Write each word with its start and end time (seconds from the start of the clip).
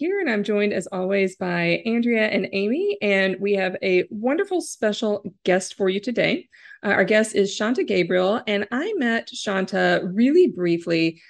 here, 0.00 0.18
and 0.18 0.30
I'm 0.30 0.42
joined 0.42 0.72
as 0.72 0.86
always 0.86 1.36
by 1.36 1.82
Andrea 1.84 2.26
and 2.28 2.48
Amy. 2.52 2.96
And 3.02 3.36
we 3.38 3.52
have 3.52 3.76
a 3.82 4.04
wonderful 4.10 4.62
special 4.62 5.22
guest 5.44 5.74
for 5.74 5.90
you 5.90 6.00
today. 6.00 6.48
Uh, 6.82 6.88
our 6.88 7.04
guest 7.04 7.34
is 7.34 7.54
Shanta 7.54 7.84
Gabriel, 7.84 8.40
and 8.46 8.66
I 8.72 8.94
met 8.96 9.28
Shanta 9.28 10.00
really 10.02 10.48
briefly 10.48 11.20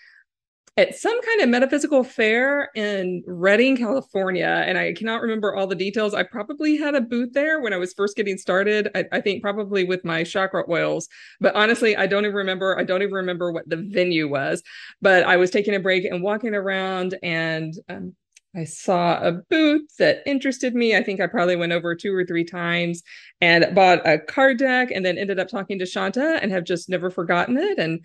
at 0.77 0.95
some 0.95 1.21
kind 1.21 1.41
of 1.41 1.49
metaphysical 1.49 2.05
fair 2.05 2.71
in 2.77 3.25
Redding, 3.27 3.77
California. 3.77 4.63
And 4.65 4.79
I 4.79 4.93
cannot 4.93 5.21
remember 5.21 5.53
all 5.53 5.67
the 5.67 5.75
details. 5.75 6.15
I 6.15 6.23
probably 6.23 6.77
had 6.77 6.95
a 6.95 7.01
booth 7.01 7.33
there 7.33 7.61
when 7.61 7.73
I 7.73 7.77
was 7.77 7.93
first 7.93 8.17
getting 8.17 8.39
started. 8.39 8.89
I, 8.95 9.05
I, 9.11 9.21
think 9.21 9.43
probably 9.43 9.83
with 9.83 10.05
my 10.05 10.23
chakra 10.23 10.63
oils. 10.71 11.09
But 11.41 11.57
honestly, 11.57 11.97
I 11.97 12.07
don't 12.07 12.25
even 12.25 12.37
remember. 12.37 12.79
I 12.79 12.85
don't 12.85 13.03
even 13.03 13.15
remember 13.15 13.51
what 13.51 13.69
the 13.69 13.85
venue 13.91 14.29
was. 14.29 14.63
But 15.03 15.25
I 15.25 15.39
was 15.39 15.51
taking 15.51 15.75
a 15.75 15.81
break 15.81 16.05
and 16.05 16.23
walking 16.23 16.55
around 16.55 17.19
and 17.21 17.75
um, 17.89 18.15
I 18.55 18.65
saw 18.65 19.21
a 19.21 19.33
booth 19.33 19.97
that 19.99 20.23
interested 20.27 20.75
me. 20.75 20.97
I 20.97 21.05
think 21.05 21.21
I 21.21 21.29
probably 21.29 21.55
went 21.55 21.73
over 21.73 21.95
two 21.95 22.15
or 22.15 22.25
three 22.25 22.45
times 22.45 23.03
and 23.41 23.75
bought 23.75 24.07
a 24.07 24.19
card 24.19 24.59
deck 24.59 24.91
and 24.91 25.05
then 25.05 25.19
ended 25.19 25.39
up 25.39 25.49
talking 25.49 25.79
to 25.79 25.87
Shanta 25.87 26.41
and 26.43 26.51
have 26.51 26.65
just 26.65 26.89
never 26.89 27.11
forgotten 27.11 27.57
it. 27.57 27.79
And 27.79 28.05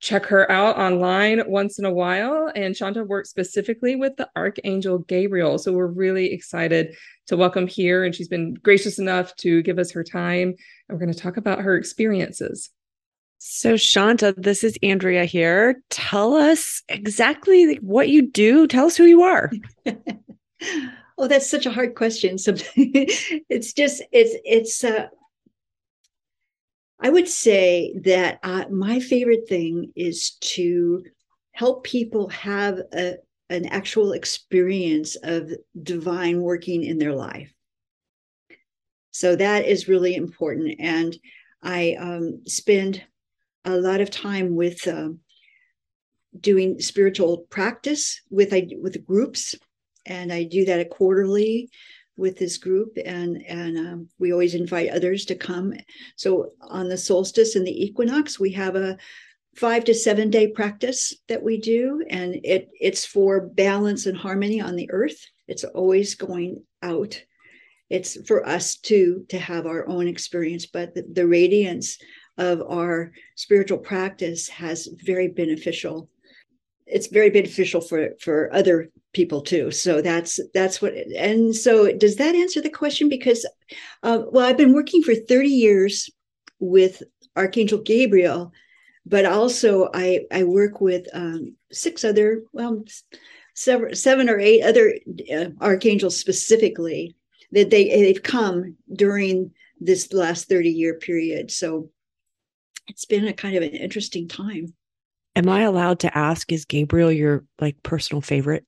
check 0.00 0.26
her 0.26 0.50
out 0.52 0.76
online 0.76 1.42
once 1.46 1.78
in 1.78 1.86
a 1.86 1.92
while. 1.92 2.52
And 2.54 2.76
Shanta 2.76 3.04
works 3.04 3.30
specifically 3.30 3.96
with 3.96 4.16
the 4.16 4.28
Archangel 4.36 4.98
Gabriel. 4.98 5.58
So 5.58 5.72
we're 5.72 5.86
really 5.86 6.30
excited 6.32 6.94
to 7.28 7.38
welcome 7.38 7.66
here. 7.66 8.04
And 8.04 8.14
she's 8.14 8.28
been 8.28 8.52
gracious 8.52 8.98
enough 8.98 9.34
to 9.36 9.62
give 9.62 9.78
us 9.78 9.92
her 9.92 10.04
time. 10.04 10.48
And 10.48 10.56
we're 10.90 10.98
going 10.98 11.12
to 11.12 11.18
talk 11.18 11.38
about 11.38 11.60
her 11.60 11.76
experiences. 11.76 12.68
So, 13.46 13.76
Shanta, 13.76 14.34
this 14.38 14.64
is 14.64 14.78
Andrea 14.82 15.26
here. 15.26 15.82
Tell 15.90 16.32
us 16.32 16.82
exactly 16.88 17.74
what 17.82 18.08
you 18.08 18.22
do. 18.22 18.66
Tell 18.66 18.86
us 18.86 18.96
who 18.96 19.04
you 19.04 19.22
are. 19.22 19.52
oh, 21.18 21.28
that's 21.28 21.50
such 21.50 21.66
a 21.66 21.70
hard 21.70 21.94
question. 21.94 22.38
So, 22.38 22.54
it's 22.74 23.74
just 23.74 24.02
it's 24.12 24.34
it's 24.46 24.82
uh, 24.82 25.08
I 26.98 27.10
would 27.10 27.28
say 27.28 27.94
that 28.06 28.38
uh, 28.42 28.64
my 28.70 28.98
favorite 28.98 29.46
thing 29.46 29.92
is 29.94 30.38
to 30.54 31.04
help 31.52 31.84
people 31.84 32.30
have 32.30 32.78
a, 32.94 33.16
an 33.50 33.66
actual 33.66 34.12
experience 34.12 35.16
of 35.16 35.52
divine 35.82 36.40
working 36.40 36.82
in 36.82 36.96
their 36.96 37.14
life. 37.14 37.52
So 39.10 39.36
that 39.36 39.66
is 39.66 39.86
really 39.86 40.14
important. 40.14 40.76
And 40.80 41.14
I 41.62 41.96
um, 42.00 42.40
spend 42.46 43.04
a 43.64 43.76
lot 43.76 44.00
of 44.00 44.10
time 44.10 44.54
with 44.54 44.86
uh, 44.86 45.10
doing 46.38 46.80
spiritual 46.80 47.46
practice 47.50 48.20
with 48.30 48.52
I, 48.52 48.68
with 48.80 49.04
groups, 49.06 49.54
and 50.06 50.32
I 50.32 50.44
do 50.44 50.64
that 50.66 50.90
quarterly 50.90 51.70
with 52.16 52.38
this 52.38 52.58
group 52.58 52.96
and 53.04 53.42
and 53.48 53.76
um, 53.76 54.08
we 54.18 54.32
always 54.32 54.54
invite 54.54 54.90
others 54.90 55.24
to 55.26 55.34
come. 55.34 55.74
So 56.16 56.52
on 56.60 56.88
the 56.88 56.96
solstice 56.96 57.56
and 57.56 57.66
the 57.66 57.84
equinox 57.84 58.38
we 58.38 58.52
have 58.52 58.76
a 58.76 58.96
five 59.56 59.84
to 59.84 59.94
seven 59.94 60.30
day 60.30 60.48
practice 60.48 61.14
that 61.28 61.42
we 61.42 61.58
do. 61.58 62.04
And 62.08 62.36
it 62.44 62.70
it's 62.80 63.04
for 63.04 63.40
balance 63.40 64.06
and 64.06 64.16
harmony 64.16 64.60
on 64.60 64.76
the 64.76 64.90
earth. 64.90 65.26
It's 65.48 65.64
always 65.64 66.14
going 66.14 66.62
out. 66.82 67.20
It's 67.90 68.16
for 68.26 68.46
us 68.46 68.76
to 68.76 69.24
to 69.28 69.38
have 69.38 69.66
our 69.66 69.88
own 69.88 70.08
experience 70.08 70.66
but 70.66 70.94
the, 70.94 71.04
the 71.12 71.26
radiance 71.26 71.98
of 72.38 72.62
our 72.62 73.12
spiritual 73.36 73.78
practice 73.78 74.48
has 74.48 74.88
very 75.04 75.28
beneficial 75.28 76.08
it's 76.86 77.06
very 77.06 77.30
beneficial 77.30 77.80
for 77.80 78.10
for 78.20 78.52
other 78.52 78.90
people 79.14 79.40
too. 79.40 79.70
So 79.70 80.02
that's 80.02 80.38
that's 80.52 80.82
what 80.82 80.92
and 80.94 81.56
so 81.56 81.90
does 81.96 82.16
that 82.16 82.34
answer 82.34 82.60
the 82.60 82.68
question? 82.68 83.08
Because 83.08 83.46
uh, 84.02 84.22
well 84.30 84.44
i've 84.44 84.58
been 84.58 84.74
working 84.74 85.02
for 85.02 85.14
30 85.14 85.48
years 85.48 86.10
with 86.60 87.02
archangel 87.36 87.78
gabriel 87.78 88.52
but 89.06 89.24
also 89.24 89.88
i 89.92 90.20
i 90.30 90.44
work 90.44 90.80
with 90.80 91.06
um, 91.12 91.56
six 91.72 92.04
other 92.04 92.44
well 92.52 92.84
seven, 93.54 93.94
seven 93.94 94.28
or 94.28 94.38
eight 94.38 94.62
other 94.62 94.94
uh, 95.34 95.46
archangels 95.60 96.18
specifically 96.18 97.16
that 97.52 97.70
they 97.70 97.88
they've 97.88 98.22
come 98.22 98.76
during 98.92 99.52
this 99.80 100.12
last 100.12 100.48
30 100.48 100.70
year 100.70 100.94
period. 100.94 101.50
So 101.50 101.90
it's 102.86 103.04
been 103.04 103.26
a 103.26 103.32
kind 103.32 103.56
of 103.56 103.62
an 103.62 103.70
interesting 103.70 104.28
time 104.28 104.74
Am 105.36 105.48
I 105.48 105.62
allowed 105.62 106.00
to 106.00 106.16
ask, 106.16 106.52
is 106.52 106.64
Gabriel 106.64 107.10
your 107.10 107.44
like 107.60 107.82
personal 107.82 108.20
favorite? 108.20 108.64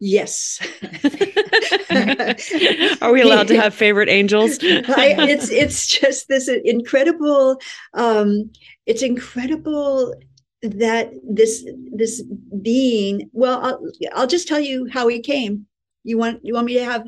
Yes. 0.00 0.58
Are 3.00 3.12
we 3.12 3.20
allowed 3.22 3.46
to 3.48 3.60
have 3.60 3.74
favorite 3.74 4.08
angels? 4.08 4.58
I, 4.62 5.14
it's 5.18 5.50
it's 5.50 5.86
just 5.86 6.28
this 6.28 6.48
incredible. 6.48 7.60
Um, 7.94 8.50
it's 8.86 9.02
incredible 9.02 10.14
that 10.62 11.12
this 11.22 11.64
this 11.92 12.22
being. 12.60 13.30
Well, 13.32 13.64
I'll, 13.64 13.80
I'll 14.14 14.26
just 14.26 14.48
tell 14.48 14.60
you 14.60 14.88
how 14.90 15.06
he 15.06 15.20
came. 15.20 15.66
You 16.02 16.18
want 16.18 16.40
you 16.42 16.54
want 16.54 16.66
me 16.66 16.74
to 16.74 16.84
have? 16.84 17.06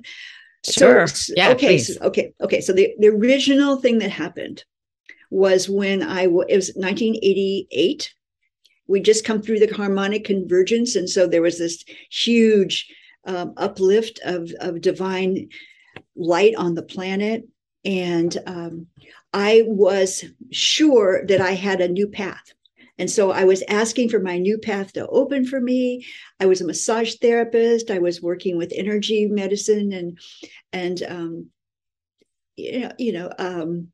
Sure. 0.64 1.08
So, 1.08 1.34
yeah. 1.36 1.50
Okay. 1.50 1.78
So, 1.78 1.94
okay. 2.02 2.32
Okay. 2.40 2.60
So 2.60 2.72
the 2.72 2.94
the 3.00 3.08
original 3.08 3.78
thing 3.78 3.98
that 3.98 4.10
happened 4.10 4.64
was 5.36 5.68
when 5.68 6.02
I 6.02 6.22
it 6.22 6.56
was 6.56 6.72
1988 6.74 8.14
we 8.88 9.00
just 9.00 9.24
come 9.24 9.42
through 9.42 9.58
the 9.58 9.74
harmonic 9.74 10.24
convergence 10.24 10.96
and 10.96 11.08
so 11.10 11.26
there 11.26 11.42
was 11.42 11.58
this 11.58 11.84
huge 12.10 12.88
um, 13.26 13.52
uplift 13.56 14.18
of, 14.24 14.50
of 14.60 14.80
divine 14.80 15.48
light 16.14 16.54
on 16.56 16.74
the 16.74 16.82
planet. 16.82 17.44
And 17.84 18.36
um, 18.46 18.86
i 19.32 19.62
was 19.66 20.24
sure 20.50 21.26
that 21.26 21.40
i 21.40 21.52
had 21.52 21.80
a 21.80 21.88
new 21.88 22.08
path. 22.08 22.54
And 22.98 23.10
so 23.10 23.30
i 23.30 23.44
was 23.44 23.62
asking 23.68 24.08
for 24.08 24.20
my 24.20 24.38
new 24.38 24.56
path 24.56 24.94
to 24.94 25.06
open 25.08 25.44
for 25.44 25.60
me. 25.60 26.06
I 26.40 26.46
was 26.46 26.60
a 26.60 26.66
massage 26.66 27.14
therapist. 27.16 27.90
I 27.90 27.98
was 27.98 28.22
working 28.22 28.56
with 28.56 28.72
energy 28.74 29.26
medicine 29.26 29.92
and 29.92 30.18
and 30.72 31.02
um, 31.02 31.50
you 32.56 32.80
know, 32.80 32.92
you 32.98 33.12
know 33.12 33.30
um, 33.38 33.88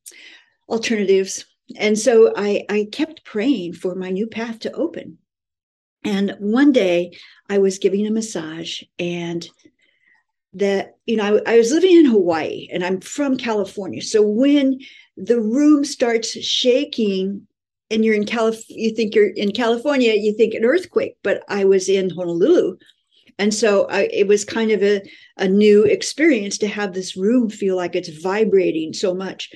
alternatives 0.72 1.44
and 1.77 1.99
so 1.99 2.33
I, 2.37 2.65
I 2.69 2.88
kept 2.91 3.25
praying 3.25 3.75
for 3.75 3.94
my 3.94 4.10
new 4.10 4.27
path 4.27 4.60
to 4.60 4.72
open. 4.72 5.19
And 6.05 6.37
one 6.41 6.72
day 6.72 7.16
I 7.49 7.59
was 7.59 7.78
giving 7.78 8.06
a 8.06 8.10
massage 8.10 8.82
and 8.99 9.47
that, 10.55 10.97
you 11.06 11.16
know, 11.16 11.41
I, 11.47 11.55
I 11.55 11.59
was 11.59 11.72
living 11.72 11.97
in 11.97 12.06
Hawaii 12.06 12.69
and 12.72 12.84
I'm 12.84 13.00
from 13.00 13.37
California. 13.37 14.03
So 14.03 14.22
when 14.22 14.81
the 15.16 15.41
room 15.41 15.84
starts 15.84 16.31
shaking 16.31 17.47
and 17.91 18.05
you're 18.05 18.15
in 18.15 18.27
Calif- 18.27 18.69
you 18.69 18.94
think 18.94 19.15
you're 19.15 19.31
in 19.31 19.53
California, 19.53 20.15
you 20.15 20.34
think 20.37 20.55
an 20.55 20.65
earthquake, 20.65 21.16
but 21.22 21.43
I 21.49 21.65
was 21.65 21.88
in 21.88 22.11
Honolulu. 22.11 22.77
And 23.38 23.55
so 23.55 23.87
I, 23.88 24.09
it 24.12 24.27
was 24.27 24.44
kind 24.44 24.72
of 24.72 24.82
a, 24.82 25.03
a 25.38 25.49
new 25.49 25.84
experience 25.84 26.59
to 26.59 26.69
have 26.69 26.93
this 26.93 27.16
room 27.16 27.49
feel 27.49 27.77
like 27.77 27.94
it's 27.94 28.21
vibrating 28.22 28.93
so 28.93 29.15
much 29.15 29.50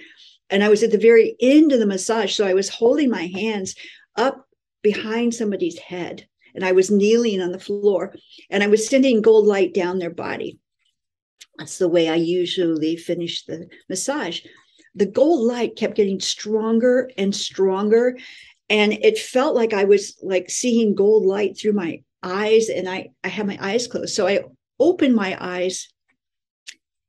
and 0.50 0.62
I 0.62 0.68
was 0.68 0.82
at 0.82 0.92
the 0.92 0.98
very 0.98 1.36
end 1.40 1.72
of 1.72 1.78
the 1.78 1.86
massage. 1.86 2.34
So 2.34 2.46
I 2.46 2.54
was 2.54 2.68
holding 2.68 3.10
my 3.10 3.26
hands 3.26 3.74
up 4.16 4.46
behind 4.82 5.34
somebody's 5.34 5.78
head 5.78 6.26
and 6.54 6.64
I 6.64 6.72
was 6.72 6.90
kneeling 6.90 7.40
on 7.40 7.52
the 7.52 7.58
floor 7.58 8.14
and 8.50 8.62
I 8.62 8.68
was 8.68 8.88
sending 8.88 9.22
gold 9.22 9.46
light 9.46 9.74
down 9.74 9.98
their 9.98 10.10
body. 10.10 10.58
That's 11.58 11.78
the 11.78 11.88
way 11.88 12.08
I 12.08 12.16
usually 12.16 12.96
finish 12.96 13.44
the 13.44 13.68
massage. 13.88 14.40
The 14.94 15.06
gold 15.06 15.46
light 15.46 15.76
kept 15.76 15.96
getting 15.96 16.20
stronger 16.20 17.10
and 17.18 17.34
stronger. 17.34 18.16
And 18.68 18.92
it 18.92 19.18
felt 19.18 19.54
like 19.54 19.72
I 19.72 19.84
was 19.84 20.18
like 20.22 20.50
seeing 20.50 20.94
gold 20.94 21.24
light 21.24 21.58
through 21.58 21.72
my 21.72 22.02
eyes 22.22 22.68
and 22.68 22.88
I, 22.88 23.10
I 23.22 23.28
had 23.28 23.46
my 23.46 23.58
eyes 23.60 23.86
closed. 23.86 24.14
So 24.14 24.26
I 24.26 24.44
opened 24.78 25.14
my 25.14 25.36
eyes 25.38 25.88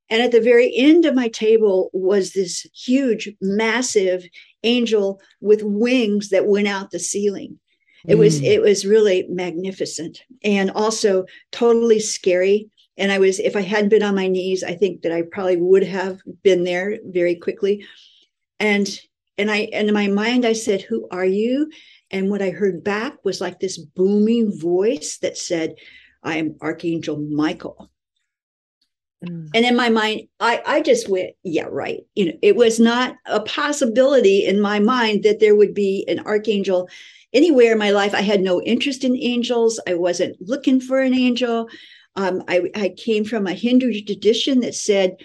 and 0.10 0.22
at 0.22 0.32
the 0.32 0.42
very 0.42 0.72
end 0.76 1.06
of 1.06 1.16
my 1.16 1.28
table 1.28 1.90
was 1.94 2.32
this 2.32 2.66
huge, 2.74 3.30
massive 3.42 4.26
angel 4.64 5.22
with 5.42 5.64
wings 5.64 6.30
that 6.30 6.48
went 6.48 6.68
out 6.68 6.92
the 6.92 7.00
ceiling. 7.00 7.60
It 8.06 8.16
mm. 8.16 8.20
was 8.20 8.42
it 8.42 8.62
was 8.62 8.86
really 8.86 9.26
magnificent 9.30 10.24
and 10.44 10.72
also 10.72 11.26
totally 11.52 12.00
scary. 12.00 12.70
And 13.00 13.12
I 13.12 13.20
was, 13.20 13.40
if 13.40 13.56
I 13.56 13.62
hadn't 13.62 13.90
been 13.90 14.02
on 14.02 14.16
my 14.16 14.28
knees, 14.28 14.64
I 14.64 14.74
think 14.74 15.04
that 15.04 15.12
I 15.12 15.22
probably 15.22 15.58
would 15.58 15.84
have 15.84 16.20
been 16.42 16.64
there 16.64 16.98
very 17.04 17.36
quickly. 17.36 17.86
And 18.60 18.88
and 19.38 19.52
I 19.52 19.70
and 19.74 19.88
in 19.90 19.94
my 19.94 20.08
mind 20.08 20.46
I 20.46 20.54
said, 20.54 20.82
Who 20.82 21.08
are 21.12 21.26
you? 21.26 21.70
And 22.10 22.30
what 22.30 22.42
I 22.42 22.52
heard 22.52 22.84
back 22.84 23.26
was 23.26 23.42
like 23.42 23.60
this 23.60 23.78
booming 23.78 24.58
voice 24.58 25.18
that 25.18 25.38
said, 25.38 25.76
I 26.24 26.38
am 26.38 26.56
Archangel 26.62 27.18
Michael. 27.18 27.92
Mm. 29.26 29.50
And 29.54 29.66
in 29.66 29.76
my 29.76 29.90
mind, 29.90 30.28
I, 30.40 30.62
I 30.66 30.82
just 30.82 31.10
went, 31.10 31.32
yeah, 31.44 31.68
right. 31.70 32.02
You 32.16 32.26
know, 32.28 32.38
it 32.42 32.56
was 32.56 32.80
not 32.80 33.16
a 33.26 33.40
possibility 33.42 34.46
in 34.46 34.60
my 34.60 34.80
mind 34.80 35.24
that 35.24 35.40
there 35.40 35.56
would 35.56 35.74
be 35.74 36.06
an 36.08 36.20
archangel 36.20 36.90
anywhere 37.34 37.74
in 37.74 37.78
my 37.78 37.92
life. 37.92 38.14
I 38.14 38.22
had 38.22 38.42
no 38.42 38.62
interest 38.62 39.04
in 39.04 39.16
angels. 39.16 39.80
I 39.88 39.96
wasn't 39.96 40.38
looking 40.40 40.80
for 40.80 41.00
an 41.00 41.14
angel. 41.14 41.68
Um, 42.16 42.44
I, 42.48 42.70
I 42.76 42.90
came 42.90 43.26
from 43.26 43.48
a 43.48 43.54
Hindu 43.54 44.02
tradition 44.06 44.62
that 44.62 44.76
said, 44.76 45.18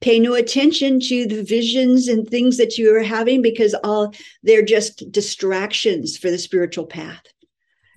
pay 0.00 0.20
no 0.20 0.34
attention 0.34 1.00
to 1.00 1.26
the 1.26 1.42
visions 1.42 2.06
and 2.06 2.28
things 2.28 2.56
that 2.56 2.78
you 2.78 2.94
are 2.94 3.02
having 3.02 3.42
because 3.42 3.74
all 3.82 4.14
they're 4.44 4.64
just 4.64 5.10
distractions 5.10 6.16
for 6.16 6.30
the 6.30 6.38
spiritual 6.38 6.86
path. 6.86 7.22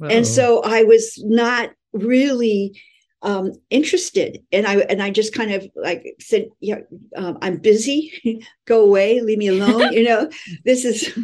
And 0.09 0.25
so 0.25 0.63
I 0.63 0.81
was 0.81 1.21
not 1.23 1.69
really 1.93 2.81
um, 3.23 3.53
interested, 3.69 4.43
and 4.51 4.65
I 4.65 4.77
and 4.77 5.01
I 5.01 5.09
just 5.09 5.33
kind 5.33 5.51
of 5.51 5.67
like 5.75 6.15
said, 6.19 6.49
"Yeah, 6.59 6.79
um, 7.15 7.37
I'm 7.41 7.57
busy. 7.57 8.43
Go 8.65 8.83
away. 8.83 9.21
Leave 9.21 9.37
me 9.37 9.47
alone." 9.47 9.93
you 9.93 10.03
know, 10.03 10.29
this 10.65 10.85
is 10.85 11.17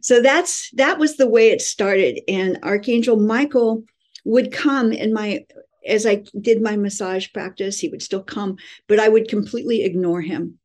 so 0.00 0.20
that's 0.20 0.70
that 0.72 0.98
was 0.98 1.16
the 1.16 1.28
way 1.28 1.50
it 1.50 1.60
started. 1.60 2.20
And 2.28 2.58
Archangel 2.62 3.16
Michael 3.16 3.84
would 4.24 4.52
come 4.52 4.92
in 4.92 5.12
my 5.12 5.44
as 5.86 6.06
I 6.06 6.24
did 6.40 6.62
my 6.62 6.76
massage 6.76 7.32
practice, 7.32 7.80
he 7.80 7.88
would 7.88 8.02
still 8.02 8.22
come, 8.22 8.56
but 8.86 9.00
I 9.00 9.08
would 9.08 9.28
completely 9.28 9.82
ignore 9.82 10.20
him. 10.20 10.58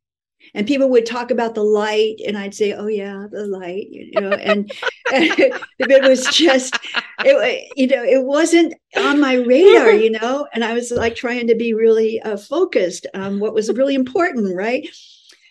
And 0.54 0.66
people 0.66 0.88
would 0.90 1.06
talk 1.06 1.30
about 1.30 1.54
the 1.54 1.62
light, 1.62 2.16
and 2.26 2.36
I'd 2.36 2.54
say, 2.54 2.72
"Oh 2.72 2.86
yeah, 2.86 3.26
the 3.30 3.46
light," 3.46 3.88
you 3.90 4.10
know. 4.12 4.30
And, 4.32 4.70
and 5.12 5.30
it 5.78 6.02
was 6.02 6.26
just, 6.26 6.78
it, 7.24 7.72
you 7.76 7.86
know, 7.86 8.02
it 8.02 8.24
wasn't 8.24 8.74
on 8.96 9.20
my 9.20 9.34
radar, 9.34 9.92
you 9.92 10.10
know. 10.10 10.46
And 10.52 10.64
I 10.64 10.74
was 10.74 10.90
like 10.90 11.16
trying 11.16 11.46
to 11.48 11.54
be 11.54 11.74
really 11.74 12.20
uh, 12.22 12.36
focused 12.36 13.06
on 13.14 13.40
what 13.40 13.54
was 13.54 13.72
really 13.72 13.94
important, 13.94 14.56
right? 14.56 14.88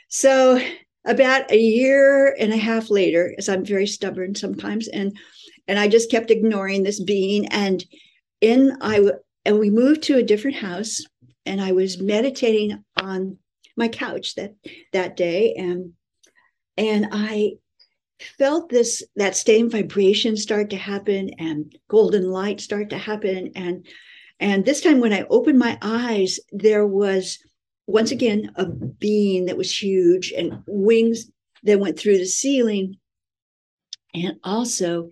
So 0.10 0.60
about 1.06 1.52
a 1.52 1.58
year 1.58 2.36
and 2.40 2.54
a 2.54 2.58
half 2.58 2.90
later, 2.90 3.34
as 3.38 3.50
I'm 3.50 3.66
very 3.66 3.88
stubborn 3.88 4.36
sometimes, 4.36 4.88
and 4.88 5.18
and 5.68 5.78
I 5.80 5.88
just 5.88 6.12
kept 6.12 6.32
ignoring 6.32 6.84
this 6.84 7.02
being, 7.02 7.48
and 7.48 7.84
in 8.42 8.78
I 8.82 9.12
and 9.46 9.60
we 9.60 9.70
moved 9.70 10.04
to 10.04 10.18
a 10.18 10.24
different 10.24 10.58
house 10.58 11.02
and 11.46 11.62
i 11.62 11.72
was 11.72 12.00
meditating 12.00 12.84
on 13.02 13.38
my 13.78 13.88
couch 13.88 14.36
that 14.36 14.56
that 14.94 15.16
day. 15.16 15.54
And 15.54 15.94
and 16.78 17.08
i 17.12 17.54
felt 18.38 18.70
this 18.70 19.04
that 19.16 19.36
same 19.36 19.70
vibration 19.70 20.36
start 20.36 20.72
to 20.72 20.78
happen 20.78 21.30
and 21.38 21.78
golden 21.88 22.30
light 22.30 22.60
start 22.60 22.90
to 22.90 22.98
happen. 22.98 23.52
And 23.56 23.86
and 24.40 24.66
this 24.66 24.82
time 24.82 25.00
when 25.00 25.14
i 25.14 25.26
opened 25.30 25.60
my 25.60 25.78
eyes 25.82 26.40
there 26.52 26.86
was 26.86 27.40
once 27.86 28.12
again 28.12 28.52
a 28.56 28.66
being 28.66 29.46
that 29.46 29.58
was 29.58 29.82
huge 29.82 30.34
and 30.36 30.64
wings 30.68 31.30
that 31.64 31.80
went 31.80 31.98
through 31.98 32.18
the 32.18 32.26
ceiling. 32.26 32.98
And 34.14 34.40
also 34.44 35.10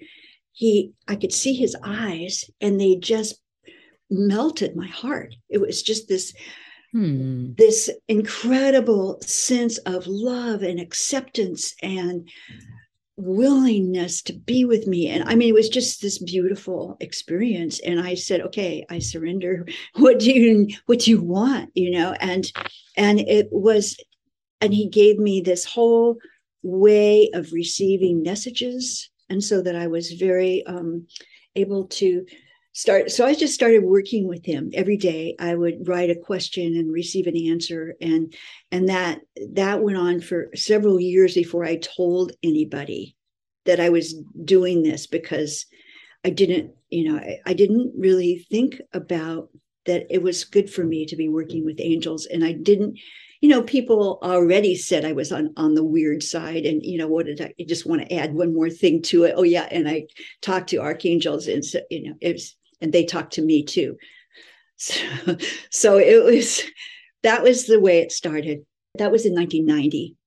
he 0.51 0.93
i 1.07 1.15
could 1.15 1.33
see 1.33 1.53
his 1.53 1.75
eyes 1.83 2.45
and 2.61 2.79
they 2.79 2.95
just 2.95 3.39
melted 4.09 4.75
my 4.75 4.87
heart. 4.87 5.35
It 5.49 5.59
was 5.59 5.83
just 5.83 6.07
this 6.07 6.33
hmm. 6.95 7.51
this 7.57 7.89
incredible 8.07 9.19
sense 9.21 9.77
of 9.79 10.07
love 10.07 10.61
and 10.61 10.79
acceptance 10.79 11.75
and 11.83 12.29
willingness 13.17 14.21
to 14.21 14.33
be 14.33 14.63
with 14.63 14.87
me. 14.87 15.09
And 15.09 15.23
i 15.27 15.35
mean 15.35 15.49
it 15.49 15.53
was 15.53 15.69
just 15.69 16.01
this 16.01 16.19
beautiful 16.19 16.95
experience. 17.01 17.79
And 17.81 17.99
i 17.99 18.15
said 18.15 18.41
okay 18.41 18.85
i 18.89 18.99
surrender. 18.99 19.67
What 19.95 20.19
do 20.19 20.31
you 20.31 20.67
what 20.85 20.99
do 20.99 21.11
you 21.11 21.21
want? 21.21 21.71
You 21.75 21.91
know 21.91 22.13
and 22.13 22.49
and 22.95 23.19
it 23.19 23.49
was 23.51 23.97
and 24.61 24.73
he 24.73 24.87
gave 24.87 25.19
me 25.19 25.41
this 25.41 25.65
whole 25.65 26.17
way 26.63 27.29
of 27.33 27.51
receiving 27.51 28.23
messages. 28.23 29.09
And 29.29 29.43
so 29.43 29.61
that 29.61 29.75
i 29.75 29.87
was 29.87 30.13
very 30.13 30.65
um 30.65 31.07
able 31.57 31.87
to 31.87 32.25
start 32.75 33.09
so 33.09 33.25
i 33.25 33.33
just 33.33 33.53
started 33.53 33.83
working 33.83 34.27
with 34.27 34.45
him 34.45 34.69
every 34.73 34.97
day. 34.97 35.33
I 35.39 35.55
would 35.55 35.87
write 35.87 36.09
a 36.09 36.15
question 36.15 36.75
and 36.75 36.91
receive 36.91 37.25
an 37.25 37.37
answer 37.37 37.95
and 38.01 38.35
and 38.69 38.89
that 38.89 39.21
that 39.53 39.81
went 39.81 39.97
on 39.97 40.19
for 40.19 40.49
several 40.55 40.99
years 40.99 41.35
before 41.35 41.63
i 41.63 41.77
told 41.77 42.33
anybody 42.43 43.15
that 43.65 43.79
i 43.79 43.87
was 43.87 44.13
doing 44.43 44.83
this 44.83 45.07
because 45.07 45.65
i 46.25 46.29
didn't 46.29 46.71
you 46.89 47.09
know 47.09 47.17
I, 47.17 47.39
I 47.45 47.53
didn't 47.53 47.93
really 47.97 48.45
think 48.51 48.81
about 48.93 49.49
that 49.85 50.07
it 50.09 50.21
was 50.21 50.43
good 50.43 50.69
for 50.69 50.83
me 50.83 51.05
to 51.05 51.15
be 51.15 51.29
working 51.29 51.63
with 51.63 51.79
angels 51.79 52.25
and 52.25 52.43
i 52.43 52.51
didn't 52.51 52.99
you 53.39 53.47
know 53.47 53.63
people 53.63 54.19
already 54.21 54.75
said 54.75 55.05
i 55.05 55.13
was 55.13 55.31
on 55.31 55.53
on 55.55 55.75
the 55.75 55.83
weird 55.83 56.21
side 56.21 56.65
and 56.65 56.83
you 56.83 56.97
know 56.97 57.07
what 57.07 57.25
did 57.25 57.39
i, 57.39 57.53
I 57.57 57.63
just 57.63 57.85
want 57.85 58.01
to 58.01 58.13
add 58.13 58.33
one 58.33 58.53
more 58.53 58.69
thing 58.69 59.01
to 59.03 59.23
it. 59.23 59.33
Oh 59.37 59.43
yeah 59.43 59.69
and 59.71 59.87
i 59.87 60.07
talked 60.41 60.71
to 60.71 60.81
archangels 60.81 61.47
and 61.47 61.63
so 61.63 61.79
you 61.89 62.09
know 62.09 62.15
it's 62.19 62.57
and 62.81 62.91
they 62.91 63.05
talked 63.05 63.33
to 63.33 63.41
me 63.41 63.63
too. 63.63 63.97
So, 64.77 65.37
so 65.69 65.97
it 65.97 66.21
was 66.21 66.61
that 67.23 67.41
was 67.41 67.65
the 67.65 67.79
way 67.79 67.99
it 67.99 68.11
started. 68.11 68.65
That 68.97 69.09
was 69.09 69.25
in 69.25 69.33
1990. 69.33 70.17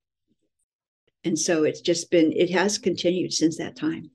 And 1.23 1.37
so 1.37 1.65
it's 1.65 1.81
just 1.81 2.09
been 2.09 2.31
it 2.31 2.49
has 2.49 2.79
continued 2.79 3.31
since 3.31 3.59
that 3.59 3.75
time. 3.75 4.09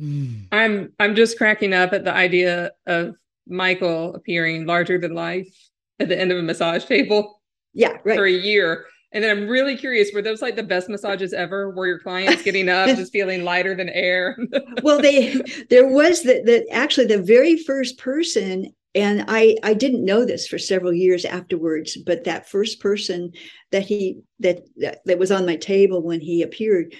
Hmm. 0.00 0.34
I'm 0.50 0.92
I'm 0.98 1.14
just 1.14 1.38
cracking 1.38 1.72
up 1.72 1.92
at 1.92 2.02
the 2.02 2.12
idea 2.12 2.72
of 2.86 3.14
Michael 3.46 4.16
appearing 4.16 4.66
larger 4.66 4.98
than 4.98 5.14
life 5.14 5.54
at 6.00 6.08
the 6.08 6.18
end 6.18 6.32
of 6.32 6.38
a 6.38 6.42
massage 6.42 6.84
table. 6.84 7.40
Yeah, 7.72 7.98
right. 8.04 8.16
For 8.16 8.26
a 8.26 8.32
year. 8.32 8.86
And 9.16 9.24
then 9.24 9.34
I'm 9.34 9.48
really 9.48 9.78
curious, 9.78 10.10
were 10.12 10.20
those 10.20 10.42
like 10.42 10.56
the 10.56 10.62
best 10.62 10.90
massages 10.90 11.32
ever? 11.32 11.70
Were 11.70 11.86
your 11.86 11.98
clients 11.98 12.42
getting 12.42 12.68
up 12.68 12.86
just 12.88 13.12
feeling 13.12 13.44
lighter 13.44 13.74
than 13.74 13.88
air? 13.88 14.36
well, 14.82 15.00
they 15.00 15.40
there 15.70 15.88
was 15.88 16.22
the, 16.22 16.42
the 16.44 16.68
actually 16.70 17.06
the 17.06 17.22
very 17.22 17.56
first 17.56 17.96
person, 17.96 18.74
and 18.94 19.24
I 19.26 19.56
I 19.62 19.72
didn't 19.72 20.04
know 20.04 20.26
this 20.26 20.46
for 20.46 20.58
several 20.58 20.92
years 20.92 21.24
afterwards, 21.24 21.96
but 21.96 22.24
that 22.24 22.50
first 22.50 22.78
person 22.78 23.32
that 23.72 23.86
he 23.86 24.20
that 24.40 24.58
that, 24.76 24.98
that 25.06 25.18
was 25.18 25.32
on 25.32 25.46
my 25.46 25.56
table 25.56 26.02
when 26.02 26.20
he 26.20 26.42
appeared 26.42 26.94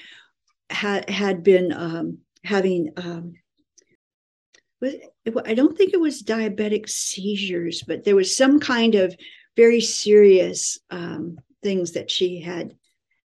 had 0.70 1.10
had 1.10 1.42
been 1.42 1.70
um, 1.70 2.20
having 2.44 2.94
um, 2.96 3.34
I 4.82 5.52
don't 5.52 5.76
think 5.76 5.92
it 5.92 6.00
was 6.00 6.22
diabetic 6.22 6.88
seizures, 6.88 7.82
but 7.86 8.04
there 8.04 8.16
was 8.16 8.34
some 8.34 8.58
kind 8.58 8.94
of 8.94 9.14
very 9.54 9.82
serious 9.82 10.78
um, 10.90 11.36
things 11.66 11.92
that 11.92 12.08
she 12.08 12.40
had 12.40 12.76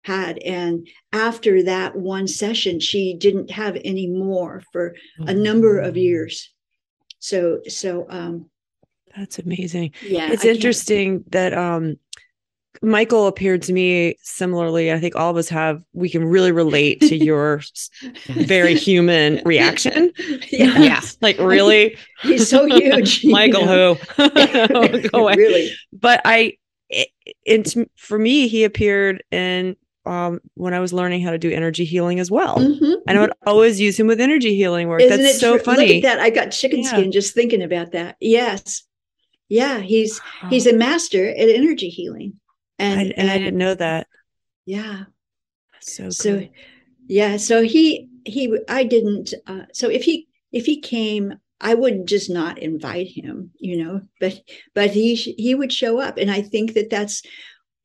had 0.03 0.37
and 0.45 0.87
after 1.11 1.63
that 1.63 1.95
one 1.95 2.27
session 2.27 2.79
she 2.79 3.15
didn't 3.15 3.49
have 3.49 3.75
any 3.83 4.05
more 4.05 4.61
for 4.71 4.95
a 5.17 5.33
number 5.33 5.79
of 5.79 5.95
mm. 5.95 6.03
years 6.03 6.53
so 7.17 7.59
so 7.67 8.05
um 8.09 8.47
that's 9.15 9.39
amazing 9.39 9.91
yeah 10.03 10.31
it's 10.31 10.45
I 10.45 10.49
interesting 10.49 11.23
can't... 11.23 11.31
that 11.31 11.53
um 11.55 11.97
Michael 12.83 13.25
appeared 13.25 13.63
to 13.63 13.73
me 13.73 14.17
similarly. 14.21 14.91
I 14.91 14.99
think 14.99 15.15
all 15.15 15.31
of 15.31 15.37
us 15.37 15.49
have, 15.49 15.81
we 15.93 16.11
can 16.11 16.23
really 16.23 16.51
relate 16.51 17.01
to 17.01 17.17
your 17.17 17.61
very 18.27 18.75
human 18.75 19.41
reaction. 19.45 20.11
Yeah. 20.51 20.77
yeah. 20.77 21.01
Like, 21.21 21.39
really? 21.39 21.97
He's 22.21 22.47
so 22.47 22.65
huge. 22.65 23.25
Michael, 23.25 23.65
who? 23.65 23.95
Go 25.09 25.19
away. 25.19 25.33
Really? 25.35 25.71
But 25.91 26.21
I, 26.25 26.53
it, 26.89 27.89
for 27.95 28.17
me, 28.17 28.47
he 28.47 28.63
appeared 28.63 29.23
in 29.31 29.75
um, 30.05 30.39
when 30.53 30.73
I 30.73 30.79
was 30.79 30.93
learning 30.93 31.21
how 31.21 31.31
to 31.31 31.37
do 31.37 31.51
energy 31.51 31.83
healing 31.83 32.19
as 32.19 32.31
well. 32.31 32.57
Mm-hmm. 32.57 32.93
And 33.07 33.17
I 33.17 33.21
would 33.21 33.33
always 33.45 33.79
use 33.79 33.99
him 33.99 34.07
with 34.07 34.21
energy 34.21 34.55
healing 34.55 34.87
work. 34.87 35.01
Isn't 35.01 35.21
That's 35.21 35.39
so 35.39 35.57
tr- 35.57 35.63
funny. 35.63 35.87
Look 35.87 36.05
at 36.05 36.17
that. 36.17 36.19
I 36.19 36.29
got 36.29 36.51
chicken 36.51 36.81
yeah. 36.81 36.89
skin 36.89 37.11
just 37.11 37.33
thinking 37.33 37.61
about 37.61 37.91
that. 37.91 38.15
Yes. 38.21 38.83
Yeah. 39.49 39.79
He's, 39.79 40.21
wow. 40.41 40.49
he's 40.49 40.65
a 40.65 40.73
master 40.73 41.27
at 41.27 41.49
energy 41.49 41.89
healing. 41.89 42.39
And, 42.79 42.99
I, 42.99 43.03
and, 43.03 43.13
and 43.17 43.31
I 43.31 43.37
didn't 43.37 43.57
know 43.57 43.73
that. 43.73 44.07
Yeah. 44.65 45.03
so, 45.81 46.09
so, 46.09 46.47
yeah. 47.07 47.37
So 47.37 47.63
he, 47.63 48.07
he, 48.23 48.57
I 48.69 48.83
didn't, 48.83 49.33
uh, 49.45 49.63
so 49.73 49.89
if 49.89 50.03
he, 50.03 50.27
if 50.53 50.65
he 50.65 50.79
came 50.79 51.33
I 51.59 51.73
would 51.73 52.07
just 52.07 52.29
not 52.29 52.59
invite 52.59 53.07
him, 53.07 53.51
you 53.57 53.83
know, 53.83 54.01
but 54.19 54.39
but 54.73 54.91
he 54.91 55.15
he 55.15 55.55
would 55.55 55.73
show 55.73 55.99
up, 55.99 56.17
and 56.17 56.29
I 56.29 56.41
think 56.41 56.73
that 56.73 56.89
that's 56.89 57.23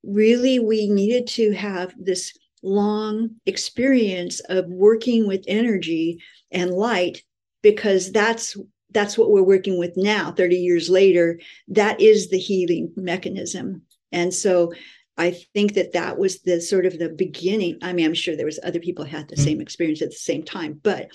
really 0.02 0.58
we 0.58 0.88
needed 0.88 1.26
to 1.28 1.52
have 1.52 1.94
this 1.98 2.36
long 2.62 3.30
experience 3.46 4.40
of 4.48 4.66
working 4.68 5.26
with 5.26 5.44
energy 5.48 6.18
and 6.50 6.70
light 6.70 7.22
because 7.62 8.12
that's 8.12 8.56
that's 8.90 9.16
what 9.16 9.30
we're 9.30 9.42
working 9.42 9.78
with 9.78 9.96
now 9.96 10.32
30 10.32 10.56
years 10.56 10.90
later 10.90 11.40
that 11.68 12.00
is 12.00 12.28
the 12.28 12.38
healing 12.38 12.92
mechanism. 12.96 13.82
And 14.12 14.32
so 14.34 14.72
i 15.16 15.30
think 15.30 15.74
that 15.74 15.92
that 15.92 16.18
was 16.18 16.40
the 16.42 16.60
sort 16.60 16.86
of 16.86 16.98
the 16.98 17.08
beginning. 17.08 17.78
I 17.82 17.92
mean 17.92 18.06
i'm 18.06 18.14
sure 18.14 18.36
there 18.36 18.46
was 18.46 18.60
other 18.62 18.80
people 18.80 19.04
had 19.04 19.28
the 19.28 19.36
mm-hmm. 19.36 19.44
same 19.44 19.60
experience 19.60 20.02
at 20.02 20.10
the 20.10 20.16
same 20.16 20.42
time 20.42 20.80
but 20.82 21.08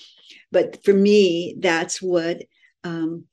but 0.52 0.84
for 0.84 0.94
me 0.94 1.56
that's 1.60 2.02
what 2.02 2.44
um, 2.84 3.26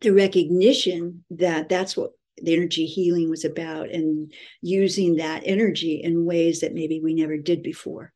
the 0.00 0.10
recognition 0.10 1.24
that 1.30 1.68
that's 1.68 1.96
what 1.96 2.12
the 2.42 2.54
energy 2.54 2.86
healing 2.86 3.30
was 3.30 3.44
about 3.44 3.90
and 3.90 4.32
using 4.62 5.16
that 5.16 5.42
energy 5.44 6.00
in 6.02 6.24
ways 6.24 6.60
that 6.60 6.74
maybe 6.74 7.00
we 7.00 7.14
never 7.14 7.36
did 7.36 7.62
before. 7.62 8.12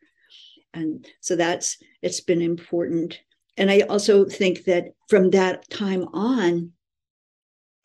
And 0.75 1.07
so 1.21 1.37
that's 1.37 1.79
it's 2.01 2.21
been 2.21 2.43
important. 2.43 3.21
And 3.59 3.71
i 3.71 3.81
also 3.81 4.25
think 4.25 4.65
that 4.65 4.95
from 5.09 5.31
that 5.31 5.69
time 5.69 6.05
on 6.15 6.73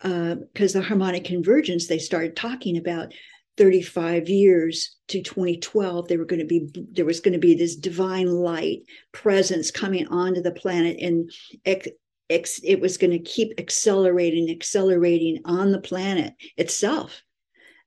because 0.02 0.76
uh, 0.76 0.80
the 0.80 0.86
harmonic 0.86 1.26
convergence 1.26 1.88
they 1.88 1.98
started 1.98 2.36
talking 2.36 2.78
about 2.78 3.14
35 3.58 4.30
years 4.30 4.98
to 5.08 5.22
2012 5.22 6.08
there 6.08 6.18
were 6.18 6.26
going 6.26 6.40
to 6.40 6.46
be 6.46 6.70
there 6.92 7.06
was 7.06 7.20
going 7.20 7.34
to 7.34 7.40
be 7.40 7.56
this 7.56 7.76
divine 7.76 8.28
light 8.28 8.82
presence 9.12 9.72
coming 9.72 10.08
onto 10.08 10.42
the 10.42 10.52
planet 10.52 10.98
and 11.00 11.32
ex, 11.66 11.88
ex, 12.30 12.60
it 12.64 12.80
was 12.80 12.98
going 12.98 13.12
to 13.12 13.20
keep 13.20 13.54
accelerating 13.58 14.50
accelerating 14.50 15.40
on 15.46 15.72
the 15.72 15.82
planet 15.82 16.34
itself. 16.56 17.22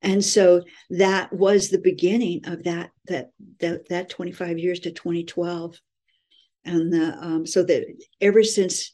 And 0.03 0.25
so 0.25 0.63
that 0.89 1.31
was 1.31 1.69
the 1.69 1.79
beginning 1.79 2.47
of 2.47 2.65
that 2.65 2.91
that 3.07 3.31
that, 3.61 3.89
that 3.91 4.09
25 4.09 4.59
years 4.59 4.81
to 4.81 4.91
2012 4.91 5.79
and 6.65 6.93
the, 6.93 7.17
um, 7.21 7.47
so 7.47 7.63
that 7.63 7.85
ever 8.21 8.43
since 8.43 8.93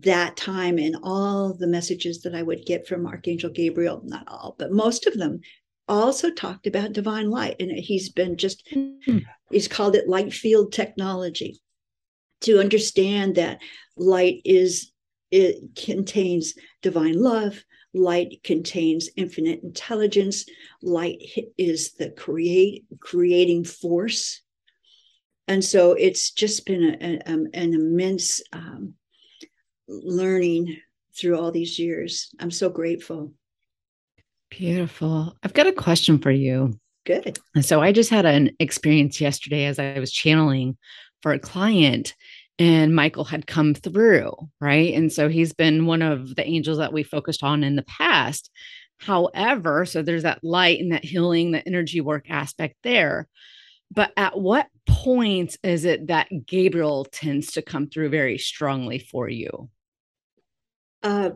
that 0.00 0.36
time 0.36 0.78
and 0.78 0.96
all 1.02 1.54
the 1.54 1.66
messages 1.66 2.22
that 2.22 2.34
I 2.34 2.42
would 2.42 2.66
get 2.66 2.88
from 2.88 3.06
Archangel 3.06 3.50
Gabriel, 3.50 4.02
not 4.04 4.26
all, 4.26 4.56
but 4.58 4.72
most 4.72 5.06
of 5.06 5.16
them 5.16 5.40
also 5.88 6.30
talked 6.30 6.66
about 6.66 6.92
divine 6.92 7.30
light. 7.30 7.56
And 7.60 7.70
he's 7.70 8.08
been 8.08 8.36
just, 8.36 8.66
mm-hmm. 8.66 9.18
he's 9.50 9.68
called 9.68 9.96
it 9.96 10.08
light 10.08 10.32
field 10.32 10.72
technology 10.72 11.60
to 12.42 12.60
understand 12.60 13.36
that 13.36 13.60
light 13.96 14.40
is, 14.44 14.92
it 15.30 15.76
contains 15.76 16.54
divine 16.82 17.20
love. 17.20 17.64
Light 17.94 18.42
contains 18.44 19.08
infinite 19.16 19.62
intelligence. 19.62 20.44
Light 20.82 21.22
is 21.56 21.94
the 21.94 22.10
create 22.10 22.84
creating 23.00 23.64
force, 23.64 24.42
and 25.48 25.64
so 25.64 25.92
it's 25.92 26.30
just 26.30 26.66
been 26.66 26.84
a, 26.84 27.06
a, 27.06 27.32
um, 27.32 27.46
an 27.54 27.72
immense 27.72 28.42
um, 28.52 28.94
learning 29.88 30.76
through 31.18 31.38
all 31.38 31.50
these 31.50 31.78
years. 31.78 32.34
I'm 32.38 32.50
so 32.50 32.68
grateful. 32.68 33.32
Beautiful. 34.50 35.36
I've 35.42 35.54
got 35.54 35.66
a 35.66 35.72
question 35.72 36.18
for 36.18 36.30
you. 36.30 36.78
Good. 37.04 37.38
So 37.60 37.80
I 37.80 37.92
just 37.92 38.10
had 38.10 38.26
an 38.26 38.50
experience 38.58 39.20
yesterday 39.20 39.64
as 39.64 39.78
I 39.78 39.98
was 39.98 40.12
channeling 40.12 40.76
for 41.22 41.32
a 41.32 41.38
client 41.38 42.14
and 42.58 42.94
Michael 42.94 43.24
had 43.24 43.46
come 43.46 43.74
through, 43.74 44.32
right? 44.60 44.94
And 44.94 45.12
so 45.12 45.28
he's 45.28 45.52
been 45.52 45.86
one 45.86 46.02
of 46.02 46.36
the 46.36 46.46
angels 46.46 46.78
that 46.78 46.92
we 46.92 47.02
focused 47.02 47.42
on 47.42 47.62
in 47.62 47.76
the 47.76 47.82
past. 47.82 48.50
However, 48.98 49.84
so 49.84 50.02
there's 50.02 50.22
that 50.22 50.42
light 50.42 50.80
and 50.80 50.92
that 50.92 51.04
healing, 51.04 51.50
the 51.50 51.66
energy 51.66 52.00
work 52.00 52.30
aspect 52.30 52.76
there. 52.82 53.28
But 53.90 54.12
at 54.16 54.38
what 54.38 54.68
point 54.88 55.56
is 55.62 55.84
it 55.84 56.06
that 56.08 56.28
Gabriel 56.46 57.04
tends 57.04 57.52
to 57.52 57.62
come 57.62 57.88
through 57.88 58.08
very 58.08 58.38
strongly 58.38 58.98
for 58.98 59.28
you? 59.28 59.68
Uh, 61.02 61.30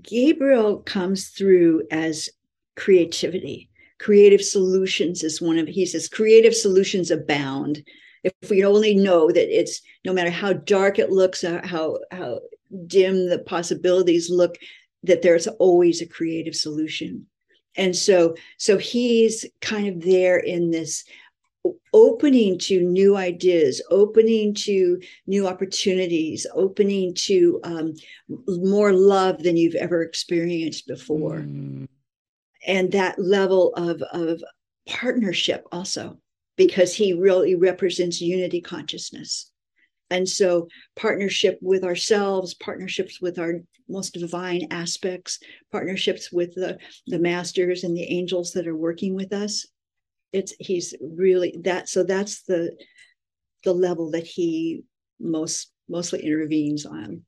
Gabriel 0.00 0.78
comes 0.78 1.28
through 1.28 1.82
as 1.90 2.30
creativity. 2.76 3.68
Creative 3.98 4.42
solutions 4.42 5.22
is 5.22 5.42
one 5.42 5.58
of, 5.58 5.68
he 5.68 5.84
says, 5.84 6.08
creative 6.08 6.54
solutions 6.54 7.10
abound. 7.10 7.82
If 8.24 8.50
we 8.50 8.64
only 8.64 8.94
know 8.94 9.30
that 9.30 9.58
it's 9.58 9.82
no 10.04 10.12
matter 10.12 10.30
how 10.30 10.54
dark 10.54 10.98
it 10.98 11.10
looks, 11.10 11.44
uh, 11.44 11.60
how, 11.64 11.98
how 12.10 12.40
dim 12.86 13.28
the 13.28 13.40
possibilities 13.40 14.30
look, 14.30 14.56
that 15.02 15.22
there's 15.22 15.46
always 15.46 16.00
a 16.00 16.06
creative 16.06 16.54
solution. 16.54 17.26
And 17.76 17.94
so, 17.94 18.36
so 18.58 18.78
he's 18.78 19.46
kind 19.60 19.88
of 19.88 20.02
there 20.02 20.38
in 20.38 20.70
this 20.70 21.04
opening 21.92 22.58
to 22.58 22.80
new 22.80 23.16
ideas, 23.16 23.82
opening 23.90 24.54
to 24.54 24.98
new 25.26 25.46
opportunities, 25.46 26.46
opening 26.54 27.14
to 27.14 27.60
um, 27.64 27.94
more 28.46 28.92
love 28.92 29.42
than 29.42 29.56
you've 29.56 29.74
ever 29.74 30.02
experienced 30.02 30.86
before. 30.86 31.40
Mm. 31.40 31.86
And 32.66 32.92
that 32.92 33.18
level 33.18 33.74
of, 33.74 34.02
of 34.12 34.42
partnership 34.88 35.64
also, 35.72 36.18
because 36.56 36.94
he 36.94 37.12
really 37.14 37.54
represents 37.54 38.20
unity 38.20 38.60
consciousness. 38.60 39.50
And 40.10 40.28
so, 40.28 40.66
partnership 40.96 41.58
with 41.62 41.84
ourselves, 41.84 42.54
partnerships 42.54 43.20
with 43.20 43.38
our 43.38 43.60
most 43.88 44.12
divine 44.12 44.66
aspects, 44.70 45.38
partnerships 45.70 46.32
with 46.32 46.54
the, 46.54 46.78
the 47.06 47.18
masters 47.20 47.84
and 47.84 47.96
the 47.96 48.02
angels 48.04 48.52
that 48.52 48.66
are 48.66 48.76
working 48.76 49.14
with 49.14 49.32
us 49.32 49.66
it's 50.32 50.54
he's 50.58 50.94
really 51.00 51.56
that 51.64 51.88
so 51.88 52.02
that's 52.04 52.42
the 52.42 52.76
the 53.64 53.72
level 53.72 54.10
that 54.10 54.26
he 54.26 54.82
most 55.18 55.72
mostly 55.88 56.24
intervenes 56.24 56.86
on 56.86 57.22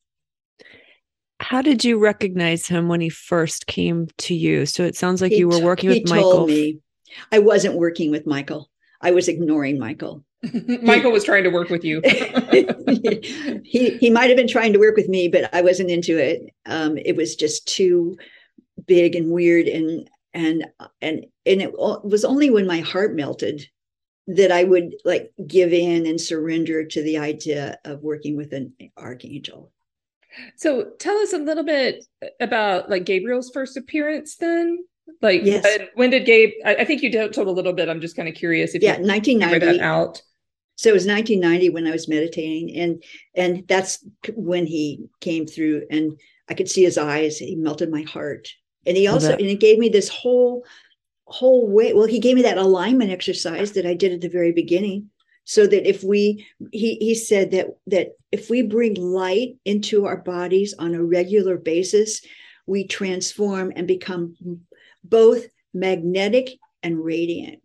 how 1.43 1.61
did 1.61 1.85
you 1.85 1.99
recognize 1.99 2.67
him 2.67 2.89
when 2.89 3.01
he 3.01 3.09
first 3.09 3.67
came 3.67 4.09
to 4.19 4.35
you? 4.35 4.65
So 4.65 4.85
it 4.85 4.97
sounds 4.97 5.21
like 5.21 5.33
he 5.33 5.39
you 5.39 5.49
were 5.49 5.59
working 5.59 5.91
t- 5.91 6.01
with 6.01 6.11
michael. 6.11 6.47
me. 6.47 6.79
I 7.31 7.41
wasn't 7.41 7.77
working 7.77 8.11
with 8.11 8.27
michael. 8.27 8.71
I 9.01 9.11
was 9.11 9.29
ignoring 9.29 9.79
michael. 9.79 10.25
Michael 10.83 11.13
was 11.13 11.23
trying 11.23 11.45
to 11.45 11.51
work 11.51 11.69
with 11.69 11.85
you. 11.85 12.03
He 13.65 13.97
he 13.97 14.11
might 14.11 14.29
have 14.29 14.37
been 14.37 14.49
trying 14.49 14.73
to 14.73 14.79
work 14.81 14.97
with 14.97 15.09
me 15.09 15.29
but 15.29 15.55
i 15.55 15.63
wasn't 15.63 15.91
into 15.91 16.19
it. 16.19 16.43
Um, 16.67 16.99
it 16.99 17.17
was 17.17 17.37
just 17.37 17.67
too 17.67 18.17
big 18.87 19.15
and 19.15 19.31
weird 19.31 19.67
and 19.67 20.09
and 20.35 20.67
and 21.01 21.27
and 21.47 21.63
it 21.63 21.73
was 21.73 22.25
only 22.25 22.51
when 22.51 22.67
my 22.67 22.81
heart 22.81 23.15
melted 23.15 23.67
that 24.27 24.53
I 24.53 24.65
would 24.65 24.95
like 25.05 25.33
give 25.47 25.73
in 25.73 26.07
and 26.07 26.21
surrender 26.21 26.85
to 26.85 27.03
the 27.03 27.19
idea 27.19 27.79
of 27.85 28.03
working 28.03 28.37
with 28.37 28.53
an 28.53 28.73
archangel. 28.97 29.73
So 30.57 30.91
tell 30.99 31.17
us 31.19 31.33
a 31.33 31.39
little 31.39 31.65
bit 31.65 32.05
about 32.41 32.91
like 32.91 33.05
Gabriel's 33.05 33.51
first 33.53 33.77
appearance 33.77 34.37
then. 34.37 34.79
Like 35.21 35.43
yes. 35.45 35.65
uh, 35.65 35.87
when 35.95 36.11
did 36.11 36.27
Gabe 36.27 36.53
I, 36.65 36.77
I, 36.77 36.85
think 36.85 37.03
you 37.03 37.11
told 37.11 37.49
a 37.49 37.53
little 37.53 37.73
bit. 37.73 37.89
I'm 37.89 38.01
just 38.01 38.17
kind 38.17 38.29
of 38.29 38.35
curious 38.35 38.75
if 38.75 38.83
yeah, 38.83 38.99
1990 38.99 39.79
that 39.79 39.85
out. 39.85 40.23
So 40.77 40.91
it 40.91 40.95
was 40.95 41.07
1990 41.07 41.71
when 41.71 41.87
I 41.87 41.91
was 41.91 42.09
meditating 42.09 42.77
and 42.77 43.03
and 43.35 43.67
that's 43.69 44.05
when 44.35 44.67
he 44.67 45.05
came 45.21 45.47
through 45.47 45.87
and 45.91 46.19
I 46.49 46.55
could 46.55 46.69
see 46.69 46.83
his 46.83 46.99
eyes. 46.99 47.39
He 47.39 47.57
melted 47.57 47.91
my 47.91 48.03
heart. 48.03 48.49
And 48.87 48.97
he 48.97 49.07
also 49.07 49.33
and 49.33 49.41
it 49.43 49.61
gave 49.61 49.79
me 49.79 49.89
this 49.89 50.09
whole 50.09 50.65
whole 51.27 51.69
way. 51.69 51.93
Well, 51.93 52.07
he 52.07 52.19
gave 52.19 52.37
me 52.37 52.43
that 52.43 52.59
alignment 52.59 53.11
exercise 53.11 53.73
that 53.73 53.87
I 53.87 53.95
did 53.95 54.13
at 54.13 54.21
the 54.21 54.29
very 54.29 54.53
beginning. 54.53 55.11
So 55.45 55.67
that 55.67 55.89
if 55.89 56.05
we 56.05 56.47
he 56.71 56.95
he 56.97 57.15
said 57.15 57.51
that 57.51 57.67
that 57.89 58.13
if 58.31 58.49
we 58.49 58.63
bring 58.63 58.95
light 58.95 59.57
into 59.65 60.07
our 60.07 60.17
bodies 60.17 60.75
on 60.79 60.95
a 60.95 61.03
regular 61.03 61.57
basis, 61.57 62.23
we 62.67 62.87
transform 62.87 63.73
and 63.75 63.87
become 63.87 64.37
both 65.05 65.47
magnetic 65.75 66.51
and 66.83 67.05
radiant. 67.05 67.61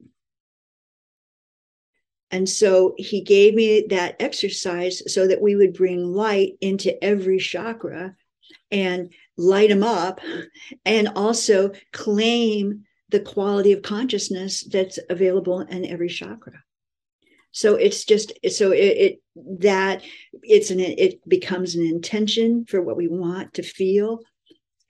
And 2.29 2.50
so 2.50 2.93
he 2.98 3.22
gave 3.22 3.53
me 3.53 3.86
that 3.89 4.17
exercise 4.19 5.01
so 5.12 5.27
that 5.27 5.41
we 5.41 5.55
would 5.55 5.74
bring 5.74 6.03
light 6.03 6.53
into 6.60 7.01
every 7.03 7.38
chakra 7.38 8.15
and 8.69 9.13
light 9.38 9.69
them 9.69 9.84
up 9.84 10.19
and 10.84 11.07
also 11.10 11.72
claim 11.93 12.84
the 13.10 13.19
quality 13.22 13.72
of 13.72 13.81
consciousness 13.81 14.63
that's 14.63 15.00
available 15.10 15.62
in 15.62 15.86
every 15.86 16.10
chakra 16.10 16.63
so 17.57 17.73
it's 17.73 18.05
just 18.05 18.31
so 18.51 18.71
it, 18.71 18.77
it, 18.77 19.21
that 19.59 20.03
it's 20.43 20.69
an 20.69 20.79
it 20.79 21.27
becomes 21.27 21.73
an 21.73 21.83
intention 21.83 22.65
for 22.69 22.83
what 22.83 22.97
we 22.97 23.07
want 23.07 23.51
to 23.55 23.63
feel 23.63 24.19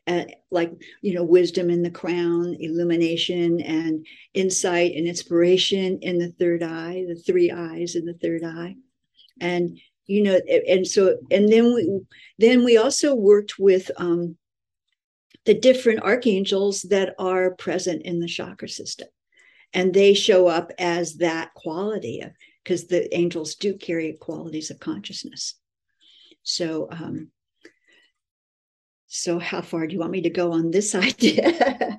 uh, 0.07 0.25
like 0.51 0.73
you 1.01 1.13
know 1.13 1.23
wisdom 1.23 1.69
in 1.69 1.81
the 1.81 1.89
crown 1.89 2.57
illumination 2.59 3.61
and 3.61 4.05
insight 4.33 4.91
and 4.95 5.07
inspiration 5.07 5.99
in 6.01 6.17
the 6.17 6.33
third 6.39 6.61
eye 6.61 7.05
the 7.07 7.15
three 7.15 7.51
eyes 7.51 7.95
in 7.95 8.03
the 8.03 8.17
third 8.21 8.43
eye 8.43 8.75
and 9.39 9.79
you 10.05 10.21
know 10.21 10.37
and 10.67 10.85
so 10.85 11.17
and 11.31 11.49
then 11.49 11.73
we 11.73 12.01
then 12.37 12.65
we 12.65 12.75
also 12.75 13.15
worked 13.15 13.57
with 13.57 13.89
um 13.95 14.35
the 15.45 15.53
different 15.53 16.01
archangels 16.01 16.81
that 16.81 17.15
are 17.17 17.51
present 17.51 18.01
in 18.01 18.19
the 18.19 18.27
chakra 18.27 18.67
system. 18.67 19.07
And 19.73 19.93
they 19.93 20.13
show 20.13 20.47
up 20.47 20.73
as 20.77 21.15
that 21.15 21.53
quality 21.53 22.19
of 22.19 22.31
because 22.67 22.87
the 22.87 23.15
angels 23.15 23.55
do 23.55 23.73
carry 23.77 24.11
qualities 24.19 24.69
of 24.69 24.77
consciousness. 24.77 25.55
So, 26.43 26.89
um, 26.91 27.31
so 29.07 29.39
how 29.39 29.61
far 29.61 29.87
do 29.87 29.93
you 29.93 29.99
want 29.99 30.11
me 30.11 30.23
to 30.23 30.29
go 30.29 30.51
on 30.51 30.71
this 30.71 30.93
idea? 30.95 31.97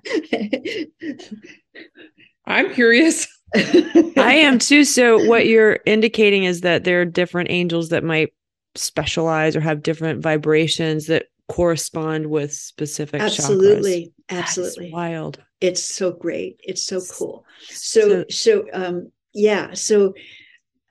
I'm 2.44 2.74
curious. 2.74 3.26
I 3.56 4.34
am 4.34 4.58
too. 4.58 4.84
So, 4.84 5.24
what 5.26 5.46
you're 5.46 5.78
indicating 5.86 6.44
is 6.44 6.60
that 6.60 6.84
there 6.84 7.00
are 7.00 7.06
different 7.06 7.50
angels 7.50 7.88
that 7.88 8.04
might 8.04 8.34
specialize 8.74 9.56
or 9.56 9.60
have 9.60 9.82
different 9.82 10.22
vibrations 10.22 11.06
that 11.06 11.26
correspond 11.48 12.26
with 12.26 12.52
specific 12.52 13.22
absolutely 13.22 14.12
chakras. 14.30 14.38
absolutely 14.38 14.92
wild 14.92 15.42
it's 15.62 15.82
so 15.82 16.12
great 16.12 16.60
it's 16.62 16.84
so 16.84 17.00
cool 17.10 17.42
so 17.70 18.10
so, 18.10 18.24
so 18.28 18.64
um 18.74 19.10
yeah 19.32 19.72
so 19.72 20.12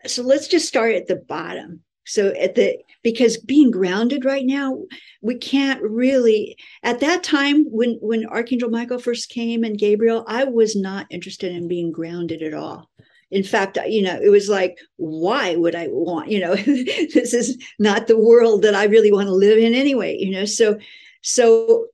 so 0.05 0.23
let's 0.23 0.47
just 0.47 0.67
start 0.67 0.95
at 0.95 1.07
the 1.07 1.15
bottom. 1.15 1.81
So 2.05 2.29
at 2.29 2.55
the 2.55 2.77
because 3.03 3.37
being 3.37 3.71
grounded 3.71 4.25
right 4.25 4.45
now 4.45 4.83
we 5.21 5.35
can't 5.35 5.81
really 5.81 6.57
at 6.83 6.99
that 6.99 7.23
time 7.23 7.65
when 7.65 7.97
when 8.01 8.25
archangel 8.25 8.69
michael 8.69 8.99
first 8.99 9.29
came 9.29 9.63
and 9.63 9.77
gabriel 9.77 10.25
i 10.27 10.43
was 10.43 10.75
not 10.75 11.07
interested 11.09 11.51
in 11.51 11.67
being 11.67 11.91
grounded 11.91 12.41
at 12.41 12.53
all. 12.53 12.89
In 13.29 13.43
fact 13.43 13.77
you 13.87 14.01
know 14.01 14.19
it 14.21 14.29
was 14.29 14.49
like 14.49 14.77
why 14.95 15.55
would 15.55 15.75
i 15.75 15.87
want 15.89 16.29
you 16.29 16.39
know 16.39 16.55
this 16.55 17.33
is 17.33 17.57
not 17.77 18.07
the 18.07 18.17
world 18.17 18.61
that 18.61 18.75
i 18.75 18.85
really 18.85 19.11
want 19.11 19.27
to 19.27 19.33
live 19.33 19.57
in 19.57 19.73
anyway 19.73 20.17
you 20.17 20.31
know? 20.31 20.45
So 20.45 20.79
so 21.21 21.87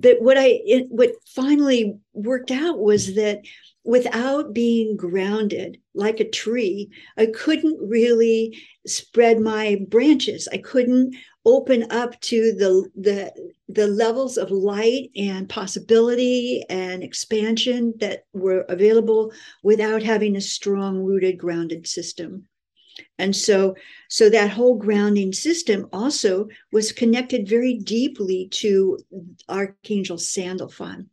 that 0.00 0.22
what 0.22 0.38
i 0.38 0.60
it, 0.64 0.86
what 0.90 1.10
finally 1.26 1.96
worked 2.12 2.52
out 2.52 2.78
was 2.78 3.14
that 3.16 3.40
without 3.88 4.52
being 4.52 4.98
grounded 4.98 5.78
like 5.94 6.20
a 6.20 6.28
tree, 6.28 6.90
I 7.16 7.24
couldn't 7.24 7.80
really 7.80 8.54
spread 8.86 9.40
my 9.40 9.80
branches. 9.88 10.46
I 10.52 10.58
couldn't 10.58 11.16
open 11.46 11.90
up 11.90 12.20
to 12.20 12.52
the 12.52 12.90
the 12.94 13.32
the 13.66 13.86
levels 13.86 14.36
of 14.36 14.50
light 14.50 15.10
and 15.16 15.48
possibility 15.48 16.62
and 16.68 17.02
expansion 17.02 17.94
that 17.98 18.24
were 18.34 18.66
available 18.68 19.32
without 19.62 20.02
having 20.02 20.36
a 20.36 20.40
strong 20.42 20.98
rooted 20.98 21.38
grounded 21.38 21.86
system 21.86 22.46
and 23.18 23.34
so 23.34 23.74
so 24.10 24.28
that 24.28 24.50
whole 24.50 24.76
grounding 24.76 25.32
system 25.32 25.88
also 25.94 26.46
was 26.72 26.92
connected 26.92 27.48
very 27.48 27.72
deeply 27.72 28.48
to 28.50 28.98
archangel 29.48 30.18
sandalphon 30.18 31.08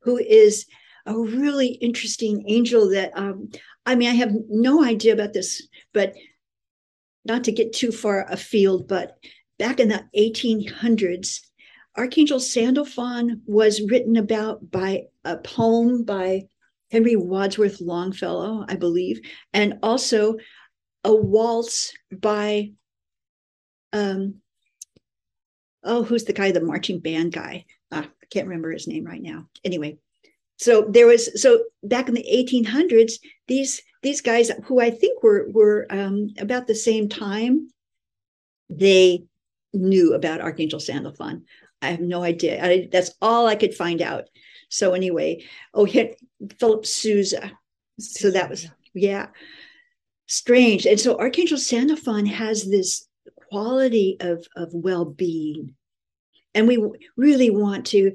who 0.00 0.18
is 0.18 0.66
a 1.06 1.18
really 1.18 1.68
interesting 1.68 2.44
angel 2.48 2.90
that 2.90 3.12
um, 3.16 3.50
I 3.84 3.94
mean, 3.94 4.08
I 4.08 4.14
have 4.14 4.32
no 4.48 4.84
idea 4.84 5.12
about 5.12 5.32
this, 5.32 5.66
but 5.92 6.14
not 7.24 7.44
to 7.44 7.52
get 7.52 7.72
too 7.72 7.92
far 7.92 8.26
afield, 8.28 8.88
but 8.88 9.16
back 9.58 9.80
in 9.80 9.88
the 9.88 10.04
1800s, 10.16 11.40
Archangel 11.96 12.40
Sandalphon 12.40 13.42
was 13.46 13.82
written 13.82 14.16
about 14.16 14.70
by 14.70 15.04
a 15.24 15.36
poem 15.36 16.04
by 16.04 16.42
Henry 16.90 17.16
Wadsworth 17.16 17.80
Longfellow, 17.80 18.64
I 18.68 18.76
believe, 18.76 19.20
and 19.52 19.78
also 19.82 20.36
a 21.04 21.14
waltz 21.14 21.92
by 22.12 22.72
um 23.92 24.36
oh 25.82 26.02
who's 26.04 26.24
the 26.24 26.32
guy 26.32 26.52
the 26.52 26.60
marching 26.60 27.00
band 27.00 27.32
guy? 27.32 27.66
Ah, 27.90 28.08
i 28.22 28.26
can't 28.30 28.46
remember 28.46 28.70
his 28.70 28.86
name 28.86 29.04
right 29.04 29.20
now. 29.20 29.48
Anyway 29.64 29.98
so 30.62 30.86
there 30.88 31.06
was 31.06 31.42
so 31.42 31.64
back 31.82 32.08
in 32.08 32.14
the 32.14 32.24
1800s 32.32 33.14
these 33.48 33.82
these 34.02 34.20
guys 34.20 34.50
who 34.64 34.80
i 34.80 34.90
think 34.90 35.22
were 35.22 35.48
were 35.50 35.86
um, 35.90 36.28
about 36.38 36.66
the 36.66 36.74
same 36.74 37.08
time 37.08 37.68
they 38.70 39.24
knew 39.72 40.14
about 40.14 40.40
archangel 40.40 40.80
sandalphon. 40.80 41.44
I 41.80 41.90
have 41.90 42.00
no 42.00 42.22
idea. 42.22 42.64
I, 42.64 42.88
that's 42.92 43.12
all 43.20 43.46
i 43.46 43.56
could 43.56 43.74
find 43.74 44.00
out. 44.00 44.28
So 44.68 44.94
anyway 44.94 45.44
oh 45.74 45.84
hit 45.84 46.20
philip 46.58 46.86
sousa. 46.86 47.52
So 47.98 48.30
that 48.30 48.48
was 48.48 48.68
yeah. 48.94 49.28
strange. 50.26 50.86
And 50.86 51.00
so 51.00 51.18
archangel 51.18 51.58
sandalphon 51.58 52.26
has 52.26 52.64
this 52.64 53.06
quality 53.48 54.16
of 54.20 54.46
of 54.56 54.70
well-being. 54.72 55.74
And 56.54 56.68
we 56.68 56.78
really 57.16 57.50
want 57.50 57.86
to 57.86 58.12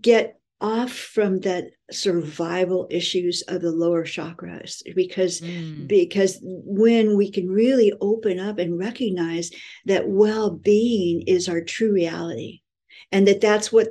get 0.00 0.38
off 0.64 0.92
from 0.92 1.40
that 1.40 1.64
survival 1.90 2.86
issues 2.90 3.42
of 3.48 3.60
the 3.60 3.70
lower 3.70 4.02
chakras 4.02 4.82
because 4.96 5.42
mm. 5.42 5.86
because 5.86 6.38
when 6.42 7.18
we 7.18 7.30
can 7.30 7.46
really 7.50 7.92
open 8.00 8.40
up 8.40 8.58
and 8.58 8.78
recognize 8.78 9.50
that 9.84 10.08
well-being 10.08 11.20
is 11.26 11.50
our 11.50 11.60
true 11.60 11.92
reality 11.92 12.62
and 13.12 13.28
that 13.28 13.42
that's 13.42 13.70
what 13.70 13.88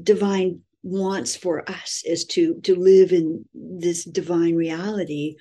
divine 0.00 0.60
wants 0.84 1.34
for 1.34 1.68
us 1.68 2.04
is 2.06 2.24
to 2.24 2.54
to 2.60 2.76
live 2.76 3.10
in 3.10 3.44
this 3.52 4.04
divine 4.04 4.54
reality 4.54 5.34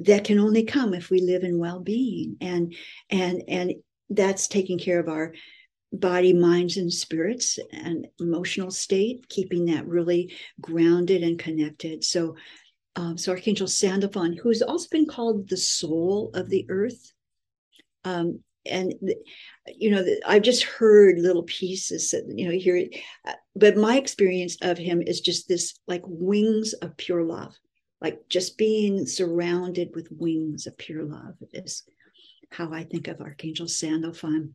that 0.00 0.24
can 0.24 0.40
only 0.40 0.64
come 0.64 0.94
if 0.94 1.10
we 1.10 1.20
live 1.20 1.44
in 1.44 1.60
well-being 1.60 2.36
and 2.40 2.74
and 3.08 3.40
and 3.46 3.72
that's 4.10 4.48
taking 4.48 4.80
care 4.80 4.98
of 4.98 5.08
our 5.08 5.32
body, 6.00 6.32
minds, 6.32 6.76
and 6.76 6.92
spirits 6.92 7.58
and 7.72 8.06
emotional 8.20 8.70
state, 8.70 9.28
keeping 9.28 9.66
that 9.66 9.86
really 9.86 10.34
grounded 10.60 11.22
and 11.22 11.38
connected. 11.38 12.04
So, 12.04 12.36
um, 12.96 13.18
so 13.18 13.32
Archangel 13.32 13.66
Sandalphon, 13.66 14.34
who's 14.34 14.62
also 14.62 14.88
been 14.90 15.06
called 15.06 15.48
the 15.48 15.56
soul 15.56 16.30
of 16.34 16.48
the 16.48 16.66
earth, 16.68 17.12
um, 18.04 18.40
and 18.66 18.94
you 19.66 19.90
know, 19.90 20.04
I've 20.26 20.42
just 20.42 20.62
heard 20.62 21.18
little 21.18 21.42
pieces, 21.42 22.10
that, 22.10 22.24
you 22.34 22.46
know, 22.46 22.58
here, 22.58 22.86
uh, 23.26 23.32
but 23.54 23.76
my 23.76 23.96
experience 23.96 24.56
of 24.62 24.78
him 24.78 25.02
is 25.02 25.20
just 25.20 25.48
this 25.48 25.78
like 25.86 26.02
wings 26.06 26.72
of 26.74 26.96
pure 26.96 27.22
love, 27.22 27.54
like 28.00 28.20
just 28.28 28.58
being 28.58 29.06
surrounded 29.06 29.90
with 29.94 30.08
wings 30.10 30.66
of 30.66 30.76
pure 30.78 31.04
love 31.04 31.34
is 31.52 31.82
how 32.50 32.72
I 32.72 32.84
think 32.84 33.08
of 33.08 33.20
Archangel 33.20 33.68
Sandalphon. 33.68 34.54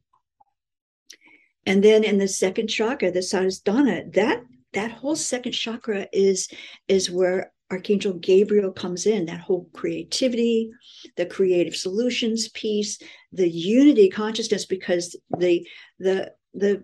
And 1.65 1.84
then 1.84 2.04
in 2.04 2.17
the 2.17 2.28
second 2.28 2.67
chakra, 2.67 3.12
the 3.12 3.19
Svadhisthana, 3.19 4.13
that 4.13 4.43
that 4.74 4.91
whole 4.91 5.15
second 5.15 5.52
chakra 5.54 6.08
is 6.13 6.50
is 6.88 7.10
where 7.12 7.52
Archangel 7.72 8.13
Gabriel 8.13 8.72
comes 8.72 9.06
in, 9.06 9.26
that 9.26 9.41
whole 9.41 9.69
creativity, 9.74 10.72
the 11.17 11.26
creative 11.26 11.76
solutions 11.76 12.50
piece, 12.50 13.00
the 13.32 13.50
unity 13.50 14.10
consciousness, 14.10 14.65
because 14.65 15.15
the 15.38 15.67
the 16.00 16.34
the 16.54 16.84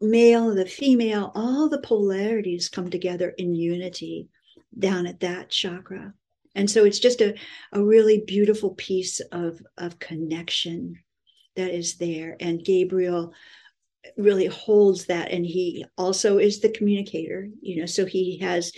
male, 0.00 0.54
the 0.54 0.66
female, 0.66 1.32
all 1.34 1.68
the 1.68 1.80
polarities 1.80 2.68
come 2.68 2.90
together 2.90 3.30
in 3.38 3.54
unity 3.54 4.28
down 4.78 5.06
at 5.06 5.20
that 5.20 5.48
chakra. 5.50 6.12
And 6.54 6.70
so 6.70 6.84
it's 6.84 6.98
just 6.98 7.20
a, 7.20 7.34
a 7.72 7.82
really 7.82 8.22
beautiful 8.26 8.70
piece 8.74 9.20
of, 9.20 9.62
of 9.78 9.98
connection 9.98 10.98
that 11.56 11.70
is 11.70 11.96
there. 11.96 12.36
And 12.40 12.64
Gabriel 12.64 13.32
really 14.16 14.46
holds 14.46 15.06
that 15.06 15.30
and 15.30 15.46
he 15.46 15.84
also 15.96 16.38
is 16.38 16.60
the 16.60 16.68
communicator 16.70 17.48
you 17.60 17.80
know 17.80 17.86
so 17.86 18.04
he 18.04 18.38
has 18.38 18.72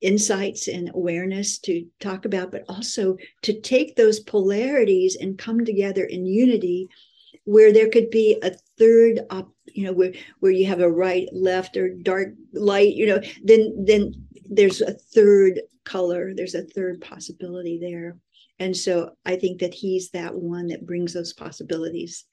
insights 0.00 0.68
and 0.68 0.90
awareness 0.94 1.58
to 1.58 1.86
talk 2.00 2.24
about 2.24 2.50
but 2.50 2.64
also 2.68 3.16
to 3.42 3.60
take 3.60 3.94
those 3.94 4.20
polarities 4.20 5.16
and 5.16 5.38
come 5.38 5.64
together 5.64 6.04
in 6.04 6.24
unity 6.24 6.88
where 7.44 7.72
there 7.72 7.88
could 7.88 8.10
be 8.10 8.38
a 8.42 8.52
third 8.78 9.20
op, 9.30 9.52
you 9.66 9.84
know 9.84 9.92
where 9.92 10.12
where 10.40 10.52
you 10.52 10.66
have 10.66 10.80
a 10.80 10.90
right 10.90 11.28
left 11.32 11.76
or 11.76 11.90
dark 11.90 12.28
light 12.52 12.94
you 12.94 13.06
know 13.06 13.20
then 13.44 13.84
then 13.84 14.12
there's 14.48 14.80
a 14.80 14.94
third 14.94 15.60
color 15.84 16.32
there's 16.34 16.54
a 16.54 16.64
third 16.64 17.00
possibility 17.00 17.78
there. 17.80 18.16
And 18.58 18.76
so 18.76 19.10
i 19.24 19.36
think 19.36 19.60
that 19.60 19.74
he's 19.74 20.10
that 20.10 20.34
one 20.34 20.68
that 20.68 20.86
brings 20.86 21.12
those 21.12 21.32
possibilities 21.32 22.24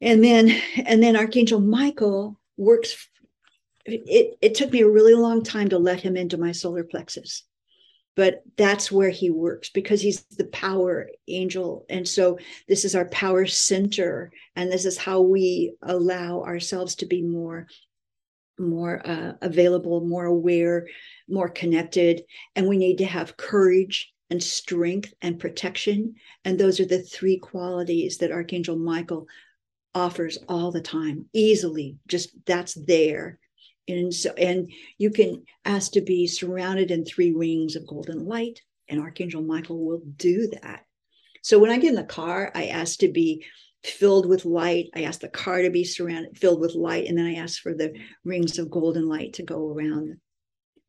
and 0.00 0.22
then 0.22 0.50
and 0.84 1.02
then 1.02 1.16
archangel 1.16 1.60
michael 1.60 2.38
works 2.56 3.08
it 3.84 4.36
it 4.40 4.54
took 4.54 4.72
me 4.72 4.80
a 4.80 4.88
really 4.88 5.14
long 5.14 5.42
time 5.42 5.68
to 5.68 5.78
let 5.78 6.00
him 6.00 6.16
into 6.16 6.36
my 6.36 6.52
solar 6.52 6.84
plexus 6.84 7.44
but 8.16 8.42
that's 8.56 8.90
where 8.90 9.10
he 9.10 9.28
works 9.28 9.68
because 9.68 10.00
he's 10.00 10.22
the 10.22 10.46
power 10.46 11.10
angel. 11.28 11.84
And 11.90 12.08
so 12.08 12.38
this 12.66 12.84
is 12.86 12.96
our 12.96 13.04
power 13.10 13.46
center 13.46 14.32
and 14.56 14.72
this 14.72 14.86
is 14.86 14.96
how 14.96 15.20
we 15.20 15.74
allow 15.82 16.42
ourselves 16.42 16.96
to 16.96 17.06
be 17.06 17.22
more 17.22 17.68
more 18.58 19.06
uh, 19.06 19.34
available 19.42 20.00
more 20.00 20.24
aware 20.24 20.86
more 21.28 21.50
connected. 21.50 22.22
And 22.56 22.66
we 22.66 22.78
need 22.78 22.96
to 22.98 23.04
have 23.04 23.36
courage 23.36 24.10
and 24.30 24.42
strength 24.42 25.12
and 25.20 25.38
protection. 25.38 26.14
And 26.44 26.58
those 26.58 26.80
are 26.80 26.86
the 26.86 27.02
three 27.02 27.36
qualities 27.36 28.16
that 28.18 28.32
archangel 28.32 28.76
michael 28.76 29.28
offers 29.96 30.38
all 30.46 30.70
the 30.70 30.80
time 30.80 31.24
easily 31.32 31.96
just 32.06 32.36
that's 32.44 32.74
there. 32.74 33.38
And 33.88 34.12
so 34.12 34.30
and 34.34 34.70
you 34.98 35.10
can 35.10 35.44
ask 35.64 35.92
to 35.92 36.02
be 36.02 36.26
surrounded 36.26 36.90
in 36.90 37.04
three 37.04 37.32
rings 37.32 37.76
of 37.76 37.86
golden 37.86 38.26
light 38.26 38.60
and 38.88 39.00
archangel 39.00 39.42
michael 39.42 39.84
will 39.84 40.02
do 40.16 40.48
that. 40.62 40.84
So 41.42 41.58
when 41.58 41.70
i 41.70 41.78
get 41.78 41.90
in 41.90 41.94
the 41.94 42.04
car 42.04 42.52
i 42.54 42.66
ask 42.66 42.98
to 42.98 43.08
be 43.08 43.44
filled 43.84 44.26
with 44.26 44.44
light. 44.44 44.86
I 44.94 45.02
ask 45.02 45.20
the 45.20 45.28
car 45.28 45.62
to 45.62 45.70
be 45.70 45.84
surrounded 45.84 46.36
filled 46.36 46.60
with 46.60 46.74
light 46.74 47.08
and 47.08 47.16
then 47.16 47.26
i 47.26 47.36
ask 47.36 47.62
for 47.62 47.72
the 47.72 47.94
rings 48.22 48.58
of 48.58 48.70
golden 48.70 49.08
light 49.08 49.34
to 49.34 49.44
go 49.44 49.70
around 49.70 50.16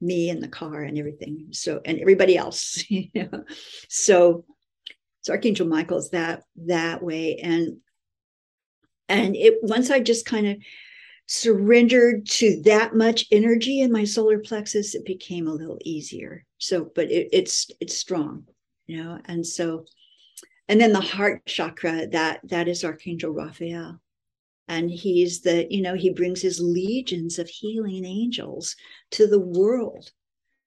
me 0.02 0.30
and 0.30 0.44
the 0.44 0.50
car 0.50 0.84
and 0.84 0.98
everything. 0.98 1.48
So 1.52 1.80
and 1.86 1.98
everybody 2.00 2.36
else 2.36 2.84
you 2.90 3.08
know. 3.16 3.46
So 3.88 4.44
so 5.22 5.32
archangel 5.32 5.68
michael 5.68 6.00
is 6.00 6.10
that 6.10 6.44
that 6.66 7.02
way. 7.02 7.38
And 7.38 7.78
and 9.10 9.36
it 9.36 9.56
once 9.62 9.90
i 9.90 10.00
just 10.00 10.26
kind 10.26 10.48
of 10.48 10.58
surrendered 11.28 12.26
to 12.26 12.62
that 12.64 12.96
much 12.96 13.26
energy 13.32 13.82
in 13.82 13.92
my 13.92 14.06
solar 14.06 14.40
plexus 14.40 14.96
it 14.96 15.06
became 15.06 15.48
a 15.48 15.54
little 15.54 15.78
easier. 15.84 16.46
So 16.58 16.90
but 16.96 17.12
it, 17.12 17.28
it's 17.34 17.70
it's 17.80 17.98
strong 17.98 18.46
you 18.88 19.04
know? 19.04 19.20
And 19.26 19.46
so 19.46 19.86
and 20.70 20.80
then 20.80 20.94
the 20.94 21.02
heart 21.02 21.46
chakra 21.46 22.08
that 22.08 22.40
that 22.46 22.68
is 22.70 22.84
archangel 22.84 23.32
raphael. 23.32 24.00
And 24.70 24.90
he's 24.90 25.42
the 25.42 25.68
you 25.70 25.82
know 25.82 25.96
he 25.96 26.12
brings 26.12 26.42
his 26.42 26.62
legions 26.62 27.40
of 27.40 27.50
healing 27.50 28.06
angels 28.06 28.76
to 29.12 29.28
the 29.28 29.40
world 29.40 30.12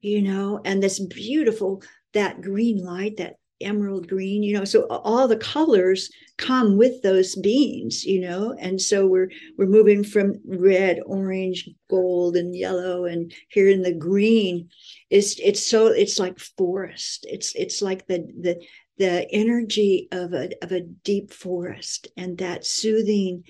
you 0.02 0.22
know? 0.22 0.60
And 0.64 0.82
this 0.82 0.98
beautiful 0.98 1.82
that 2.12 2.42
green 2.42 2.84
light 2.84 3.16
that 3.16 3.36
emerald 3.60 4.08
green 4.08 4.42
you 4.42 4.54
know 4.54 4.64
so 4.64 4.86
all 4.86 5.28
the 5.28 5.36
colors 5.36 6.10
come 6.36 6.78
with 6.78 7.02
those 7.02 7.36
beans 7.36 8.04
you 8.04 8.20
know? 8.20 8.54
And 8.58 8.80
so 8.80 9.06
we're 9.06 9.30
we're 9.56 9.66
moving 9.66 10.02
from 10.02 10.40
red 10.46 11.00
orange 11.06 11.68
gold 11.88 12.36
and 12.36 12.56
yellow 12.56 13.04
and 13.04 13.32
here 13.48 13.68
in 13.68 13.82
the 13.82 13.92
green 13.94 14.68
it's 15.10 15.38
it's 15.40 15.64
so 15.64 15.88
it's 15.88 16.18
like 16.18 16.38
forest. 16.38 17.26
It's 17.28 17.54
it's 17.54 17.82
like 17.82 18.06
the 18.06 18.18
the 18.40 18.64
the 18.98 19.26
energy 19.32 20.08
of 20.12 20.32
a 20.32 20.50
of 20.62 20.72
a 20.72 20.80
deep 20.80 21.32
forest 21.32 22.08
and 22.16 22.38
that 22.38 22.64
soothing 22.64 23.44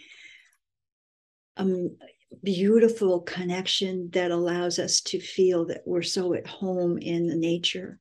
um 1.56 1.96
beautiful 2.42 3.20
connection 3.20 4.08
that 4.12 4.30
allows 4.30 4.78
us 4.78 5.00
to 5.00 5.20
feel 5.20 5.66
that 5.66 5.82
we're 5.84 6.02
so 6.02 6.32
at 6.32 6.46
home 6.46 6.96
in 6.98 7.26
the 7.26 7.36
nature 7.36 7.98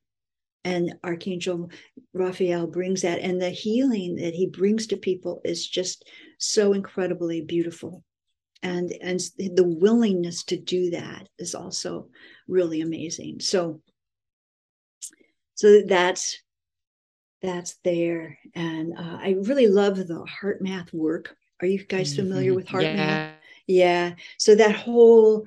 and 0.64 0.94
archangel 1.02 1.70
raphael 2.12 2.66
brings 2.66 3.02
that 3.02 3.20
and 3.20 3.40
the 3.40 3.50
healing 3.50 4.16
that 4.16 4.34
he 4.34 4.46
brings 4.46 4.86
to 4.86 4.96
people 4.96 5.40
is 5.44 5.66
just 5.66 6.04
so 6.40 6.72
incredibly 6.72 7.42
beautiful. 7.42 8.02
And 8.62 8.92
and 9.00 9.20
the 9.36 9.64
willingness 9.64 10.44
to 10.44 10.58
do 10.58 10.90
that 10.90 11.28
is 11.38 11.54
also 11.54 12.08
really 12.48 12.80
amazing. 12.80 13.40
So 13.40 13.80
so 15.54 15.82
that's 15.86 16.42
that's 17.42 17.76
there. 17.84 18.38
And 18.54 18.92
uh, 18.98 19.18
i 19.22 19.36
really 19.42 19.66
love 19.66 19.96
the 19.96 20.26
HeartMath 20.42 20.92
work. 20.92 21.36
Are 21.60 21.66
you 21.66 21.84
guys 21.84 22.16
familiar 22.16 22.50
mm-hmm. 22.50 22.56
with 22.56 22.68
heart 22.68 22.84
yeah. 22.84 22.96
math? 22.96 23.34
Yeah. 23.66 24.14
So 24.38 24.54
that 24.56 24.74
whole 24.74 25.46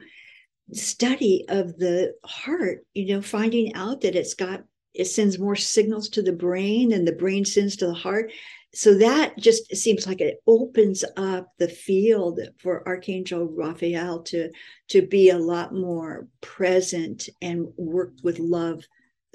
study 0.72 1.46
of 1.50 1.78
the 1.78 2.14
heart 2.24 2.86
you 2.94 3.14
know 3.14 3.22
finding 3.22 3.76
out 3.76 4.02
that 4.02 4.16
it's 4.16 4.34
got 4.34 4.64
it 4.94 5.06
sends 5.06 5.40
more 5.40 5.56
signals 5.56 6.10
to 6.10 6.22
the 6.22 6.34
brain 6.34 6.92
and 6.92 7.08
the 7.08 7.14
brain 7.14 7.46
sends 7.46 7.76
to 7.78 7.88
the 7.88 7.94
heart. 7.94 8.32
So 8.76 8.98
that 9.00 9.38
just 9.38 9.76
seems 9.76 10.08
like 10.08 10.22
it 10.22 10.42
opens 10.48 11.04
up 11.18 11.48
the 11.60 11.68
field 11.68 12.40
for 12.60 12.88
archangel 12.88 13.46
raphael 13.46 14.24
to 14.24 14.50
to 14.90 15.02
be 15.04 15.30
a 15.30 15.38
lot 15.38 15.74
more 15.74 16.28
present 16.42 17.30
and 17.42 17.68
work 17.78 18.14
with 18.24 18.40
love 18.40 18.84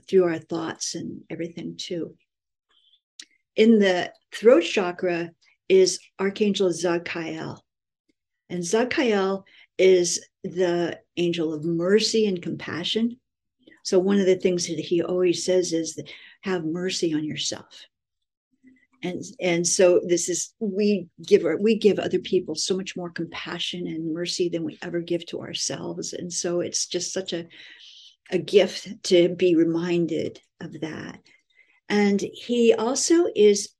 through 0.08 0.24
our 0.24 0.38
thoughts 0.38 0.94
and 0.94 1.22
everything 1.30 1.76
too. 1.76 2.16
In 3.54 3.78
the 3.78 4.12
throat 4.32 4.62
chakra 4.62 5.30
is 5.68 6.00
archangel 6.18 6.70
zadkiel 6.70 7.60
and 8.48 8.62
zadkiel 8.62 9.44
is 9.76 10.26
the 10.42 10.98
angel 11.16 11.52
of 11.52 11.64
mercy 11.64 12.26
and 12.26 12.40
compassion 12.40 13.18
so 13.88 13.98
one 13.98 14.20
of 14.20 14.26
the 14.26 14.36
things 14.36 14.66
that 14.66 14.78
he 14.78 15.02
always 15.02 15.46
says 15.46 15.72
is 15.72 15.98
have 16.42 16.62
mercy 16.62 17.14
on 17.14 17.24
yourself. 17.24 17.86
And 19.02 19.22
and 19.40 19.66
so 19.66 20.02
this 20.06 20.28
is 20.28 20.52
we 20.60 21.08
give 21.26 21.46
we 21.58 21.78
give 21.78 21.98
other 21.98 22.18
people 22.18 22.54
so 22.54 22.76
much 22.76 22.98
more 22.98 23.08
compassion 23.08 23.86
and 23.86 24.12
mercy 24.12 24.50
than 24.50 24.62
we 24.62 24.78
ever 24.82 25.00
give 25.00 25.24
to 25.28 25.40
ourselves. 25.40 26.12
And 26.12 26.30
so 26.30 26.60
it's 26.60 26.86
just 26.86 27.14
such 27.14 27.32
a 27.32 27.46
a 28.30 28.36
gift 28.36 29.04
to 29.04 29.30
be 29.30 29.56
reminded 29.56 30.38
of 30.60 30.78
that. 30.82 31.20
And 31.88 32.20
he 32.20 32.74
also 32.74 33.24
is 33.34 33.70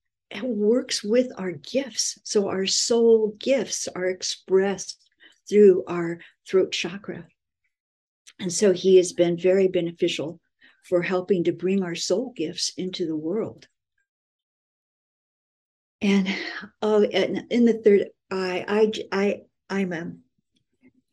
works 0.42 1.04
with 1.04 1.30
our 1.36 1.52
gifts. 1.52 2.18
So 2.24 2.48
our 2.48 2.64
soul 2.64 3.36
gifts 3.38 3.88
are 3.94 4.06
expressed 4.06 5.06
through 5.50 5.84
our 5.86 6.20
throat 6.48 6.72
chakra. 6.72 7.26
And 8.40 8.53
so 8.53 8.72
he 8.72 8.96
has 8.96 9.12
been 9.12 9.37
very 9.37 9.68
beneficial 9.68 10.40
for 10.85 11.03
helping 11.03 11.44
to 11.44 11.53
bring 11.53 11.83
our 11.83 11.94
soul 11.94 12.33
gifts 12.37 12.72
into 12.77 13.07
the 13.07 13.16
world. 13.16 13.66
And 16.01 16.29
oh, 16.81 17.03
and 17.03 17.44
in 17.51 17.64
the 17.64 17.74
third 17.74 18.09
eye, 18.31 18.64
I, 18.68 18.92
I, 19.11 19.40
I'm 19.68 19.92
a 19.92 20.12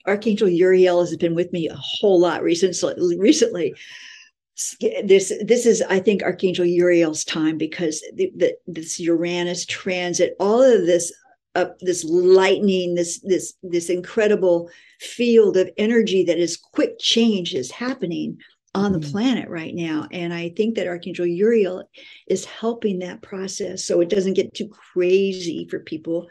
Archangel 0.08 0.48
Uriel 0.48 1.00
has 1.00 1.16
been 1.18 1.36
with 1.36 1.52
me 1.52 1.68
a 1.68 1.76
whole 1.76 2.20
lot 2.20 2.44
recently. 2.44 3.18
Recently, 3.18 3.74
this 5.04 5.34
this 5.44 5.66
is 5.66 5.82
I 5.82 6.00
think 6.00 6.24
Archangel 6.24 6.66
Uriel's 6.66 7.26
time 7.26 7.58
because 7.58 8.02
the, 8.14 8.32
the, 8.36 8.56
this 8.68 9.00
Uranus 9.00 9.66
transit, 9.66 10.36
all 10.40 10.62
of 10.62 10.86
this 10.86 11.12
up 11.56 11.80
this 11.80 12.04
lightning, 12.04 12.96
this 12.96 13.20
this 13.22 13.54
this 13.64 13.90
incredible 13.90 14.70
field 15.00 15.58
of 15.58 15.70
energy 15.78 16.24
that 16.26 16.38
is 16.38 16.58
quick 16.58 16.98
change 17.00 17.54
is 17.54 17.72
happening 17.72 18.38
on 18.74 18.92
the 18.92 19.00
mm-hmm. 19.00 19.12
planet 19.12 19.50
right 19.50 19.74
now. 19.74 20.08
And 20.12 20.34
I 20.34 20.50
think 20.50 20.76
that 20.76 20.88
Archangel 20.88 21.26
Uriel 21.26 21.90
is 22.28 22.46
helping 22.46 23.00
that 23.00 23.22
process 23.22 23.86
so 23.86 24.02
it 24.02 24.10
doesn't 24.10 24.34
get 24.34 24.54
too 24.54 24.68
crazy 24.68 25.68
for 25.70 25.80
people 25.80 26.28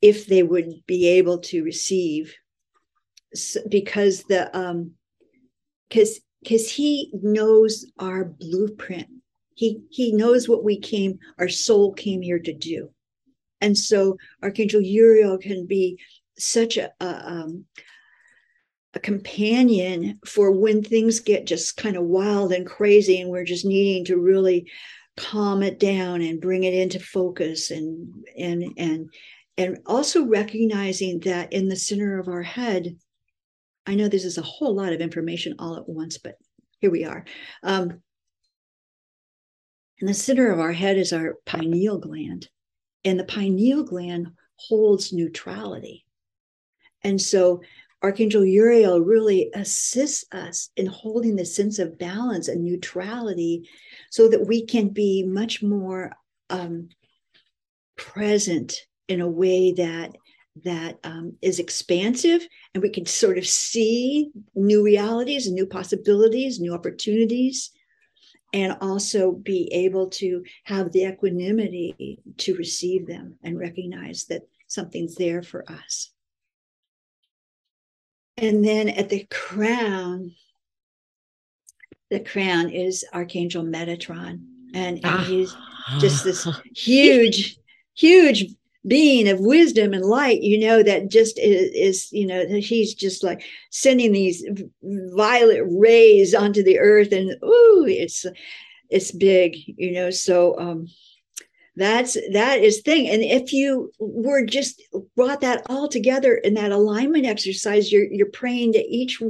if 0.00 0.26
they 0.26 0.42
would 0.42 0.86
be 0.86 1.08
able 1.08 1.38
to 1.38 1.64
receive 1.64 2.34
because 3.68 4.22
the 4.24 4.56
um 4.56 4.92
because 5.88 6.20
because 6.42 6.70
he 6.70 7.10
knows 7.22 7.86
our 7.98 8.24
blueprint 8.24 9.08
he 9.54 9.80
he 9.90 10.12
knows 10.12 10.48
what 10.48 10.62
we 10.62 10.78
came 10.78 11.18
our 11.38 11.48
soul 11.48 11.92
came 11.92 12.22
here 12.22 12.38
to 12.38 12.52
do 12.52 12.90
and 13.64 13.76
so 13.76 14.16
Archangel 14.42 14.80
Uriel 14.80 15.38
can 15.38 15.66
be 15.66 15.98
such 16.38 16.76
a, 16.76 16.90
a, 17.00 17.06
um, 17.06 17.64
a 18.94 19.00
companion 19.00 20.20
for 20.26 20.52
when 20.52 20.82
things 20.82 21.20
get 21.20 21.46
just 21.46 21.76
kind 21.76 21.96
of 21.96 22.04
wild 22.04 22.52
and 22.52 22.66
crazy, 22.66 23.20
and 23.20 23.30
we're 23.30 23.44
just 23.44 23.64
needing 23.64 24.04
to 24.06 24.16
really 24.16 24.70
calm 25.16 25.62
it 25.62 25.78
down 25.78 26.22
and 26.22 26.40
bring 26.40 26.64
it 26.64 26.74
into 26.74 26.98
focus 26.98 27.70
and 27.70 28.12
and 28.36 28.64
and 28.76 29.08
and 29.56 29.78
also 29.86 30.24
recognizing 30.26 31.20
that 31.20 31.52
in 31.52 31.68
the 31.68 31.76
center 31.76 32.18
of 32.18 32.26
our 32.26 32.42
head 32.42 32.96
i 33.86 33.94
know 33.94 34.08
this 34.08 34.24
is 34.24 34.38
a 34.38 34.42
whole 34.42 34.74
lot 34.74 34.92
of 34.92 35.00
information 35.00 35.54
all 35.60 35.76
at 35.76 35.88
once 35.88 36.18
but 36.18 36.34
here 36.84 36.90
we 36.90 37.06
are. 37.06 37.24
Um, 37.62 38.02
in 39.98 40.06
the 40.06 40.12
center 40.12 40.50
of 40.50 40.60
our 40.60 40.72
head 40.72 40.98
is 40.98 41.14
our 41.14 41.36
pineal 41.46 41.98
gland 41.98 42.50
and 43.04 43.18
the 43.18 43.24
pineal 43.24 43.84
gland 43.84 44.28
holds 44.56 45.12
neutrality. 45.12 46.04
And 47.02 47.20
so 47.20 47.62
Archangel 48.02 48.44
Uriel 48.44 49.00
really 49.00 49.50
assists 49.54 50.24
us 50.32 50.70
in 50.76 50.86
holding 50.86 51.36
the 51.36 51.44
sense 51.46 51.78
of 51.78 51.98
balance 51.98 52.48
and 52.48 52.62
neutrality 52.62 53.68
so 54.10 54.28
that 54.28 54.46
we 54.46 54.66
can 54.66 54.88
be 54.88 55.22
much 55.22 55.62
more 55.62 56.12
um, 56.50 56.90
present 57.96 58.76
in 59.08 59.20
a 59.20 59.28
way 59.28 59.72
that 59.72 60.14
that 60.64 60.98
um, 61.02 61.32
is 61.42 61.58
expansive 61.58 62.46
and 62.74 62.82
we 62.82 62.88
can 62.88 63.04
sort 63.04 63.38
of 63.38 63.46
see 63.46 64.30
new 64.54 64.84
realities 64.84 65.46
and 65.46 65.54
new 65.54 65.66
possibilities 65.66 66.60
new 66.60 66.72
opportunities 66.72 67.72
and 68.54 68.76
also 68.80 69.32
be 69.32 69.68
able 69.72 70.08
to 70.08 70.44
have 70.62 70.92
the 70.92 71.04
equanimity 71.04 72.20
to 72.36 72.54
receive 72.54 73.04
them 73.04 73.36
and 73.42 73.58
recognize 73.58 74.26
that 74.26 74.42
something's 74.68 75.16
there 75.16 75.42
for 75.42 75.68
us. 75.68 76.12
And 78.36 78.64
then 78.64 78.88
at 78.88 79.08
the 79.08 79.26
crown, 79.28 80.36
the 82.10 82.20
crown 82.20 82.70
is 82.70 83.04
Archangel 83.12 83.64
Metatron. 83.64 84.44
And, 84.72 84.98
and 84.98 85.04
ah. 85.04 85.24
he's 85.26 85.54
just 85.98 86.22
this 86.22 86.48
huge, 86.76 87.58
huge 87.94 88.54
being 88.86 89.28
of 89.28 89.40
wisdom 89.40 89.94
and 89.94 90.04
light, 90.04 90.42
you 90.42 90.58
know, 90.58 90.82
that 90.82 91.10
just 91.10 91.38
is, 91.38 91.70
is, 91.74 92.12
you 92.12 92.26
know, 92.26 92.44
that 92.46 92.60
he's 92.60 92.94
just 92.94 93.24
like 93.24 93.42
sending 93.70 94.12
these 94.12 94.44
violet 94.82 95.62
rays 95.66 96.34
onto 96.34 96.62
the 96.62 96.78
earth, 96.78 97.12
and 97.12 97.30
ooh, 97.42 97.86
it's 97.88 98.26
it's 98.90 99.12
big, 99.12 99.56
you 99.66 99.92
know. 99.92 100.10
So 100.10 100.58
um, 100.58 100.86
that's 101.76 102.16
that 102.32 102.60
is 102.60 102.82
thing. 102.82 103.08
And 103.08 103.22
if 103.22 103.52
you 103.52 103.90
were 103.98 104.44
just 104.44 104.80
brought 105.16 105.40
that 105.40 105.62
all 105.68 105.88
together 105.88 106.36
in 106.36 106.54
that 106.54 106.70
alignment 106.70 107.26
exercise, 107.26 107.90
you're 107.90 108.10
you're 108.12 108.30
praying 108.30 108.74
to 108.74 108.84
each 108.84 109.20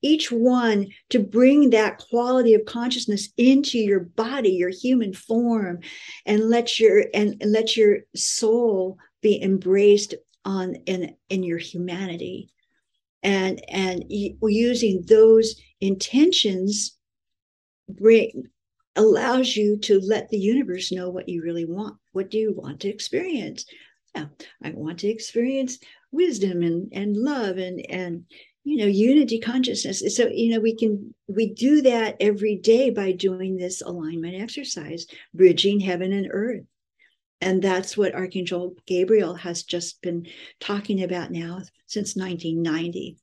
each 0.00 0.30
one 0.30 0.88
to 1.10 1.18
bring 1.18 1.70
that 1.70 1.98
quality 1.98 2.54
of 2.54 2.64
consciousness 2.66 3.30
into 3.36 3.78
your 3.78 4.00
body, 4.00 4.50
your 4.50 4.70
human 4.70 5.12
form, 5.12 5.80
and 6.24 6.48
let 6.48 6.78
your 6.78 7.04
and, 7.14 7.42
let 7.44 7.76
your 7.76 7.98
soul 8.14 8.98
be 9.20 9.42
embraced 9.42 10.14
on 10.44 10.76
in 10.86 11.16
in 11.28 11.42
your 11.42 11.58
humanity 11.58 12.48
and 13.24 13.60
and 13.68 14.04
using 14.08 15.02
those 15.06 15.60
intentions 15.80 16.96
bring 17.88 18.44
allows 18.98 19.56
you 19.56 19.78
to 19.78 20.00
let 20.00 20.28
the 20.28 20.38
universe 20.38 20.92
know 20.92 21.08
what 21.08 21.28
you 21.28 21.42
really 21.42 21.64
want. 21.64 21.96
What 22.12 22.30
do 22.30 22.36
you 22.36 22.52
want 22.52 22.80
to 22.80 22.88
experience? 22.88 23.64
Yeah, 24.14 24.26
I 24.62 24.70
want 24.70 24.98
to 25.00 25.08
experience 25.08 25.78
wisdom 26.10 26.62
and, 26.62 26.88
and 26.92 27.16
love 27.16 27.58
and, 27.58 27.84
and 27.88 28.24
you 28.64 28.76
know 28.76 28.86
unity 28.86 29.38
consciousness 29.38 30.02
so 30.14 30.28
you 30.28 30.52
know 30.52 30.60
we 30.60 30.76
can 30.76 31.14
we 31.26 31.54
do 31.54 31.80
that 31.80 32.16
every 32.20 32.56
day 32.56 32.90
by 32.90 33.12
doing 33.12 33.56
this 33.56 33.80
alignment 33.80 34.34
exercise 34.34 35.06
bridging 35.32 35.80
heaven 35.80 36.12
and 36.12 36.28
earth 36.30 36.64
and 37.40 37.62
that's 37.62 37.96
what 37.96 38.14
archangel 38.14 38.74
gabriel 38.86 39.34
has 39.34 39.62
just 39.62 40.02
been 40.02 40.26
talking 40.60 41.02
about 41.02 41.30
now 41.30 41.62
since 41.86 42.14
1990 42.14 43.16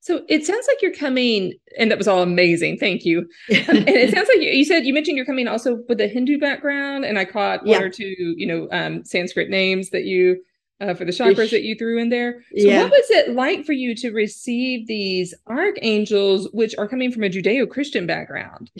so 0.00 0.22
it 0.28 0.44
sounds 0.44 0.66
like 0.68 0.82
you're 0.82 0.94
coming, 0.94 1.54
and 1.78 1.90
that 1.90 1.98
was 1.98 2.08
all 2.08 2.22
amazing. 2.22 2.78
Thank 2.78 3.04
you. 3.04 3.28
Um, 3.68 3.76
and 3.76 3.88
it 3.88 4.12
sounds 4.12 4.28
like 4.28 4.38
you, 4.38 4.50
you, 4.50 4.64
said 4.64 4.84
you 4.84 4.92
mentioned 4.92 5.16
you're 5.16 5.24
coming 5.24 5.46
also 5.46 5.78
with 5.88 6.00
a 6.00 6.08
Hindu 6.08 6.38
background, 6.38 7.04
and 7.04 7.18
I 7.18 7.24
caught 7.24 7.60
one 7.64 7.80
yeah. 7.80 7.80
or 7.80 7.88
two, 7.88 8.14
you 8.36 8.46
know, 8.46 8.68
um, 8.72 9.04
Sanskrit 9.04 9.50
names 9.50 9.90
that 9.90 10.04
you 10.04 10.42
uh, 10.82 10.94
for 10.94 11.04
the 11.04 11.12
chakras 11.12 11.50
that 11.50 11.62
you 11.62 11.76
threw 11.76 11.98
in 11.98 12.08
there. 12.08 12.42
So 12.58 12.66
yeah. 12.66 12.82
what 12.82 12.90
was 12.90 13.10
it 13.10 13.34
like 13.34 13.64
for 13.64 13.72
you 13.72 13.94
to 13.96 14.10
receive 14.10 14.86
these 14.86 15.32
archangels, 15.46 16.48
which 16.52 16.74
are 16.76 16.88
coming 16.88 17.12
from 17.12 17.22
a 17.22 17.28
Judeo-Christian 17.28 18.06
background? 18.06 18.70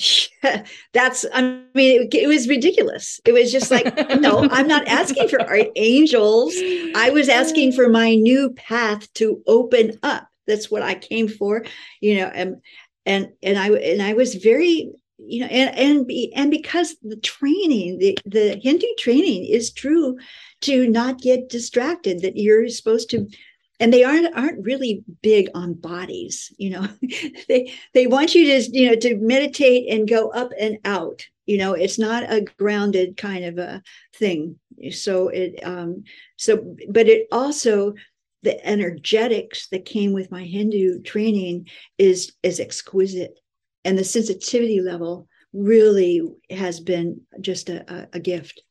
That's, 0.93 1.25
I 1.33 1.43
mean, 1.75 2.03
it, 2.03 2.15
it, 2.15 2.27
was 2.27 2.49
ridiculous. 2.49 3.21
It 3.25 3.33
was 3.33 3.53
just 3.53 3.71
like, 3.71 3.97
no, 4.21 4.49
I'm 4.51 4.67
not 4.67 4.87
asking 4.89 5.29
for 5.29 5.41
archangels. 5.49 6.55
I 6.97 7.11
was 7.11 7.29
asking 7.29 7.73
for 7.73 7.89
my 7.89 8.15
new 8.17 8.51
path 8.51 9.13
to 9.15 9.41
open 9.47 9.99
up. 10.03 10.27
That's 10.53 10.71
what 10.71 10.83
I 10.83 10.95
came 10.95 11.29
for, 11.29 11.65
you 12.01 12.17
know, 12.17 12.27
and 12.27 12.57
and 13.07 13.33
and 13.43 13.59
I 13.59 13.71
and 13.71 14.03
I 14.03 14.13
was 14.13 14.35
very 14.35 14.93
you 15.19 15.41
know 15.41 15.47
and 15.47 15.77
and 15.77 16.07
be, 16.07 16.33
and 16.35 16.51
because 16.51 16.97
the 17.03 17.17
training 17.17 17.99
the 17.99 18.19
the 18.25 18.61
hindu 18.63 18.87
training 18.99 19.45
is 19.45 19.73
true 19.73 20.19
to 20.63 20.89
not 20.89 21.21
get 21.21 21.49
distracted 21.49 22.23
that 22.23 22.37
you're 22.37 22.69
supposed 22.69 23.11
to 23.11 23.27
and 23.81 23.93
they 23.93 24.05
aren't 24.05 24.35
aren't 24.37 24.65
really 24.65 25.05
big 25.23 25.49
on 25.55 25.75
bodies 25.75 26.53
you 26.59 26.71
know. 26.71 26.87
They 27.49 27.73
they 27.95 28.07
want 28.07 28.35
you 28.35 28.45
to 28.47 28.71
you 28.73 28.89
know 28.89 28.97
to 28.97 29.17
meditate 29.17 29.93
and 29.93 30.09
go 30.09 30.31
up 30.31 30.51
and 30.59 30.79
out 30.85 31.27
you 31.47 31.59
know 31.59 31.73
it's 31.75 31.99
not 31.99 32.31
a 32.31 32.47
grounded 32.59 33.17
kind 33.17 33.45
of 33.45 33.59
a 33.59 33.83
thing. 34.15 34.59
So 34.91 35.29
it 35.29 35.61
um 35.65 36.05
so 36.37 36.77
but 36.89 37.09
it 37.09 37.27
also 37.33 37.95
the 38.43 38.65
energetics 38.67 39.69
that 39.69 39.85
came 39.85 40.13
with 40.13 40.31
my 40.31 40.45
hindu 40.45 41.01
training 41.03 41.67
is 41.99 42.33
is 42.43 42.61
exquisite 42.61 43.39
and 43.85 43.99
the 43.99 44.05
sensitivity 44.05 44.81
level 44.81 45.29
really 45.53 46.23
has 46.51 46.81
been 46.81 47.21
just 47.41 47.69
a, 47.69 47.85
a, 47.93 48.09
a 48.15 48.21
gift 48.21 48.63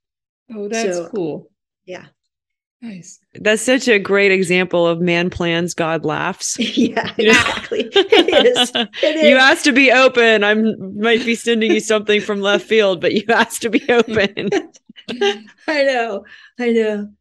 oh 0.54 0.68
that's 0.68 0.98
so, 0.98 1.10
cool 1.10 1.52
yeah. 1.86 2.06
Nice. 2.82 3.20
That's 3.36 3.62
such 3.62 3.88
a 3.88 4.00
great 4.00 4.32
example 4.32 4.88
of 4.88 5.02
man 5.02 5.30
plans, 5.30 5.76
God 5.76 6.04
laughs. 6.04 6.58
yeah, 6.78 7.14
exactly. 7.18 7.90
it 7.92 8.46
is. 8.48 8.72
It 9.04 9.16
is. 9.18 9.24
You 9.24 9.36
asked 9.36 9.66
to 9.66 9.72
be 9.72 9.92
open. 9.92 10.44
I 10.44 10.56
might 10.56 11.24
be 11.24 11.36
sending 11.36 11.72
you 11.72 11.80
something 11.80 12.22
from 12.22 12.42
left 12.42 12.66
field, 12.66 13.00
but 13.00 13.14
you 13.14 13.24
asked 13.30 13.62
to 13.64 13.70
be 13.70 13.84
open. 13.90 14.50
I 15.68 15.84
know. 15.84 16.26
I 16.60 16.72
know. 16.72 17.12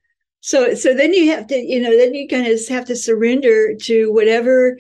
So 0.41 0.75
so 0.75 0.95
then 0.95 1.13
you 1.13 1.31
have 1.31 1.47
to, 1.49 1.57
you 1.57 1.81
know, 1.81 1.97
then 1.97 2.15
you 2.15 2.27
kind 2.29 2.47
of 2.47 2.69
have 2.69 2.87
to 2.87 2.97
surrender 2.97 3.75
to 3.75 4.13
whatever 4.13 4.79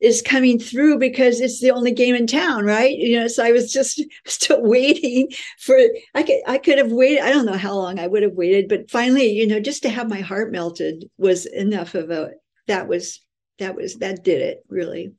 is 0.00 0.22
coming 0.22 0.58
through 0.58 0.98
because 0.98 1.40
it's 1.40 1.60
the 1.60 1.70
only 1.70 1.92
game 1.92 2.14
in 2.14 2.26
town, 2.26 2.64
right? 2.64 2.96
You 2.96 3.20
know, 3.20 3.28
so 3.28 3.44
I 3.44 3.52
was 3.52 3.72
just 3.72 4.02
still 4.26 4.62
waiting 4.62 5.28
for 5.58 5.78
I 6.14 6.22
could 6.22 6.40
I 6.46 6.58
could 6.58 6.78
have 6.78 6.92
waited. 6.92 7.22
I 7.22 7.30
don't 7.30 7.46
know 7.46 7.58
how 7.58 7.74
long 7.74 7.98
I 7.98 8.06
would 8.06 8.22
have 8.22 8.34
waited, 8.34 8.68
but 8.68 8.90
finally, 8.90 9.30
you 9.30 9.46
know, 9.46 9.60
just 9.60 9.82
to 9.82 9.90
have 9.90 10.08
my 10.08 10.20
heart 10.20 10.52
melted 10.52 11.10
was 11.18 11.46
enough 11.46 11.94
of 11.94 12.10
a 12.10 12.32
that 12.66 12.88
was 12.88 13.20
that 13.58 13.76
was 13.76 13.96
that 13.98 14.24
did 14.24 14.40
it 14.40 14.64
really. 14.68 15.12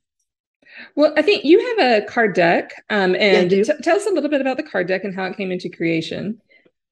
Well, 0.94 1.12
I 1.16 1.22
think 1.22 1.44
you 1.44 1.60
have 1.76 2.02
a 2.02 2.06
card 2.06 2.34
deck, 2.34 2.72
um, 2.88 3.14
and 3.16 3.52
yeah, 3.52 3.62
t- 3.62 3.72
tell 3.82 3.96
us 3.96 4.06
a 4.06 4.10
little 4.10 4.30
bit 4.30 4.40
about 4.40 4.56
the 4.56 4.62
card 4.62 4.88
deck 4.88 5.04
and 5.04 5.14
how 5.14 5.24
it 5.26 5.36
came 5.36 5.52
into 5.52 5.68
creation. 5.68 6.40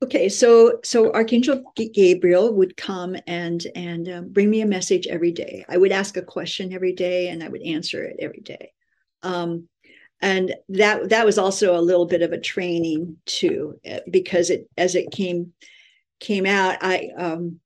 Okay, 0.03 0.31
so 0.31 0.81
so 0.83 1.13
Archangel 1.13 1.73
Gabriel 1.77 2.55
would 2.55 2.77
come 2.77 3.17
and 3.27 3.67
and 3.75 4.09
um, 4.09 4.29
bring 4.29 4.49
me 4.49 4.63
a 4.63 4.67
message 4.67 5.07
every 5.07 5.31
day. 5.31 5.65
I 5.69 5.77
would 5.77 5.93
ask 5.93 6.17
a 6.17 6.23
question 6.23 6.73
every 6.73 6.95
day, 6.95 7.29
and 7.29 7.43
I 7.43 7.49
would 7.49 7.63
answer 7.63 8.03
it 8.05 8.17
every 8.19 8.41
day. 8.41 8.73
Um, 9.23 9.69
and 10.23 10.55
that 10.71 11.11
that 11.11 11.27
was 11.27 11.37
also 11.37 11.79
a 11.79 11.83
little 11.83 12.07
bit 12.07 12.23
of 12.23 12.33
a 12.33 12.41
training 12.41 13.19
too, 13.27 13.79
eh, 13.85 14.01
because 14.11 14.49
it 14.49 14.71
as 14.79 14.95
it 14.95 15.11
came 15.11 15.53
came 16.19 16.47
out, 16.47 16.79
I 16.81 17.11
um, 17.19 17.61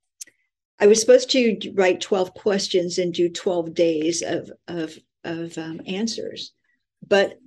I 0.80 0.88
was 0.88 1.00
supposed 1.00 1.30
to 1.30 1.72
write 1.74 2.00
twelve 2.00 2.34
questions 2.34 2.98
and 2.98 3.14
do 3.14 3.28
twelve 3.28 3.74
days 3.74 4.22
of 4.22 4.50
of 4.66 4.98
of 5.22 5.56
um, 5.56 5.80
answers, 5.86 6.52
but 7.06 7.38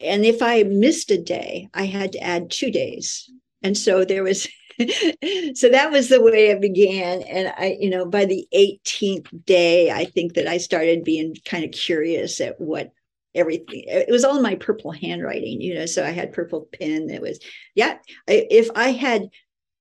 and 0.00 0.24
if 0.24 0.42
I 0.42 0.64
missed 0.64 1.12
a 1.12 1.18
day, 1.22 1.68
I 1.72 1.84
had 1.84 2.12
to 2.12 2.22
add 2.22 2.50
two 2.50 2.72
days 2.72 3.30
and 3.64 3.76
so 3.76 4.04
there 4.04 4.22
was 4.22 4.46
so 4.78 5.68
that 5.68 5.90
was 5.90 6.08
the 6.08 6.20
way 6.20 6.48
it 6.48 6.60
began. 6.60 7.22
And 7.22 7.52
i 7.56 7.76
you 7.80 7.90
know 7.90 8.06
by 8.06 8.24
the 8.24 8.46
18th 8.54 9.44
day 9.44 9.90
i 9.90 10.04
think 10.04 10.34
that 10.34 10.46
i 10.46 10.58
started 10.58 11.04
being 11.04 11.34
kind 11.44 11.64
of 11.64 11.72
curious 11.72 12.40
at 12.40 12.60
what 12.60 12.92
everything 13.34 13.84
it 13.86 14.10
was 14.10 14.24
all 14.24 14.36
in 14.36 14.42
my 14.42 14.54
purple 14.54 14.92
handwriting 14.92 15.60
you 15.60 15.74
know 15.74 15.86
so 15.86 16.04
i 16.04 16.10
had 16.10 16.32
purple 16.32 16.68
pen 16.72 17.08
that 17.08 17.20
was 17.20 17.40
yeah 17.74 17.98
if 18.28 18.70
i 18.76 18.92
had 18.92 19.28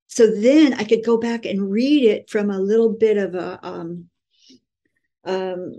so 0.08 0.26
then 0.28 0.74
i 0.74 0.84
could 0.84 1.06
go 1.06 1.18
back 1.18 1.46
and 1.46 1.70
read 1.70 2.04
it 2.04 2.30
from 2.32 2.50
a 2.50 2.60
little 2.60 2.90
bit 2.90 3.18
of 3.18 3.36
a 3.36 3.60
um 3.62 4.06
um 5.26 5.74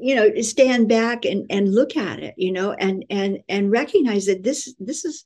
you 0.00 0.14
know 0.14 0.30
stand 0.42 0.86
back 0.86 1.24
and 1.24 1.46
and 1.48 1.74
look 1.74 1.96
at 1.96 2.18
it 2.20 2.34
you 2.36 2.52
know 2.52 2.72
and 2.72 3.06
and 3.08 3.38
and 3.48 3.70
recognize 3.70 4.26
that 4.26 4.42
this 4.42 4.74
this 4.78 5.06
is 5.06 5.24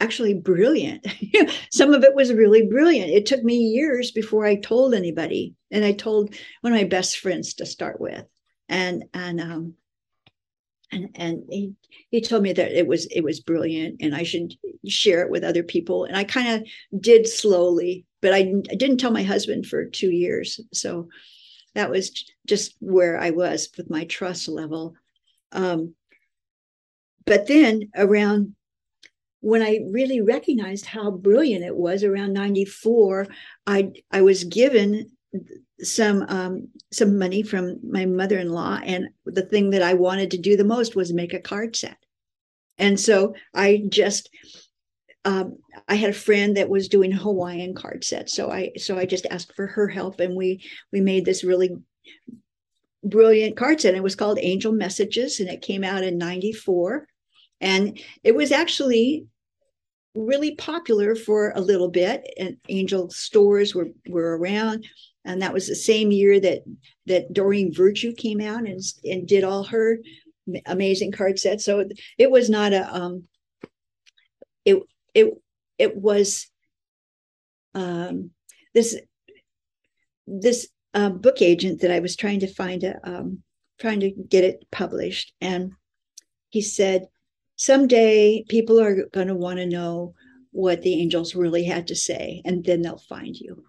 actually 0.00 0.34
brilliant. 0.34 1.06
Some 1.70 1.94
of 1.94 2.02
it 2.02 2.14
was 2.14 2.32
really 2.32 2.66
brilliant. 2.66 3.10
It 3.10 3.26
took 3.26 3.44
me 3.44 3.56
years 3.56 4.10
before 4.10 4.46
I 4.46 4.56
told 4.56 4.94
anybody, 4.94 5.54
and 5.70 5.84
I 5.84 5.92
told 5.92 6.34
one 6.62 6.72
of 6.72 6.78
my 6.78 6.84
best 6.84 7.18
friends 7.18 7.54
to 7.54 7.66
start 7.66 8.00
with, 8.00 8.24
and 8.68 9.04
and 9.14 9.40
um, 9.40 9.74
and 10.90 11.10
and 11.14 11.42
he 11.50 11.74
he 12.10 12.20
told 12.20 12.42
me 12.42 12.52
that 12.52 12.72
it 12.72 12.86
was 12.86 13.06
it 13.06 13.22
was 13.22 13.40
brilliant, 13.40 13.96
and 14.00 14.14
I 14.14 14.22
should 14.22 14.54
share 14.88 15.22
it 15.22 15.30
with 15.30 15.44
other 15.44 15.62
people. 15.62 16.04
And 16.04 16.16
I 16.16 16.24
kind 16.24 16.62
of 16.62 17.00
did 17.00 17.28
slowly, 17.28 18.06
but 18.20 18.32
I, 18.32 18.52
I 18.70 18.74
didn't 18.74 18.98
tell 18.98 19.12
my 19.12 19.22
husband 19.22 19.66
for 19.66 19.84
two 19.84 20.10
years. 20.10 20.60
So 20.72 21.08
that 21.74 21.90
was 21.90 22.24
just 22.46 22.74
where 22.80 23.18
I 23.18 23.30
was 23.30 23.68
with 23.76 23.90
my 23.90 24.04
trust 24.04 24.48
level. 24.48 24.94
Um, 25.52 25.94
but 27.26 27.46
then 27.46 27.90
around 27.94 28.56
when 29.40 29.62
I 29.62 29.80
really 29.90 30.20
recognized 30.20 30.84
how 30.84 31.10
brilliant 31.10 31.64
it 31.64 31.76
was 31.76 32.04
around 32.04 32.32
94, 32.32 33.26
I 33.66 33.92
I 34.10 34.22
was 34.22 34.44
given 34.44 35.10
some 35.82 36.24
um, 36.28 36.68
some 36.92 37.18
money 37.18 37.42
from 37.42 37.78
my 37.82 38.04
mother-in-law, 38.04 38.80
and 38.84 39.08
the 39.24 39.42
thing 39.42 39.70
that 39.70 39.82
I 39.82 39.94
wanted 39.94 40.30
to 40.32 40.38
do 40.38 40.56
the 40.56 40.64
most 40.64 40.94
was 40.94 41.12
make 41.12 41.32
a 41.32 41.40
card 41.40 41.74
set. 41.74 41.96
And 42.78 42.98
so 42.98 43.34
I 43.54 43.82
just 43.88 44.30
um, 45.24 45.58
I 45.88 45.94
had 45.94 46.10
a 46.10 46.14
friend 46.14 46.56
that 46.56 46.68
was 46.68 46.88
doing 46.88 47.12
Hawaiian 47.12 47.74
card 47.74 48.04
sets, 48.04 48.34
so 48.34 48.50
I 48.50 48.72
so 48.76 48.98
I 48.98 49.06
just 49.06 49.26
asked 49.30 49.54
for 49.54 49.66
her 49.68 49.88
help, 49.88 50.20
and 50.20 50.36
we 50.36 50.62
we 50.92 51.00
made 51.00 51.24
this 51.24 51.44
really 51.44 51.76
brilliant 53.02 53.56
card 53.56 53.80
set. 53.80 53.94
It 53.94 54.02
was 54.02 54.16
called 54.16 54.38
Angel 54.40 54.72
Messages, 54.72 55.40
and 55.40 55.48
it 55.48 55.62
came 55.62 55.82
out 55.82 56.04
in 56.04 56.18
'94 56.18 57.06
and 57.60 58.00
it 58.22 58.34
was 58.34 58.52
actually 58.52 59.26
really 60.14 60.56
popular 60.56 61.14
for 61.14 61.52
a 61.54 61.60
little 61.60 61.88
bit 61.88 62.28
and 62.38 62.56
angel 62.68 63.10
stores 63.10 63.74
were 63.74 63.88
were 64.08 64.36
around. 64.36 64.86
And 65.24 65.42
that 65.42 65.52
was 65.52 65.68
the 65.68 65.76
same 65.76 66.10
year 66.10 66.40
that 66.40 66.62
that 67.06 67.32
Doreen 67.32 67.72
Virtue 67.72 68.12
came 68.12 68.40
out 68.40 68.66
and 68.66 68.80
and 69.04 69.26
did 69.26 69.44
all 69.44 69.64
her 69.64 69.98
amazing 70.66 71.12
card 71.12 71.38
sets. 71.38 71.64
So 71.64 71.84
it 72.18 72.30
was 72.30 72.50
not 72.50 72.72
a 72.72 72.92
um 72.94 73.24
it 74.64 74.82
it 75.14 75.34
it 75.78 75.96
was 75.96 76.48
um 77.74 78.30
this 78.74 78.98
this 80.26 80.68
uh, 80.92 81.10
book 81.10 81.40
agent 81.40 81.82
that 81.82 81.92
I 81.92 82.00
was 82.00 82.16
trying 82.16 82.40
to 82.40 82.52
find 82.52 82.82
a 82.82 82.96
um 83.08 83.42
trying 83.78 84.00
to 84.00 84.10
get 84.10 84.44
it 84.44 84.66
published. 84.72 85.32
And 85.40 85.72
he 86.48 86.62
said 86.62 87.06
someday 87.60 88.42
people 88.48 88.80
are 88.80 89.04
going 89.12 89.28
to 89.28 89.34
want 89.34 89.58
to 89.58 89.66
know 89.66 90.14
what 90.50 90.80
the 90.80 90.98
angels 90.98 91.34
really 91.34 91.62
had 91.62 91.86
to 91.88 91.94
say, 91.94 92.40
and 92.46 92.64
then 92.64 92.80
they'll 92.80 92.96
find 92.96 93.36
you. 93.36 93.62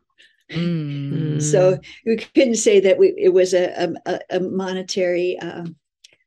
Mm. 0.49 1.41
So 1.41 1.77
we 2.05 2.15
couldn't 2.15 2.55
say 2.55 2.79
that 2.79 2.97
we, 2.97 3.13
it 3.17 3.33
was 3.33 3.53
a, 3.53 3.93
a, 4.05 4.19
a 4.29 4.39
monetary 4.39 5.37
uh, 5.41 5.65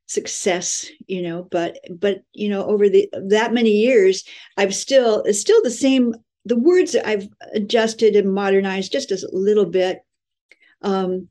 success 0.07 0.85
you 1.07 1.19
know 1.19 1.47
but 1.49 1.79
but 1.89 2.19
you 2.31 2.47
know 2.47 2.63
over 2.65 2.87
the 2.87 3.09
that 3.27 3.51
many 3.51 3.71
years 3.71 4.23
i've 4.55 4.75
still 4.75 5.23
it's 5.23 5.41
still 5.41 5.63
the 5.63 5.71
same 5.71 6.13
the 6.45 6.55
words 6.55 6.95
i've 7.05 7.27
adjusted 7.55 8.15
and 8.15 8.31
modernized 8.31 8.91
just 8.91 9.11
a 9.11 9.29
little 9.33 9.65
bit 9.65 10.05
um 10.83 11.27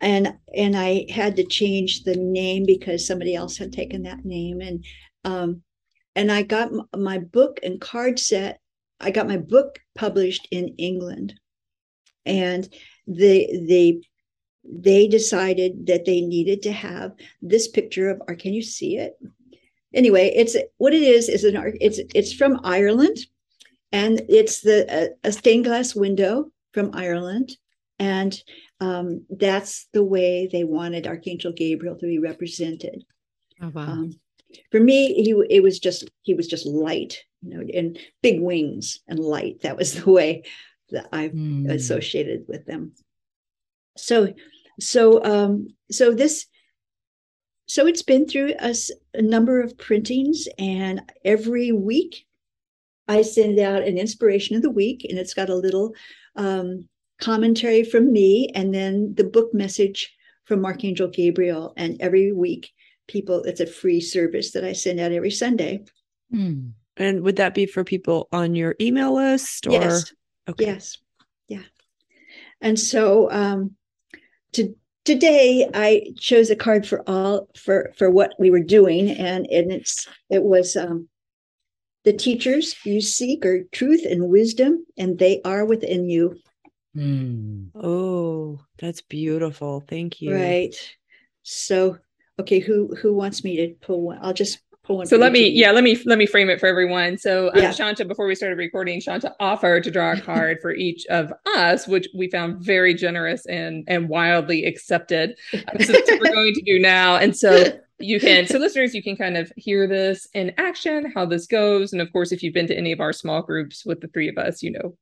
and 0.00 0.32
and 0.54 0.76
i 0.76 1.04
had 1.10 1.34
to 1.34 1.44
change 1.44 2.04
the 2.04 2.14
name 2.14 2.64
because 2.64 3.04
somebody 3.04 3.34
else 3.34 3.58
had 3.58 3.72
taken 3.72 4.04
that 4.04 4.24
name 4.24 4.60
and 4.60 4.84
um 5.26 5.62
and 6.14 6.32
i 6.32 6.42
got 6.42 6.70
my 6.96 7.18
book 7.18 7.60
and 7.62 7.80
card 7.80 8.18
set 8.18 8.60
i 9.00 9.10
got 9.10 9.28
my 9.28 9.36
book 9.36 9.78
published 9.94 10.48
in 10.50 10.74
england. 10.78 11.34
And 12.24 12.68
the 13.06 13.46
the 13.66 14.02
they 14.64 15.06
decided 15.06 15.86
that 15.86 16.04
they 16.04 16.20
needed 16.20 16.62
to 16.62 16.72
have 16.72 17.12
this 17.40 17.68
picture 17.68 18.10
of 18.10 18.20
or 18.26 18.34
can 18.34 18.52
you 18.52 18.62
see 18.62 18.96
it? 18.96 19.16
Anyway 19.94 20.32
it's 20.34 20.56
what 20.78 20.92
it 20.92 21.02
is 21.02 21.28
is 21.28 21.44
an 21.44 21.56
it's 21.80 22.00
it's 22.14 22.32
from 22.32 22.60
ireland. 22.64 23.18
And 23.92 24.22
it's 24.28 24.60
the 24.60 24.86
a, 25.24 25.28
a 25.28 25.32
stained 25.32 25.64
glass 25.64 25.94
window 25.94 26.50
from 26.72 26.90
ireland. 26.94 27.56
And 27.98 28.38
um, 28.80 29.24
that's 29.30 29.86
the 29.94 30.04
way 30.04 30.48
they 30.50 30.64
wanted 30.64 31.06
archangel 31.06 31.52
gabriel 31.52 31.96
to 31.96 32.06
be 32.06 32.18
represented. 32.18 33.04
Oh, 33.62 33.68
wow. 33.68 33.82
Um, 33.82 34.20
for 34.70 34.80
me 34.80 35.14
he 35.14 35.34
it 35.50 35.62
was 35.62 35.78
just 35.78 36.10
he 36.22 36.34
was 36.34 36.46
just 36.46 36.66
light 36.66 37.22
you 37.42 37.56
know 37.56 37.64
and 37.74 37.98
big 38.22 38.40
wings 38.40 39.00
and 39.08 39.18
light 39.18 39.60
that 39.62 39.76
was 39.76 39.94
the 40.04 40.10
way 40.10 40.42
that 40.90 41.08
i 41.12 41.28
mm. 41.28 41.70
associated 41.70 42.44
with 42.48 42.64
them 42.66 42.92
so 43.96 44.32
so 44.78 45.24
um, 45.24 45.68
so 45.90 46.12
this 46.12 46.46
so 47.68 47.86
it's 47.86 48.02
been 48.02 48.28
through 48.28 48.54
a, 48.60 48.74
a, 49.14 49.22
number 49.22 49.60
of 49.60 49.76
printings 49.76 50.46
and 50.58 51.00
every 51.24 51.72
week 51.72 52.26
i 53.08 53.22
send 53.22 53.58
out 53.58 53.82
an 53.82 53.98
inspiration 53.98 54.56
of 54.56 54.62
the 54.62 54.70
week 54.70 55.06
and 55.08 55.18
it's 55.18 55.34
got 55.34 55.48
a 55.48 55.54
little 55.54 55.92
um, 56.36 56.88
commentary 57.20 57.82
from 57.82 58.12
me 58.12 58.50
and 58.54 58.74
then 58.74 59.14
the 59.16 59.24
book 59.24 59.52
message 59.54 60.12
from 60.44 60.64
archangel 60.64 61.08
gabriel 61.08 61.72
and 61.76 61.96
every 62.00 62.32
week 62.32 62.70
people 63.08 63.42
it's 63.44 63.60
a 63.60 63.66
free 63.66 64.00
service 64.00 64.52
that 64.52 64.64
i 64.64 64.72
send 64.72 64.98
out 65.00 65.12
every 65.12 65.30
sunday 65.30 65.82
mm. 66.32 66.70
and 66.96 67.22
would 67.22 67.36
that 67.36 67.54
be 67.54 67.66
for 67.66 67.84
people 67.84 68.28
on 68.32 68.54
your 68.54 68.74
email 68.80 69.14
list 69.14 69.66
or 69.66 69.72
yes 69.72 70.12
okay. 70.48 70.66
yes 70.66 70.98
yeah 71.48 71.62
and 72.60 72.78
so 72.78 73.30
um 73.30 73.76
to, 74.52 74.74
today 75.06 75.70
I 75.72 76.12
chose 76.18 76.50
a 76.50 76.56
card 76.56 76.86
for 76.86 77.02
all 77.08 77.48
for 77.56 77.92
for 77.96 78.10
what 78.10 78.34
we 78.38 78.50
were 78.50 78.62
doing, 78.62 79.10
and 79.10 79.46
and 79.46 79.72
it's 79.72 80.06
it 80.28 80.42
was 80.42 80.76
um, 80.76 81.08
the 82.04 82.12
teachers 82.12 82.74
you 82.84 83.00
seek 83.00 83.46
are 83.46 83.64
truth 83.72 84.04
and 84.04 84.28
wisdom, 84.28 84.84
and 84.98 85.18
they 85.18 85.40
are 85.44 85.64
within 85.64 86.10
you. 86.10 86.36
Mm. 86.94 87.70
Oh, 87.74 88.60
that's 88.78 89.00
beautiful. 89.02 89.84
Thank 89.86 90.20
you. 90.20 90.34
Right. 90.34 90.74
So, 91.42 91.98
okay, 92.40 92.58
who 92.58 92.94
who 92.96 93.14
wants 93.14 93.44
me 93.44 93.56
to 93.56 93.74
pull 93.80 94.02
one? 94.02 94.18
I'll 94.20 94.34
just 94.34 94.58
pull 94.86 94.98
one. 94.98 95.06
so 95.06 95.16
let 95.16 95.32
me 95.32 95.48
yeah 95.48 95.70
let 95.72 95.82
me 95.82 96.00
let 96.06 96.16
me 96.16 96.26
frame 96.26 96.48
it 96.48 96.60
for 96.60 96.66
everyone 96.66 97.18
so 97.18 97.48
um, 97.48 97.56
yeah. 97.56 97.70
shanta 97.72 98.04
before 98.04 98.26
we 98.26 98.34
started 98.34 98.56
recording 98.56 99.00
shanta 99.00 99.34
offered 99.40 99.82
to 99.82 99.90
draw 99.90 100.12
a 100.12 100.20
card 100.20 100.58
for 100.62 100.72
each 100.72 101.04
of 101.06 101.32
us 101.56 101.86
which 101.88 102.08
we 102.14 102.30
found 102.30 102.64
very 102.64 102.94
generous 102.94 103.44
and 103.46 103.84
and 103.88 104.08
wildly 104.08 104.64
accepted 104.64 105.36
um, 105.54 105.80
so 105.80 105.92
that's 105.92 106.10
what 106.10 106.20
we're 106.20 106.32
going 106.32 106.54
to 106.54 106.62
do 106.62 106.78
now 106.78 107.16
and 107.16 107.36
so 107.36 107.64
you 107.98 108.20
can 108.20 108.46
so 108.46 108.58
listeners 108.58 108.94
you 108.94 109.02
can 109.02 109.16
kind 109.16 109.36
of 109.36 109.52
hear 109.56 109.86
this 109.86 110.28
in 110.34 110.52
action 110.58 111.10
how 111.14 111.26
this 111.26 111.46
goes 111.46 111.92
and 111.92 112.00
of 112.00 112.12
course 112.12 112.30
if 112.30 112.42
you've 112.42 112.54
been 112.54 112.66
to 112.66 112.76
any 112.76 112.92
of 112.92 113.00
our 113.00 113.12
small 113.12 113.42
groups 113.42 113.84
with 113.84 114.00
the 114.00 114.08
three 114.08 114.28
of 114.28 114.38
us 114.38 114.62
you 114.62 114.70
know 114.70 114.94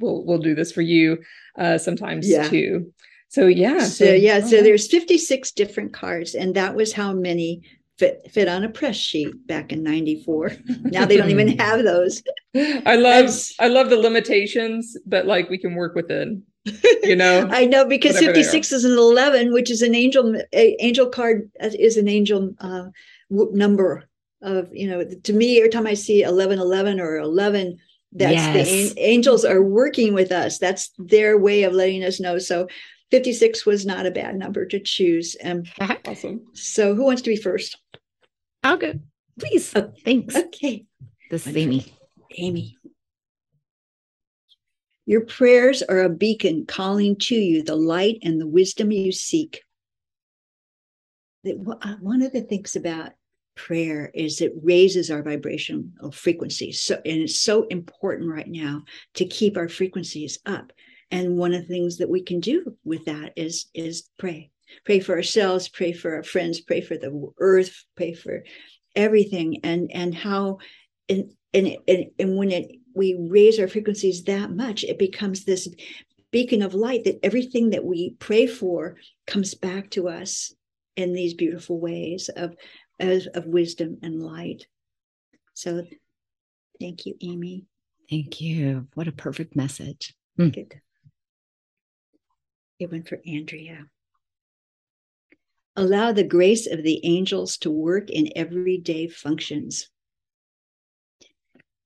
we'll 0.00 0.24
we'll 0.24 0.38
do 0.38 0.54
this 0.54 0.72
for 0.72 0.82
you 0.82 1.16
uh 1.58 1.78
sometimes 1.78 2.28
yeah. 2.28 2.48
too 2.48 2.92
so 3.32 3.46
yeah 3.46 3.78
so, 3.80 4.04
so 4.04 4.12
yeah 4.12 4.40
so 4.40 4.62
there's 4.62 4.86
56 4.88 5.52
different 5.52 5.94
cards 5.94 6.34
and 6.34 6.54
that 6.54 6.74
was 6.74 6.92
how 6.92 7.14
many 7.14 7.62
fit 7.98 8.30
fit 8.30 8.46
on 8.46 8.62
a 8.62 8.68
press 8.68 8.96
sheet 8.96 9.46
back 9.46 9.72
in 9.72 9.82
94 9.82 10.52
now 10.82 11.06
they 11.06 11.16
don't 11.16 11.30
even 11.30 11.48
have 11.58 11.82
those. 11.82 12.22
I 12.54 12.96
love 12.96 13.30
i 13.58 13.68
love 13.68 13.88
the 13.88 13.96
limitations 13.96 14.98
but 15.06 15.24
like 15.24 15.48
we 15.48 15.56
can 15.56 15.74
work 15.74 15.94
within 15.94 16.42
you 17.02 17.16
know? 17.16 17.48
I 17.50 17.64
know 17.64 17.86
because 17.86 18.18
56 18.18 18.70
is 18.70 18.84
an 18.84 18.92
11 18.92 19.52
which 19.52 19.70
is 19.70 19.80
an 19.80 19.94
angel 19.94 20.38
angel 20.52 21.06
card 21.06 21.50
uh, 21.58 21.70
is 21.78 21.96
an 21.96 22.08
angel 22.08 22.54
uh, 22.60 22.84
number 23.30 24.04
of 24.42 24.68
you 24.74 24.88
know 24.88 25.04
to 25.04 25.32
me 25.32 25.56
every 25.56 25.70
time 25.70 25.86
i 25.86 25.94
see 25.94 26.22
11 26.22 26.58
11 26.58 27.00
or 27.00 27.16
11 27.16 27.78
that's 28.12 28.32
yes. 28.32 28.92
the 28.92 29.00
angels 29.00 29.44
are 29.44 29.62
working 29.62 30.12
with 30.12 30.32
us. 30.32 30.58
That's 30.58 30.90
their 30.98 31.38
way 31.38 31.62
of 31.62 31.72
letting 31.72 32.04
us 32.04 32.20
know. 32.20 32.38
So 32.38 32.68
56 33.12 33.66
was 33.66 33.84
not 33.84 34.06
a 34.06 34.10
bad 34.10 34.36
number 34.36 34.64
to 34.64 34.80
choose. 34.80 35.36
Um, 35.44 35.64
awesome. 36.06 36.46
So, 36.54 36.94
who 36.94 37.04
wants 37.04 37.20
to 37.20 37.28
be 37.28 37.36
first? 37.36 37.76
I'll 38.62 38.78
go. 38.78 38.94
Please. 39.38 39.70
Oh, 39.76 39.92
thanks. 40.02 40.34
Okay. 40.34 40.86
This 41.30 41.46
is 41.46 41.54
Amy. 41.54 41.92
Amy. 42.38 42.78
Your 45.04 45.26
prayers 45.26 45.82
are 45.82 46.00
a 46.00 46.08
beacon 46.08 46.64
calling 46.64 47.16
to 47.16 47.34
you 47.34 47.62
the 47.62 47.76
light 47.76 48.16
and 48.22 48.40
the 48.40 48.46
wisdom 48.46 48.90
you 48.90 49.12
seek. 49.12 49.60
Uh, 51.46 51.96
one 52.00 52.22
of 52.22 52.32
the 52.32 52.40
things 52.40 52.76
about 52.76 53.10
prayer 53.56 54.10
is 54.14 54.40
it 54.40 54.54
raises 54.62 55.10
our 55.10 55.22
vibrational 55.22 56.12
frequencies. 56.12 56.80
So, 56.80 56.94
and 57.04 57.20
it's 57.20 57.38
so 57.38 57.64
important 57.64 58.30
right 58.30 58.48
now 58.48 58.84
to 59.14 59.26
keep 59.26 59.58
our 59.58 59.68
frequencies 59.68 60.38
up 60.46 60.72
and 61.12 61.36
one 61.36 61.52
of 61.52 61.60
the 61.60 61.68
things 61.68 61.98
that 61.98 62.08
we 62.08 62.22
can 62.22 62.40
do 62.40 62.74
with 62.84 63.04
that 63.04 63.34
is 63.36 63.66
is 63.74 64.08
pray. 64.18 64.50
Pray 64.84 64.98
for 64.98 65.14
ourselves 65.14 65.68
pray 65.68 65.92
for 65.92 66.16
our 66.16 66.22
friends 66.22 66.60
pray 66.62 66.80
for 66.80 66.96
the 66.96 67.30
earth 67.38 67.84
pray 67.96 68.14
for 68.14 68.42
everything. 68.96 69.60
And 69.62 69.90
and 69.92 70.14
how 70.14 70.58
and 71.08 71.30
and 71.52 71.76
and, 71.86 72.06
and 72.18 72.36
when 72.36 72.50
it 72.50 72.72
we 72.94 73.16
raise 73.18 73.60
our 73.60 73.68
frequencies 73.68 74.24
that 74.24 74.50
much 74.50 74.84
it 74.84 74.98
becomes 74.98 75.44
this 75.44 75.68
beacon 76.30 76.62
of 76.62 76.74
light 76.74 77.04
that 77.04 77.20
everything 77.22 77.70
that 77.70 77.84
we 77.84 78.16
pray 78.18 78.46
for 78.46 78.96
comes 79.26 79.54
back 79.54 79.90
to 79.90 80.08
us 80.08 80.54
in 80.96 81.12
these 81.12 81.34
beautiful 81.34 81.78
ways 81.78 82.30
of 82.34 82.56
of, 83.00 83.26
of 83.34 83.46
wisdom 83.46 83.98
and 84.02 84.22
light. 84.22 84.66
So 85.52 85.84
thank 86.80 87.04
you 87.04 87.14
amy. 87.20 87.66
Thank 88.08 88.40
you. 88.40 88.88
What 88.94 89.08
a 89.08 89.12
perfect 89.12 89.54
message. 89.56 90.14
Hmm. 90.36 90.48
Good. 90.48 90.80
It 92.82 92.90
went 92.90 93.08
for 93.08 93.20
Andrea. 93.24 93.86
Allow 95.76 96.10
the 96.10 96.24
grace 96.24 96.66
of 96.66 96.82
the 96.82 97.00
angels 97.04 97.56
to 97.58 97.70
work 97.70 98.10
in 98.10 98.32
everyday 98.34 99.06
functions. 99.06 99.88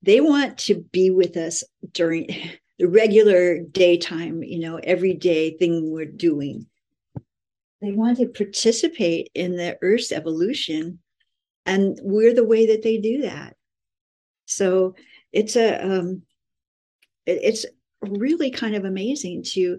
They 0.00 0.22
want 0.22 0.56
to 0.60 0.86
be 0.92 1.10
with 1.10 1.36
us 1.36 1.64
during 1.92 2.28
the 2.78 2.88
regular 2.88 3.60
daytime, 3.60 4.42
you 4.42 4.58
know, 4.58 4.80
everyday 4.82 5.58
thing 5.58 5.90
we're 5.92 6.06
doing. 6.06 6.66
They 7.82 7.92
want 7.92 8.16
to 8.18 8.28
participate 8.28 9.30
in 9.34 9.54
the 9.54 9.76
Earth's 9.82 10.12
evolution, 10.12 11.00
and 11.66 11.98
we're 12.02 12.34
the 12.34 12.42
way 12.42 12.68
that 12.68 12.82
they 12.82 12.96
do 12.96 13.22
that. 13.22 13.54
So 14.46 14.94
it's 15.30 15.56
a 15.56 15.78
um, 15.78 16.22
it, 17.26 17.40
it's 17.42 17.66
really 18.00 18.50
kind 18.50 18.74
of 18.74 18.86
amazing 18.86 19.42
to 19.42 19.78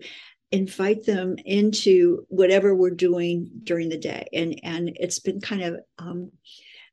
invite 0.51 1.05
them 1.05 1.35
into 1.45 2.25
whatever 2.29 2.73
we're 2.73 2.89
doing 2.89 3.49
during 3.63 3.89
the 3.89 3.97
day. 3.97 4.27
And 4.33 4.59
and 4.63 4.91
it's 4.95 5.19
been 5.19 5.41
kind 5.41 5.61
of 5.61 5.79
um, 5.97 6.31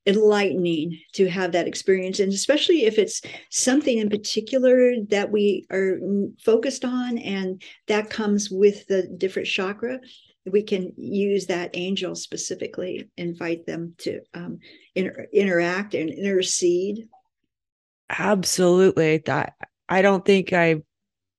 enlightening 0.07 0.99
to 1.13 1.29
have 1.29 1.53
that 1.53 1.69
experience. 1.69 2.21
And 2.21 2.33
especially 2.33 2.85
if 2.85 2.99
it's 2.99 3.23
something 3.51 3.99
in 3.99 4.11
particular 4.11 4.95
that 5.09 5.31
we 5.31 5.67
are 5.71 5.99
focused 6.45 6.85
on 6.85 7.19
and 7.19 7.63
that 7.89 8.11
comes 8.11 8.51
with 8.51 8.87
the 8.87 9.03
different 9.17 9.49
chakra 9.49 10.01
we 10.47 10.63
can 10.63 10.93
use 10.99 11.47
that 11.47 11.71
angel 11.73 12.15
specifically 12.15 13.09
invite 13.17 13.65
them 13.65 13.95
to 13.97 14.21
um, 14.35 14.59
inter- 14.95 15.27
interact 15.33 15.95
and 15.95 16.11
intercede. 16.11 17.09
Absolutely. 18.11 19.19
That 19.25 19.55
i 19.89 20.03
don't 20.03 20.25
think 20.25 20.53
i 20.53 20.83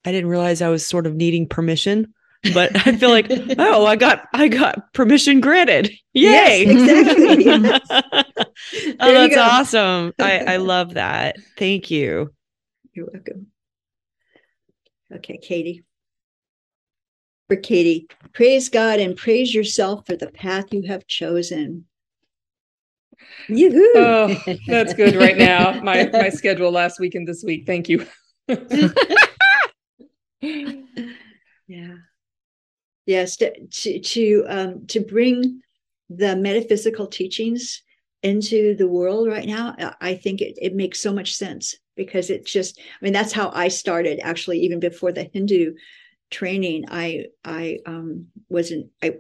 I 0.06 0.12
didn't 0.12 0.30
realize 0.30 0.62
I 0.62 0.70
was 0.70 0.86
sort 0.86 1.08
of 1.08 1.16
needing 1.16 1.48
permission, 1.48 2.14
but 2.54 2.76
I 2.88 2.96
feel 2.96 3.10
like, 3.10 3.28
oh, 3.58 3.86
I 3.86 3.96
got 3.96 4.28
I 4.34 4.48
got 4.48 4.94
permission 4.94 5.40
granted. 5.42 5.92
Yay. 6.14 6.64
Yes, 6.66 7.18
exactly. 7.18 7.46
oh, 9.00 9.14
that's 9.14 9.38
awesome. 9.38 10.14
I, 10.20 10.40
I 10.40 10.58
love 10.58 10.94
that. 10.96 11.38
Thank 11.58 11.92
you. 11.92 12.34
You're 12.94 13.08
welcome. 13.12 13.48
Okay, 15.14 15.38
Katy. 15.38 15.84
For 17.48 17.56
Katy, 17.58 18.08
praise 18.34 18.70
God 18.70 19.00
and 19.00 19.16
praise 19.16 19.54
yourself 19.54 20.08
for 20.08 20.16
the 20.16 20.32
path 20.32 20.74
you 20.74 20.82
have 20.84 21.06
chosen. 21.06 21.86
Yoo-hoo. 23.48 23.92
Oh, 23.96 24.36
that's 24.68 24.94
good 24.94 25.16
right 25.16 25.38
now. 25.38 25.80
My 25.82 26.10
my 26.12 26.30
schedule 26.30 26.72
last 26.72 27.00
week 27.00 27.14
and 27.16 27.28
this 27.28 27.44
week. 27.44 27.66
Thank 27.66 27.88
you. 27.88 28.06
yeah. 31.68 31.96
Yes, 33.06 33.38
to 33.38 33.68
to 33.68 34.46
um, 34.48 34.88
to 34.88 35.00
bring 35.00 35.62
the 36.10 36.36
metaphysical 36.36 37.08
teachings 37.08 37.82
into 38.24 38.76
the 38.76 38.88
world 38.88 39.28
right 39.28 39.46
now, 39.48 39.76
I 40.02 40.16
think 40.16 40.42
it, 40.42 40.58
it 40.60 40.76
makes 40.76 41.00
so 41.00 41.14
much 41.14 41.36
sense 41.36 41.76
because 41.96 42.30
it's 42.30 42.52
just, 42.52 42.80
I 42.80 43.06
mean, 43.06 43.14
that's 43.14 43.32
how 43.32 43.52
I 43.54 43.68
started 43.68 44.20
actually, 44.24 44.60
even 44.62 44.80
before 44.80 45.12
the 45.12 45.30
Hindu 45.32 45.76
training. 46.32 46.86
I 46.90 47.28
I 47.44 47.80
um 47.86 48.28
wasn't 48.50 48.88
I 49.04 49.18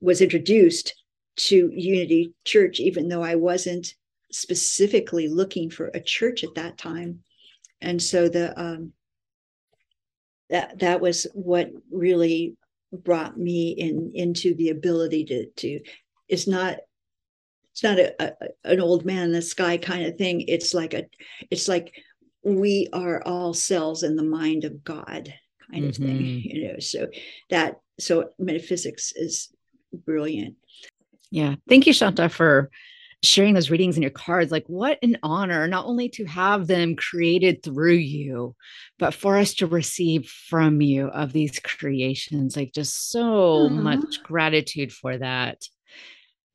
was 0.00 0.20
introduced 0.20 0.94
to 1.36 1.70
Unity 1.74 2.34
Church, 2.44 2.80
even 2.80 3.08
though 3.08 3.22
I 3.22 3.36
wasn't 3.36 3.94
specifically 4.32 5.28
looking 5.28 5.70
for 5.70 5.88
a 5.94 6.00
church 6.00 6.44
at 6.44 6.54
that 6.56 6.78
time. 6.78 7.22
And 7.80 8.02
so 8.02 8.28
the 8.28 8.58
um 8.60 8.92
that 10.50 10.78
that 10.80 11.00
was 11.00 11.26
what 11.34 11.70
really 11.90 12.56
brought 12.92 13.38
me 13.38 13.70
in 13.70 14.12
into 14.14 14.54
the 14.54 14.68
ability 14.68 15.24
to 15.24 15.46
to 15.56 15.80
it's 16.28 16.46
not 16.46 16.78
it's 17.72 17.82
not 17.82 17.98
a, 17.98 18.14
a, 18.22 18.32
an 18.64 18.80
old 18.80 19.04
man 19.04 19.24
in 19.24 19.32
the 19.32 19.42
sky 19.42 19.78
kind 19.78 20.04
of 20.04 20.16
thing. 20.16 20.42
It's 20.42 20.74
like 20.74 20.94
a 20.94 21.06
it's 21.50 21.68
like 21.68 21.94
we 22.44 22.88
are 22.92 23.22
all 23.24 23.54
cells 23.54 24.02
in 24.02 24.16
the 24.16 24.22
mind 24.22 24.64
of 24.64 24.82
god 24.82 25.32
kind 25.70 25.84
of 25.84 25.92
mm-hmm. 25.92 26.04
thing 26.04 26.24
you 26.44 26.68
know 26.68 26.78
so 26.80 27.06
that 27.50 27.76
so 27.98 28.30
metaphysics 28.38 29.12
is 29.14 29.50
brilliant. 29.92 30.56
Yeah. 31.30 31.54
Thank 31.68 31.86
you 31.86 31.92
shanta 31.92 32.28
for 32.28 32.70
sharing 33.22 33.54
those 33.54 33.70
readings 33.70 33.96
in 33.96 34.02
your 34.02 34.10
cards 34.10 34.50
like 34.50 34.64
what 34.66 34.98
an 35.02 35.16
honor 35.22 35.68
not 35.68 35.86
only 35.86 36.08
to 36.08 36.24
have 36.24 36.66
them 36.66 36.96
created 36.96 37.62
through 37.62 37.92
you 37.92 38.54
but 38.98 39.14
for 39.14 39.36
us 39.38 39.54
to 39.54 39.66
receive 39.66 40.28
from 40.28 40.80
you 40.80 41.06
of 41.08 41.32
these 41.32 41.58
creations 41.60 42.56
like 42.56 42.72
just 42.72 43.10
so 43.10 43.66
uh-huh. 43.66 43.74
much 43.74 44.22
gratitude 44.22 44.92
for 44.92 45.16
that 45.16 45.62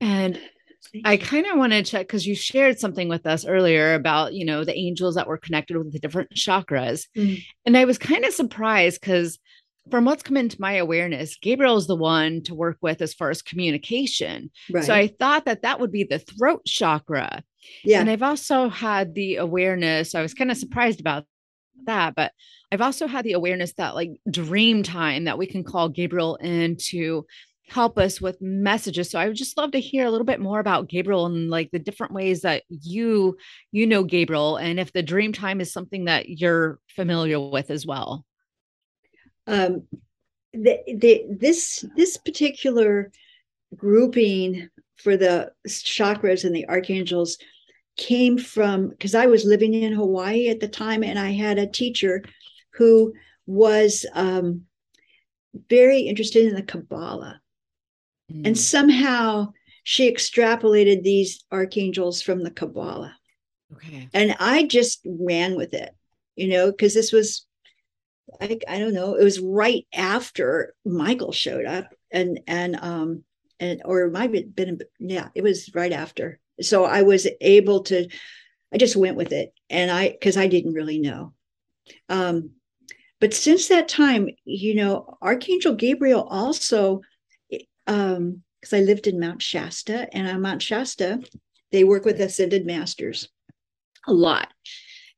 and 0.02 0.40
I 1.04 1.18
kind 1.18 1.46
of 1.46 1.58
want 1.58 1.74
to 1.74 1.84
check 1.84 2.08
because 2.08 2.26
you 2.26 2.36
shared 2.36 2.80
something 2.80 3.10
with 3.10 3.26
us 3.26 3.46
earlier 3.46 3.94
about, 3.94 4.34
you 4.34 4.46
know, 4.46 4.64
the 4.64 4.78
angels 4.78 5.16
that 5.16 5.28
were 5.28 5.38
connected 5.38 5.78
with 5.78 5.92
the 5.92 6.00
different 6.00 6.30
chakras. 6.32 7.08
Mm. 7.16 7.44
And 7.66 7.78
I 7.78 7.86
was 7.86 7.98
kind 7.98 8.24
of 8.24 8.34
surprised 8.34 9.02
because 9.02 9.38
from 9.90 10.06
what's 10.06 10.24
come 10.24 10.38
into 10.38 10.60
my 10.60 10.74
awareness, 10.74 11.38
Gabriel 11.38 11.78
is 11.78 11.88
the 11.88 11.96
one 11.96 12.42
to 12.44 12.56
work 12.56 12.78
with 12.82 13.02
as 13.02 13.14
far 13.14 13.30
as 13.30 13.42
communication. 13.42 14.52
Right. 14.72 14.84
So 14.84 14.94
I 14.94 15.08
thought 15.08 15.46
that 15.46 15.62
that 15.62 15.80
would 15.80 15.92
be 15.92 16.04
the 16.04 16.20
throat 16.20 16.66
chakra. 16.66 17.44
Yeah. 17.84 18.00
And 18.00 18.10
I've 18.10 18.24
also 18.24 18.70
had 18.70 19.14
the 19.14 19.38
awareness, 19.38 20.16
I 20.16 20.22
was 20.22 20.34
kind 20.34 20.52
of 20.52 20.58
surprised 20.58 21.00
about 21.00 21.26
that, 21.86 22.16
but 22.16 22.32
I've 22.72 22.82
also 22.82 23.08
had 23.08 23.24
the 23.24 23.34
awareness 23.34 23.74
that 23.74 23.96
like 23.96 24.12
dream 24.30 24.84
time 24.84 25.26
that 25.26 25.38
we 25.38 25.48
can 25.48 25.64
call 25.64 25.90
Gabriel 25.90 26.36
in 26.38 26.78
to 26.88 27.26
help 27.70 27.98
us 27.98 28.22
with 28.22 28.42
messages. 28.42 29.10
So 29.10 29.20
I 29.20 29.28
would 29.28 29.36
just 29.36 29.58
love 29.58 29.72
to 29.72 29.80
hear 29.80 30.06
a 30.06 30.12
little 30.12 30.26
bit 30.26 30.40
more 30.40 30.60
about 30.60 30.88
Gabriel 30.88 31.26
and 31.26 31.50
like 31.50 31.70
the 31.72 31.80
different 31.80 32.14
ways 32.14 32.42
that 32.42 32.64
you 32.70 33.38
you 33.72 33.86
know 33.86 34.04
Gabriel 34.04 34.56
and 34.58 34.80
if 34.80 34.94
the 34.94 35.04
dream 35.04 35.34
time 35.34 35.60
is 35.60 35.74
something 35.74 36.06
that 36.06 36.30
you're 36.30 36.80
familiar 36.88 37.40
with 37.40 37.70
as 37.70 37.86
well. 37.86 38.26
Um 39.48 39.84
the, 40.54 40.80
the 40.88 41.26
this 41.30 41.86
this 41.96 42.18
particular 42.18 43.12
grouping 43.76 44.70
for 44.96 45.18
the 45.18 45.52
chakras 45.68 46.44
and 46.44 46.56
the 46.56 46.68
archangels 46.68 47.38
came 47.98 48.38
from 48.38 48.90
because 48.90 49.16
I 49.16 49.26
was 49.26 49.46
living 49.46 49.74
in 49.74 49.94
Hawaii 49.94 50.50
at 50.50 50.60
the 50.60 50.68
time 50.68 51.04
and 51.04 51.18
I 51.18 51.32
had 51.32 51.58
a 51.58 51.68
teacher 51.68 52.24
who 52.74 53.14
was 53.46 54.06
um, 54.14 54.64
very 55.70 56.02
interested 56.02 56.46
in 56.46 56.56
the 56.56 56.62
Kabbalah 56.62 57.42
Mm. 58.32 58.48
And 58.48 58.58
somehow 58.58 59.54
she 59.84 60.12
extrapolated 60.12 61.04
these 61.04 61.44
archangels 61.52 62.22
from 62.22 62.44
the 62.44 62.52
Kabbalah. 62.52 63.16
Okay. 63.74 64.10
And 64.14 64.36
I 64.40 64.64
just 64.64 65.02
ran 65.06 65.56
with 65.56 65.74
it, 65.74 65.94
you 66.36 66.48
know, 66.48 66.72
because 66.72 66.94
this 66.94 67.12
was, 67.12 67.46
I, 68.42 68.60
I 68.68 68.80
don't 68.80 68.94
know, 68.94 69.16
it 69.16 69.24
was 69.24 69.40
right 69.40 69.86
after 69.94 70.74
Michael 70.86 71.32
showed 71.32 71.66
up 71.66 71.94
and, 72.12 72.40
and, 72.48 72.78
um, 72.82 73.24
and, 73.60 73.82
or 73.86 74.02
it 74.02 74.12
might 74.12 74.34
have 74.34 74.56
been, 74.56 74.80
yeah, 75.00 75.30
it 75.34 75.44
was 75.44 75.72
right 75.74 75.92
after. 75.92 76.40
So 76.62 76.86
I 76.86 77.04
was 77.04 77.28
able 77.42 77.84
to, 77.84 78.08
I 78.74 78.78
just 78.78 78.96
went 78.96 79.18
with 79.18 79.32
it. 79.32 79.54
And 79.70 79.92
I, 79.92 80.10
because 80.10 80.38
I 80.38 80.48
didn't 80.48 80.74
really 80.74 81.00
know. 81.00 81.34
Um, 82.10 82.52
but 83.20 83.34
since 83.34 83.68
that 83.68 83.88
time, 83.88 84.30
you 84.46 84.76
know, 84.76 85.18
Archangel 85.22 85.74
Gabriel 85.76 86.28
also 86.30 87.02
um 87.88 88.44
because 88.60 88.74
I 88.74 88.82
lived 88.82 89.08
in 89.08 89.20
Mount 89.20 89.42
Shasta, 89.42 90.08
and 90.14 90.28
on 90.28 90.42
Mount 90.42 90.62
Shasta, 90.62 91.22
they 91.72 91.84
work 91.84 92.06
with 92.06 92.20
ascended 92.20 92.66
masters 92.66 93.30
a 94.08 94.14
lot. 94.14 94.50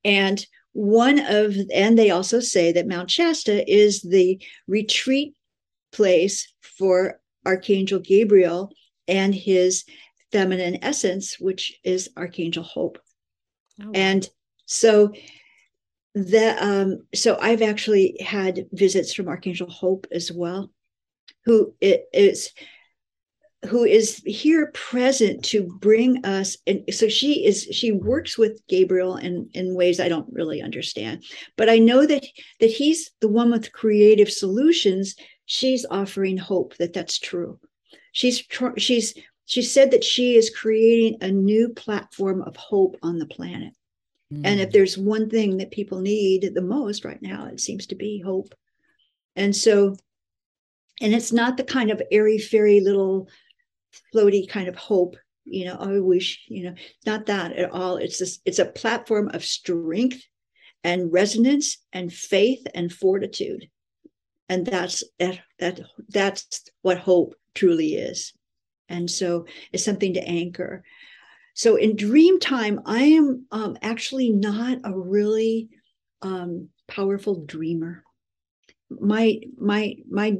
And 0.03 0.45
one 0.73 1.19
of, 1.19 1.55
and 1.73 1.97
they 1.97 2.11
also 2.11 2.39
say 2.39 2.71
that 2.73 2.87
Mount 2.87 3.09
Shasta 3.09 3.69
is 3.71 4.01
the 4.01 4.41
retreat 4.67 5.35
place 5.91 6.51
for 6.61 7.19
Archangel 7.45 7.99
Gabriel 7.99 8.71
and 9.07 9.33
his 9.33 9.85
feminine 10.31 10.79
essence, 10.83 11.39
which 11.39 11.79
is 11.83 12.09
Archangel 12.15 12.63
Hope. 12.63 12.99
Oh. 13.83 13.91
And 13.93 14.27
so 14.65 15.13
the 16.15 16.55
um 16.63 17.05
so 17.13 17.37
I've 17.39 17.61
actually 17.61 18.17
had 18.19 18.67
visits 18.71 19.13
from 19.13 19.27
Archangel 19.27 19.69
Hope 19.69 20.07
as 20.11 20.31
well 20.31 20.71
who 21.45 21.73
is 21.79 22.51
who 23.67 23.83
is 23.83 24.21
here 24.25 24.71
present 24.73 25.43
to 25.43 25.63
bring 25.79 26.25
us 26.25 26.57
and 26.65 26.81
so 26.91 27.09
she 27.09 27.45
is 27.45 27.63
she 27.71 27.91
works 27.91 28.37
with 28.37 28.61
gabriel 28.67 29.17
in 29.17 29.49
in 29.53 29.75
ways 29.75 29.99
i 29.99 30.07
don't 30.07 30.31
really 30.31 30.61
understand 30.61 31.23
but 31.57 31.69
i 31.69 31.77
know 31.77 32.05
that 32.05 32.25
that 32.61 32.69
he's 32.69 33.11
the 33.19 33.27
one 33.27 33.51
with 33.51 33.73
creative 33.73 34.31
solutions 34.31 35.15
she's 35.45 35.85
offering 35.91 36.37
hope 36.37 36.75
that 36.77 36.93
that's 36.93 37.19
true 37.19 37.59
she's 38.13 38.43
she's 38.77 39.13
she 39.45 39.61
said 39.61 39.91
that 39.91 40.05
she 40.05 40.35
is 40.35 40.49
creating 40.49 41.17
a 41.21 41.29
new 41.29 41.69
platform 41.69 42.41
of 42.43 42.55
hope 42.55 42.95
on 43.03 43.19
the 43.19 43.27
planet 43.27 43.73
mm. 44.33 44.41
and 44.45 44.61
if 44.61 44.69
mm. 44.69 44.71
there's 44.71 44.97
one 44.97 45.29
thing 45.29 45.57
that 45.57 45.71
people 45.71 45.99
need 45.99 46.49
the 46.53 46.61
most 46.61 47.03
right 47.03 47.21
now 47.21 47.45
it 47.47 47.59
seems 47.59 47.87
to 47.87 47.95
be 47.95 48.21
hope 48.21 48.55
and 49.35 49.53
so 49.53 49.97
and 51.01 51.13
it's 51.13 51.31
not 51.31 51.57
the 51.57 51.63
kind 51.63 51.91
of 51.91 52.01
airy 52.09 52.37
fairy 52.37 52.79
little 52.79 53.27
floaty 54.13 54.47
kind 54.47 54.67
of 54.67 54.75
hope 54.75 55.15
you 55.45 55.65
know 55.65 55.75
i 55.79 55.99
wish 55.99 56.45
you 56.47 56.63
know 56.63 56.75
not 57.05 57.25
that 57.25 57.53
at 57.53 57.71
all. 57.71 57.97
It's 57.97 58.19
this 58.19 58.39
it's 58.45 58.59
a 58.59 58.65
platform 58.65 59.29
of 59.33 59.43
strength 59.43 60.21
and 60.83 61.11
resonance 61.11 61.77
and 61.91 62.11
faith 62.11 62.65
and 62.73 62.91
fortitude. 62.91 63.69
And 64.47 64.65
that's 64.65 65.03
that 65.19 65.39
that 65.59 65.81
that's 66.09 66.63
what 66.81 66.97
hope 66.97 67.35
truly 67.53 67.95
is. 67.95 68.33
And 68.87 69.09
so 69.09 69.45
it's 69.71 69.85
something 69.85 70.13
to 70.15 70.27
anchor. 70.27 70.83
So 71.53 71.75
in 71.75 71.95
dream 71.95 72.39
time 72.39 72.81
i 72.85 73.01
am 73.01 73.45
um, 73.51 73.77
actually 73.81 74.29
not 74.29 74.79
a 74.83 74.97
really 74.97 75.69
um, 76.21 76.69
powerful 76.87 77.43
dreamer. 77.45 78.03
My 78.89 79.39
my 79.57 79.95
my 80.09 80.37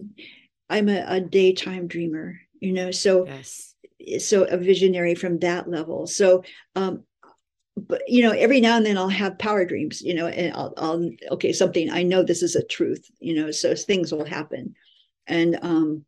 I'm 0.70 0.90
a, 0.90 1.04
a 1.08 1.20
daytime 1.20 1.88
dreamer, 1.88 2.40
you 2.60 2.74
know, 2.74 2.92
so 2.92 3.26
yes. 3.26 3.76
so 4.20 4.44
a 4.44 4.58
visionary 4.58 5.16
from 5.16 5.40
that 5.40 5.70
level. 5.70 6.08
So 6.08 6.44
um 6.76 7.04
but 7.78 8.02
you 8.08 8.22
know, 8.24 8.32
every 8.32 8.60
now 8.60 8.76
and 8.76 8.86
then 8.86 8.98
I'll 8.98 9.08
have 9.08 9.40
power 9.40 9.64
dreams, 9.64 10.02
you 10.02 10.14
know, 10.14 10.28
and 10.28 10.54
I'll, 10.54 10.74
I'll 10.78 11.10
okay, 11.32 11.54
something 11.54 11.90
I 11.90 12.04
know 12.04 12.24
this 12.24 12.44
is 12.44 12.56
a 12.56 12.66
truth, 12.66 13.10
you 13.20 13.36
know, 13.36 13.52
so 13.52 13.74
things 13.76 14.12
will 14.12 14.26
happen. 14.26 14.76
And 15.28 15.58
um 15.62 16.06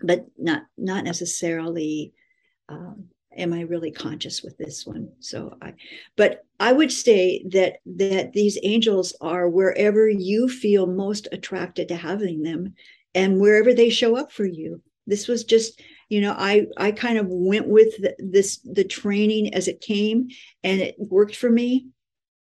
but 0.00 0.26
not 0.36 0.62
not 0.76 1.04
necessarily 1.04 2.12
um 2.68 3.08
am 3.36 3.52
I 3.52 3.62
really 3.62 3.90
conscious 3.90 4.42
with 4.42 4.58
this 4.58 4.86
one? 4.86 5.10
So 5.20 5.56
I, 5.62 5.74
but 6.16 6.44
I 6.60 6.72
would 6.72 6.92
say 6.92 7.44
that 7.50 7.78
that 7.96 8.32
these 8.32 8.58
angels 8.62 9.16
are 9.20 9.48
wherever 9.48 10.08
you 10.08 10.48
feel 10.48 10.86
most 10.86 11.28
attracted 11.32 11.88
to 11.88 11.96
having 11.96 12.42
them, 12.42 12.74
and 13.14 13.40
wherever 13.40 13.72
they 13.72 13.90
show 13.90 14.16
up 14.16 14.32
for 14.32 14.44
you 14.44 14.82
this 15.06 15.28
was 15.28 15.44
just 15.44 15.80
you 16.08 16.20
know 16.20 16.34
i 16.36 16.66
i 16.76 16.90
kind 16.90 17.18
of 17.18 17.26
went 17.28 17.66
with 17.66 17.96
the, 17.98 18.14
this 18.18 18.58
the 18.64 18.84
training 18.84 19.54
as 19.54 19.68
it 19.68 19.80
came 19.80 20.28
and 20.62 20.80
it 20.80 20.94
worked 20.98 21.36
for 21.36 21.50
me 21.50 21.86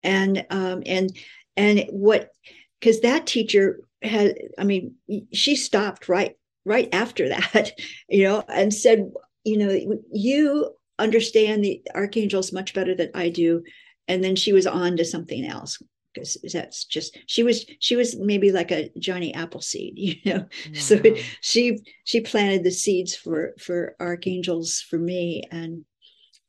and 0.03 0.45
um 0.51 0.83
and 0.87 1.17
and 1.57 1.85
what 1.91 2.31
because 2.79 3.01
that 3.01 3.27
teacher 3.27 3.81
had 4.03 4.35
i 4.59 4.65
mean 4.65 4.95
she 5.33 5.57
stopped 5.57 6.09
right 6.09 6.37
right 6.65 6.89
after 6.93 7.29
that 7.53 7.73
you 8.09 8.25
know 8.25 8.43
and 8.49 8.73
said 8.73 9.11
you 9.45 9.57
know 9.57 9.99
you 10.13 10.75
understand 11.01 11.65
the 11.65 11.83
archangels 11.95 12.53
much 12.53 12.75
better 12.75 12.95
than 12.95 13.11
I 13.15 13.31
do. 13.31 13.65
And 14.07 14.23
then 14.23 14.37
she 14.37 14.53
was 14.53 14.67
on 14.67 14.97
to 14.99 15.05
something 15.05 15.45
else 15.45 15.83
because 16.13 16.37
that's 16.53 16.85
just 16.85 17.19
she 17.27 17.43
was 17.43 17.67
she 17.79 17.97
was 17.97 18.17
maybe 18.17 18.53
like 18.53 18.71
a 18.71 18.91
Johnny 18.99 19.35
Appleseed, 19.35 19.95
you 19.97 20.17
know. 20.25 20.39
Wow. 20.41 20.47
So 20.75 21.03
she 21.41 21.81
she 22.05 22.21
planted 22.21 22.65
the 22.65 22.71
seeds 22.71 23.15
for 23.15 23.55
for 23.59 23.97
archangels 24.01 24.81
for 24.81 24.99
me 24.99 25.45
and 25.51 25.85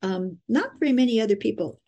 um 0.01 0.37
not 0.47 0.71
very 0.79 0.93
many 0.93 1.21
other 1.21 1.35
people. 1.35 1.79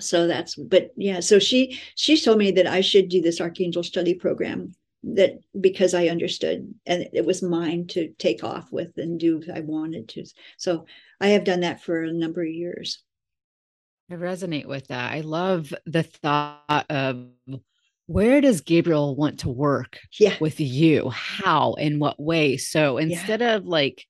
So 0.00 0.26
that's 0.26 0.56
but 0.56 0.90
yeah, 0.96 1.20
so 1.20 1.38
she 1.38 1.78
she 1.94 2.20
told 2.20 2.38
me 2.38 2.50
that 2.52 2.66
I 2.66 2.80
should 2.80 3.08
do 3.08 3.22
this 3.22 3.40
archangel 3.40 3.84
study 3.84 4.14
program 4.14 4.74
that 5.04 5.38
because 5.60 5.94
I 5.94 6.08
understood 6.08 6.74
and 6.86 7.08
it 7.12 7.26
was 7.26 7.42
mine 7.42 7.86
to 7.88 8.08
take 8.18 8.42
off 8.42 8.72
with 8.72 8.96
and 8.96 9.20
do 9.20 9.42
I 9.54 9.60
wanted 9.60 10.08
to. 10.10 10.24
So 10.56 10.86
I 11.20 11.28
have 11.28 11.44
done 11.44 11.60
that 11.60 11.82
for 11.82 12.02
a 12.02 12.12
number 12.12 12.42
of 12.42 12.48
years. 12.48 13.02
I 14.10 14.14
resonate 14.14 14.66
with 14.66 14.88
that. 14.88 15.12
I 15.12 15.20
love 15.20 15.72
the 15.86 16.02
thought 16.02 16.86
of 16.90 17.26
where 18.06 18.40
does 18.40 18.60
Gabriel 18.60 19.16
want 19.16 19.40
to 19.40 19.48
work 19.48 19.98
yeah. 20.18 20.36
with 20.40 20.60
you? 20.60 21.08
How, 21.08 21.74
in 21.74 21.98
what 21.98 22.20
way? 22.20 22.58
So 22.58 22.98
instead 22.98 23.40
yeah. 23.40 23.54
of 23.54 23.66
like, 23.66 24.04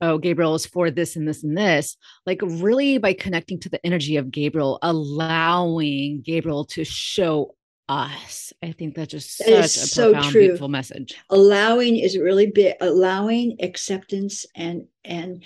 oh, 0.00 0.18
Gabriel 0.18 0.56
is 0.56 0.66
for 0.66 0.90
this 0.90 1.14
and 1.14 1.28
this 1.28 1.44
and 1.44 1.56
this, 1.56 1.96
like 2.26 2.40
really 2.42 2.98
by 2.98 3.12
connecting 3.12 3.60
to 3.60 3.68
the 3.68 3.84
energy 3.86 4.16
of 4.16 4.32
Gabriel, 4.32 4.80
allowing 4.82 6.22
Gabriel 6.22 6.64
to 6.66 6.84
show 6.84 7.54
us. 7.88 8.52
I 8.62 8.72
think 8.72 8.96
that's 8.96 9.12
just 9.12 9.36
such 9.36 9.48
a 9.48 9.68
so 9.68 10.12
profound, 10.12 10.32
true. 10.32 10.40
beautiful 10.42 10.68
message. 10.68 11.16
Allowing 11.28 11.98
is 11.98 12.18
really 12.18 12.46
big. 12.46 12.74
Allowing 12.80 13.58
acceptance 13.62 14.46
and 14.54 14.86
and 15.04 15.44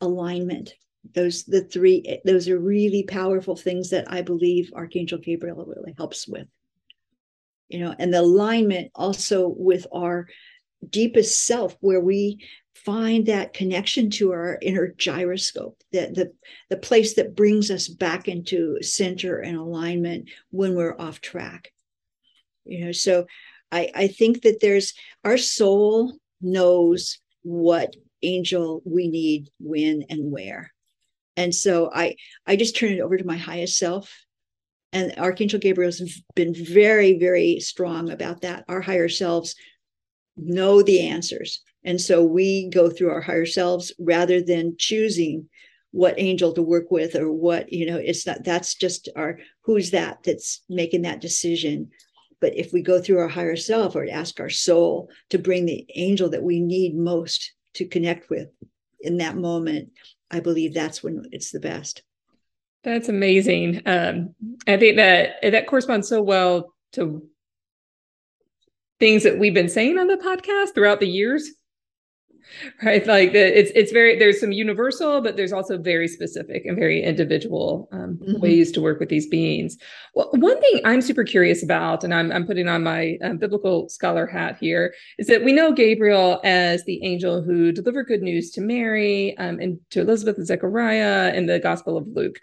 alignment 0.00 0.74
those 1.14 1.44
the 1.44 1.62
three 1.62 2.20
those 2.24 2.48
are 2.48 2.58
really 2.58 3.02
powerful 3.04 3.56
things 3.56 3.90
that 3.90 4.10
i 4.10 4.22
believe 4.22 4.72
archangel 4.74 5.18
gabriel 5.18 5.64
really 5.64 5.94
helps 5.96 6.26
with. 6.28 6.46
You 7.68 7.80
know 7.80 7.94
and 7.98 8.14
the 8.14 8.20
alignment 8.20 8.92
also 8.94 9.48
with 9.48 9.86
our 9.92 10.28
deepest 10.88 11.46
self 11.46 11.76
where 11.80 12.00
we 12.00 12.44
find 12.74 13.26
that 13.26 13.54
connection 13.54 14.10
to 14.10 14.30
our 14.32 14.58
inner 14.62 14.94
gyroscope 14.96 15.82
the, 15.90 16.12
the 16.14 16.32
the 16.70 16.76
place 16.76 17.14
that 17.14 17.34
brings 17.34 17.70
us 17.70 17.88
back 17.88 18.28
into 18.28 18.80
center 18.82 19.40
and 19.40 19.56
alignment 19.56 20.28
when 20.50 20.74
we're 20.74 20.96
off 20.98 21.20
track. 21.20 21.72
You 22.64 22.86
know 22.86 22.92
so 22.92 23.26
i 23.72 23.90
i 23.94 24.06
think 24.06 24.42
that 24.42 24.60
there's 24.60 24.94
our 25.24 25.38
soul 25.38 26.18
knows 26.40 27.18
what 27.42 27.96
angel 28.22 28.82
we 28.84 29.08
need 29.08 29.50
when 29.58 30.04
and 30.08 30.30
where 30.30 30.72
and 31.36 31.54
so 31.54 31.90
i 31.92 32.16
i 32.46 32.56
just 32.56 32.76
turn 32.76 32.92
it 32.92 33.00
over 33.00 33.16
to 33.16 33.24
my 33.24 33.36
highest 33.36 33.78
self. 33.78 34.14
And 34.92 35.12
archangel 35.18 35.60
gabriel's 35.60 36.00
been 36.34 36.54
very 36.54 37.18
very 37.18 37.60
strong 37.60 38.10
about 38.10 38.42
that. 38.42 38.64
Our 38.68 38.80
higher 38.80 39.08
selves 39.08 39.54
know 40.36 40.82
the 40.82 41.08
answers. 41.08 41.60
And 41.84 42.00
so 42.00 42.24
we 42.24 42.68
go 42.68 42.90
through 42.90 43.10
our 43.10 43.20
higher 43.20 43.46
selves 43.46 43.92
rather 43.98 44.42
than 44.42 44.76
choosing 44.78 45.48
what 45.92 46.14
angel 46.18 46.52
to 46.52 46.62
work 46.62 46.90
with 46.90 47.14
or 47.14 47.32
what 47.32 47.72
you 47.72 47.86
know 47.86 47.96
it's 47.96 48.26
not 48.26 48.44
that's 48.44 48.74
just 48.74 49.08
our 49.16 49.38
who's 49.62 49.92
that 49.92 50.22
that's 50.24 50.62
making 50.68 51.02
that 51.02 51.20
decision? 51.20 51.90
But 52.40 52.54
if 52.56 52.72
we 52.72 52.82
go 52.82 53.00
through 53.00 53.18
our 53.18 53.28
higher 53.28 53.56
self 53.56 53.96
or 53.96 54.06
ask 54.10 54.40
our 54.40 54.50
soul 54.50 55.08
to 55.30 55.38
bring 55.38 55.64
the 55.64 55.86
angel 55.94 56.28
that 56.30 56.42
we 56.42 56.60
need 56.60 56.94
most 56.94 57.52
to 57.74 57.86
connect 57.86 58.28
with 58.28 58.48
in 59.00 59.18
that 59.18 59.36
moment 59.36 59.90
I 60.30 60.40
believe 60.40 60.74
that's 60.74 61.02
when 61.02 61.26
it's 61.32 61.50
the 61.50 61.60
best. 61.60 62.02
That's 62.84 63.08
amazing. 63.08 63.82
Um, 63.86 64.34
I 64.66 64.76
think 64.76 64.96
that 64.96 65.36
that 65.42 65.66
corresponds 65.66 66.08
so 66.08 66.22
well 66.22 66.72
to 66.92 67.26
things 69.00 69.24
that 69.24 69.38
we've 69.38 69.54
been 69.54 69.68
saying 69.68 69.98
on 69.98 70.06
the 70.06 70.16
podcast 70.16 70.74
throughout 70.74 71.00
the 71.00 71.08
years 71.08 71.50
right? 72.82 73.06
Like 73.06 73.34
it's 73.34 73.70
it's 73.74 73.92
very 73.92 74.18
there's 74.18 74.40
some 74.40 74.52
universal 74.52 75.20
but 75.20 75.36
there's 75.36 75.52
also 75.52 75.78
very 75.78 76.08
specific 76.08 76.64
and 76.64 76.76
very 76.76 77.02
individual 77.02 77.88
um, 77.92 78.18
mm-hmm. 78.22 78.40
ways 78.40 78.72
to 78.72 78.80
work 78.80 79.00
with 79.00 79.08
these 79.08 79.26
beings. 79.26 79.76
Well 80.14 80.30
one 80.32 80.60
thing 80.60 80.80
i'm 80.84 81.02
super 81.02 81.24
curious 81.24 81.62
about 81.62 82.04
and 82.04 82.14
i'm, 82.14 82.30
I'm 82.32 82.46
putting 82.46 82.68
on 82.68 82.82
my 82.82 83.18
um, 83.22 83.38
biblical 83.38 83.88
scholar 83.88 84.26
hat 84.26 84.56
here 84.58 84.94
is 85.18 85.26
that 85.26 85.44
we 85.44 85.52
know 85.52 85.72
gabriel 85.72 86.40
as 86.44 86.84
the 86.84 87.02
angel 87.04 87.42
who 87.42 87.72
delivered 87.72 88.06
good 88.06 88.22
news 88.22 88.50
to 88.52 88.60
mary 88.60 89.36
um, 89.38 89.58
and 89.60 89.78
to 89.90 90.00
elizabeth 90.00 90.36
and 90.36 90.46
zechariah 90.46 91.34
in 91.34 91.46
the 91.46 91.58
gospel 91.58 91.96
of 91.96 92.06
luke. 92.08 92.40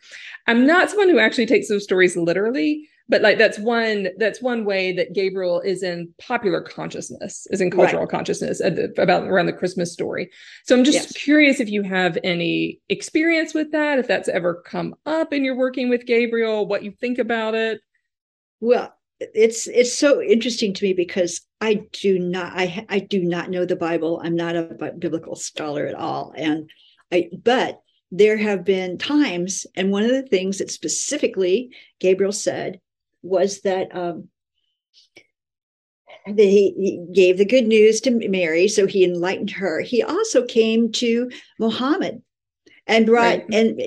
I'm 0.47 0.67
not 0.67 0.89
someone 0.89 1.09
who 1.09 1.19
actually 1.19 1.45
takes 1.45 1.69
those 1.69 1.83
stories 1.83 2.17
literally 2.17 2.89
but 3.09 3.21
like 3.21 3.37
that's 3.37 3.59
one 3.59 4.07
that's 4.17 4.41
one 4.41 4.65
way 4.65 4.93
that 4.93 5.13
gabriel 5.13 5.59
is 5.61 5.83
in 5.83 6.13
popular 6.19 6.61
consciousness 6.61 7.47
is 7.51 7.61
in 7.61 7.69
cultural 7.69 8.03
right. 8.03 8.11
consciousness 8.11 8.61
about 8.97 9.27
around 9.27 9.45
the 9.45 9.53
christmas 9.53 9.91
story 9.91 10.29
so 10.65 10.75
i'm 10.75 10.83
just 10.83 10.95
yes. 10.95 11.11
curious 11.13 11.59
if 11.59 11.69
you 11.69 11.83
have 11.83 12.17
any 12.23 12.79
experience 12.89 13.53
with 13.53 13.71
that 13.71 13.99
if 13.99 14.07
that's 14.07 14.29
ever 14.29 14.63
come 14.65 14.95
up 15.05 15.33
in 15.33 15.43
your 15.43 15.55
working 15.55 15.89
with 15.89 16.05
gabriel 16.05 16.65
what 16.65 16.83
you 16.83 16.91
think 16.91 17.19
about 17.19 17.53
it 17.55 17.81
well 18.59 18.93
it's 19.19 19.67
it's 19.67 19.93
so 19.93 20.21
interesting 20.21 20.73
to 20.73 20.85
me 20.85 20.93
because 20.93 21.41
i 21.61 21.75
do 21.91 22.19
not 22.19 22.51
i 22.55 22.85
i 22.89 22.99
do 22.99 23.23
not 23.23 23.49
know 23.49 23.65
the 23.65 23.75
bible 23.75 24.21
i'm 24.23 24.35
not 24.35 24.55
a 24.55 24.93
biblical 24.97 25.35
scholar 25.35 25.85
at 25.85 25.95
all 25.95 26.33
and 26.35 26.69
i 27.11 27.29
but 27.43 27.79
there 28.11 28.37
have 28.37 28.63
been 28.63 28.97
times 28.97 29.65
and 29.75 29.91
one 29.91 30.03
of 30.03 30.11
the 30.11 30.23
things 30.23 30.57
that 30.57 30.71
specifically 30.71 31.69
gabriel 31.99 32.31
said 32.31 32.79
was 33.23 33.61
that 33.61 33.93
um, 33.95 34.29
he, 36.25 37.05
gave 37.13 37.37
the 37.37 37.45
good 37.45 37.67
news 37.67 38.01
to 38.01 38.11
Mary, 38.11 38.67
so 38.67 38.85
he 38.85 39.03
enlightened 39.03 39.51
her. 39.51 39.81
He 39.81 40.03
also 40.03 40.45
came 40.45 40.91
to 40.93 41.31
Muhammad 41.59 42.21
and 42.85 43.05
brought 43.05 43.39
right. 43.49 43.53
and 43.53 43.81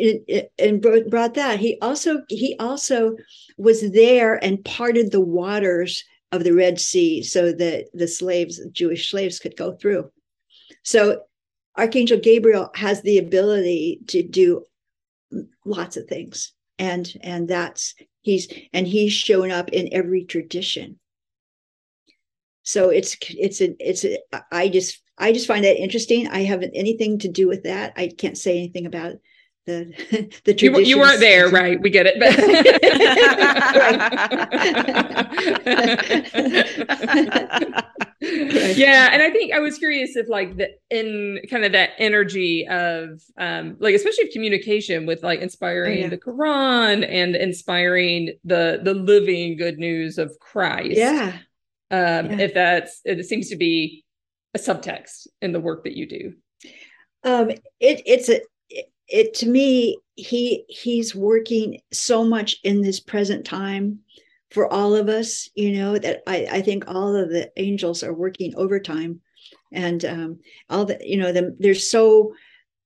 and 0.58 1.10
brought 1.10 1.34
that. 1.34 1.60
He 1.60 1.78
also 1.80 2.22
he 2.28 2.56
also 2.58 3.16
was 3.58 3.90
there 3.92 4.42
and 4.42 4.64
parted 4.64 5.12
the 5.12 5.20
waters 5.20 6.02
of 6.32 6.44
the 6.44 6.52
Red 6.52 6.80
Sea 6.80 7.22
so 7.22 7.52
that 7.52 7.86
the 7.94 8.08
slaves, 8.08 8.60
Jewish 8.72 9.10
slaves, 9.10 9.38
could 9.38 9.56
go 9.56 9.72
through. 9.76 10.10
So 10.82 11.22
Archangel 11.78 12.18
Gabriel 12.18 12.70
has 12.74 13.02
the 13.02 13.18
ability 13.18 14.00
to 14.08 14.22
do 14.22 14.64
lots 15.64 15.96
of 15.96 16.06
things 16.06 16.52
and 16.78 17.12
and 17.22 17.48
that's 17.48 17.94
he's 18.26 18.48
and 18.72 18.88
he's 18.88 19.12
shown 19.12 19.52
up 19.52 19.68
in 19.68 19.88
every 19.92 20.24
tradition. 20.24 20.98
So 22.64 22.90
it's 22.90 23.16
it's 23.30 23.60
a 23.60 23.76
it's 23.78 24.04
a 24.04 24.18
i 24.50 24.68
just 24.68 25.00
i 25.16 25.30
just 25.30 25.46
find 25.46 25.64
that 25.64 25.80
interesting. 25.80 26.26
I 26.26 26.40
haven't 26.40 26.74
anything 26.74 27.20
to 27.20 27.28
do 27.28 27.46
with 27.46 27.62
that. 27.62 27.92
I 27.96 28.08
can't 28.08 28.36
say 28.36 28.58
anything 28.58 28.84
about 28.84 29.14
the 29.66 29.84
the 30.44 30.54
tradition. 30.54 30.74
You, 30.74 30.80
you, 30.80 30.98
weren't 30.98 31.20
there, 31.20 31.48
right? 31.48 31.80
We 31.80 31.90
get 31.90 32.06
it. 32.08 32.16
yeah, 38.76 39.10
and 39.12 39.22
I 39.22 39.30
think 39.30 39.52
I 39.52 39.58
was 39.58 39.78
curious 39.78 40.16
if 40.16 40.28
like 40.28 40.56
the 40.56 40.70
in 40.90 41.40
kind 41.50 41.64
of 41.64 41.72
that 41.72 41.90
energy 41.98 42.66
of 42.68 43.20
um 43.38 43.76
like 43.80 43.94
especially 43.94 44.24
of 44.24 44.30
communication 44.32 45.04
with 45.04 45.22
like 45.22 45.40
inspiring 45.40 45.98
oh, 45.98 46.02
yeah. 46.02 46.08
the 46.08 46.18
Quran 46.18 47.06
and 47.08 47.34
inspiring 47.34 48.38
the 48.44 48.80
the 48.82 48.94
living 48.94 49.56
good 49.56 49.78
news 49.78 50.18
of 50.18 50.38
Christ. 50.38 50.96
Yeah. 50.96 51.32
Um 51.90 52.30
yeah. 52.30 52.38
if 52.38 52.54
that's 52.54 53.00
it 53.04 53.24
seems 53.26 53.50
to 53.50 53.56
be 53.56 54.04
a 54.54 54.58
subtext 54.58 55.26
in 55.42 55.52
the 55.52 55.60
work 55.60 55.84
that 55.84 55.96
you 55.96 56.08
do. 56.08 56.34
Um 57.24 57.50
it 57.80 58.02
it's 58.06 58.28
a 58.28 58.40
it 59.08 59.34
to 59.34 59.48
me 59.48 59.98
he 60.14 60.64
he's 60.68 61.14
working 61.14 61.80
so 61.92 62.24
much 62.24 62.56
in 62.64 62.80
this 62.80 63.00
present 63.00 63.44
time 63.44 64.00
for 64.50 64.72
all 64.72 64.94
of 64.94 65.08
us 65.08 65.48
you 65.54 65.72
know 65.72 65.98
that 65.98 66.22
i 66.26 66.48
i 66.50 66.62
think 66.62 66.84
all 66.86 67.14
of 67.14 67.28
the 67.28 67.50
angels 67.56 68.02
are 68.02 68.14
working 68.14 68.54
overtime 68.56 69.20
and 69.72 70.04
um 70.04 70.38
all 70.70 70.84
the 70.84 70.98
you 71.02 71.16
know 71.16 71.32
the, 71.32 71.54
there's 71.58 71.90
so 71.90 72.32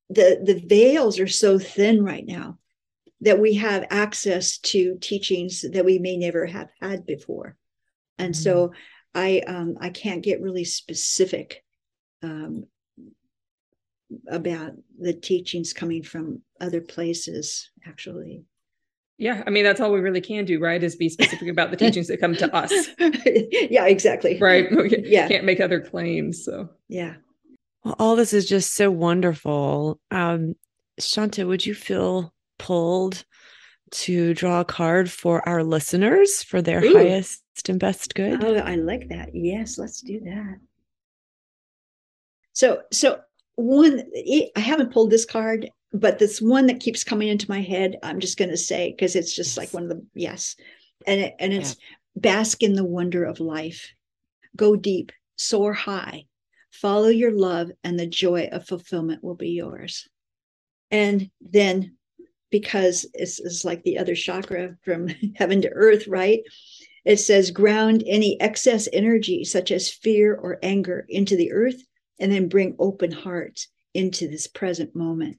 the 0.08 0.40
the 0.44 0.60
veils 0.66 1.18
are 1.20 1.28
so 1.28 1.58
thin 1.58 2.02
right 2.04 2.26
now 2.26 2.58
that 3.22 3.38
we 3.38 3.54
have 3.54 3.86
access 3.90 4.58
to 4.58 4.96
teachings 5.00 5.64
that 5.72 5.84
we 5.84 5.98
may 5.98 6.16
never 6.16 6.46
have 6.46 6.70
had 6.80 7.06
before 7.06 7.56
and 8.18 8.34
mm-hmm. 8.34 8.42
so 8.42 8.72
i 9.14 9.40
um 9.46 9.76
i 9.80 9.90
can't 9.90 10.22
get 10.22 10.40
really 10.40 10.64
specific 10.64 11.64
um 12.22 12.64
about 14.28 14.72
the 14.98 15.12
teachings 15.12 15.72
coming 15.72 16.02
from 16.02 16.40
other 16.60 16.80
places 16.80 17.70
actually 17.86 18.44
yeah 19.18 19.42
i 19.46 19.50
mean 19.50 19.64
that's 19.64 19.80
all 19.80 19.92
we 19.92 20.00
really 20.00 20.20
can 20.20 20.44
do 20.44 20.58
right 20.58 20.82
is 20.82 20.96
be 20.96 21.08
specific 21.08 21.48
about 21.48 21.70
the 21.70 21.76
teachings 21.76 22.08
that 22.08 22.20
come 22.20 22.34
to 22.34 22.52
us 22.54 22.72
yeah 22.98 23.86
exactly 23.86 24.38
right 24.38 24.66
yeah 25.06 25.28
can't 25.28 25.44
make 25.44 25.60
other 25.60 25.80
claims 25.80 26.44
so 26.44 26.68
yeah 26.88 27.14
well 27.84 27.94
all 27.98 28.16
this 28.16 28.32
is 28.32 28.48
just 28.48 28.74
so 28.74 28.90
wonderful 28.90 30.00
um 30.10 30.54
Shanta, 31.00 31.46
would 31.46 31.64
you 31.64 31.74
feel 31.74 32.32
pulled 32.58 33.24
to 33.92 34.34
draw 34.34 34.60
a 34.60 34.64
card 34.64 35.10
for 35.10 35.46
our 35.48 35.64
listeners 35.64 36.42
for 36.42 36.62
their 36.62 36.84
Ooh. 36.84 36.92
highest 36.92 37.42
and 37.68 37.80
best 37.80 38.14
good? 38.14 38.42
Oh, 38.42 38.54
I 38.56 38.76
like 38.76 39.08
that. 39.08 39.30
Yes, 39.34 39.78
let's 39.78 40.00
do 40.00 40.20
that. 40.20 40.56
So, 42.52 42.82
so 42.92 43.20
one, 43.60 44.04
I 44.56 44.60
haven't 44.60 44.92
pulled 44.92 45.10
this 45.10 45.24
card, 45.24 45.70
but 45.92 46.18
this 46.18 46.40
one 46.40 46.66
that 46.66 46.80
keeps 46.80 47.04
coming 47.04 47.28
into 47.28 47.50
my 47.50 47.60
head, 47.60 47.96
I'm 48.02 48.20
just 48.20 48.38
going 48.38 48.50
to 48.50 48.56
say 48.56 48.92
because 48.92 49.16
it's 49.16 49.34
just 49.34 49.50
yes. 49.50 49.56
like 49.58 49.74
one 49.74 49.84
of 49.84 49.88
the 49.90 50.04
yes, 50.14 50.56
and 51.06 51.20
it, 51.20 51.34
and 51.38 51.52
it's 51.52 51.76
yeah. 51.78 52.20
bask 52.20 52.62
in 52.62 52.74
the 52.74 52.84
wonder 52.84 53.24
of 53.24 53.40
life, 53.40 53.92
go 54.56 54.76
deep, 54.76 55.12
soar 55.36 55.72
high, 55.72 56.26
follow 56.70 57.08
your 57.08 57.32
love, 57.32 57.70
and 57.84 57.98
the 57.98 58.06
joy 58.06 58.48
of 58.52 58.66
fulfillment 58.66 59.22
will 59.22 59.34
be 59.34 59.50
yours. 59.50 60.08
And 60.90 61.30
then, 61.40 61.96
because 62.50 63.06
it's, 63.14 63.38
it's 63.40 63.64
like 63.64 63.82
the 63.82 63.98
other 63.98 64.14
chakra 64.14 64.76
from 64.82 65.08
heaven 65.36 65.62
to 65.62 65.70
earth, 65.70 66.06
right? 66.08 66.40
It 67.04 67.16
says 67.16 67.50
ground 67.50 68.04
any 68.06 68.40
excess 68.40 68.88
energy, 68.92 69.44
such 69.44 69.70
as 69.70 69.90
fear 69.90 70.34
or 70.34 70.58
anger, 70.62 71.06
into 71.08 71.36
the 71.36 71.52
earth, 71.52 71.82
and 72.20 72.30
then 72.30 72.48
bring 72.48 72.76
open 72.78 73.10
hearts 73.10 73.68
into 73.94 74.28
this 74.28 74.46
present 74.46 74.94
moment. 74.94 75.38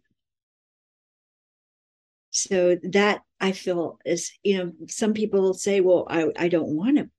So 2.32 2.78
that 2.92 3.22
I 3.40 3.52
feel 3.52 4.00
is, 4.06 4.32
you 4.44 4.58
know, 4.58 4.72
some 4.88 5.14
people 5.14 5.54
say, 5.54 5.82
well, 5.82 6.08
I, 6.10 6.28
I 6.38 6.48
don't 6.48 6.76
want 6.76 6.98
to 6.98 7.10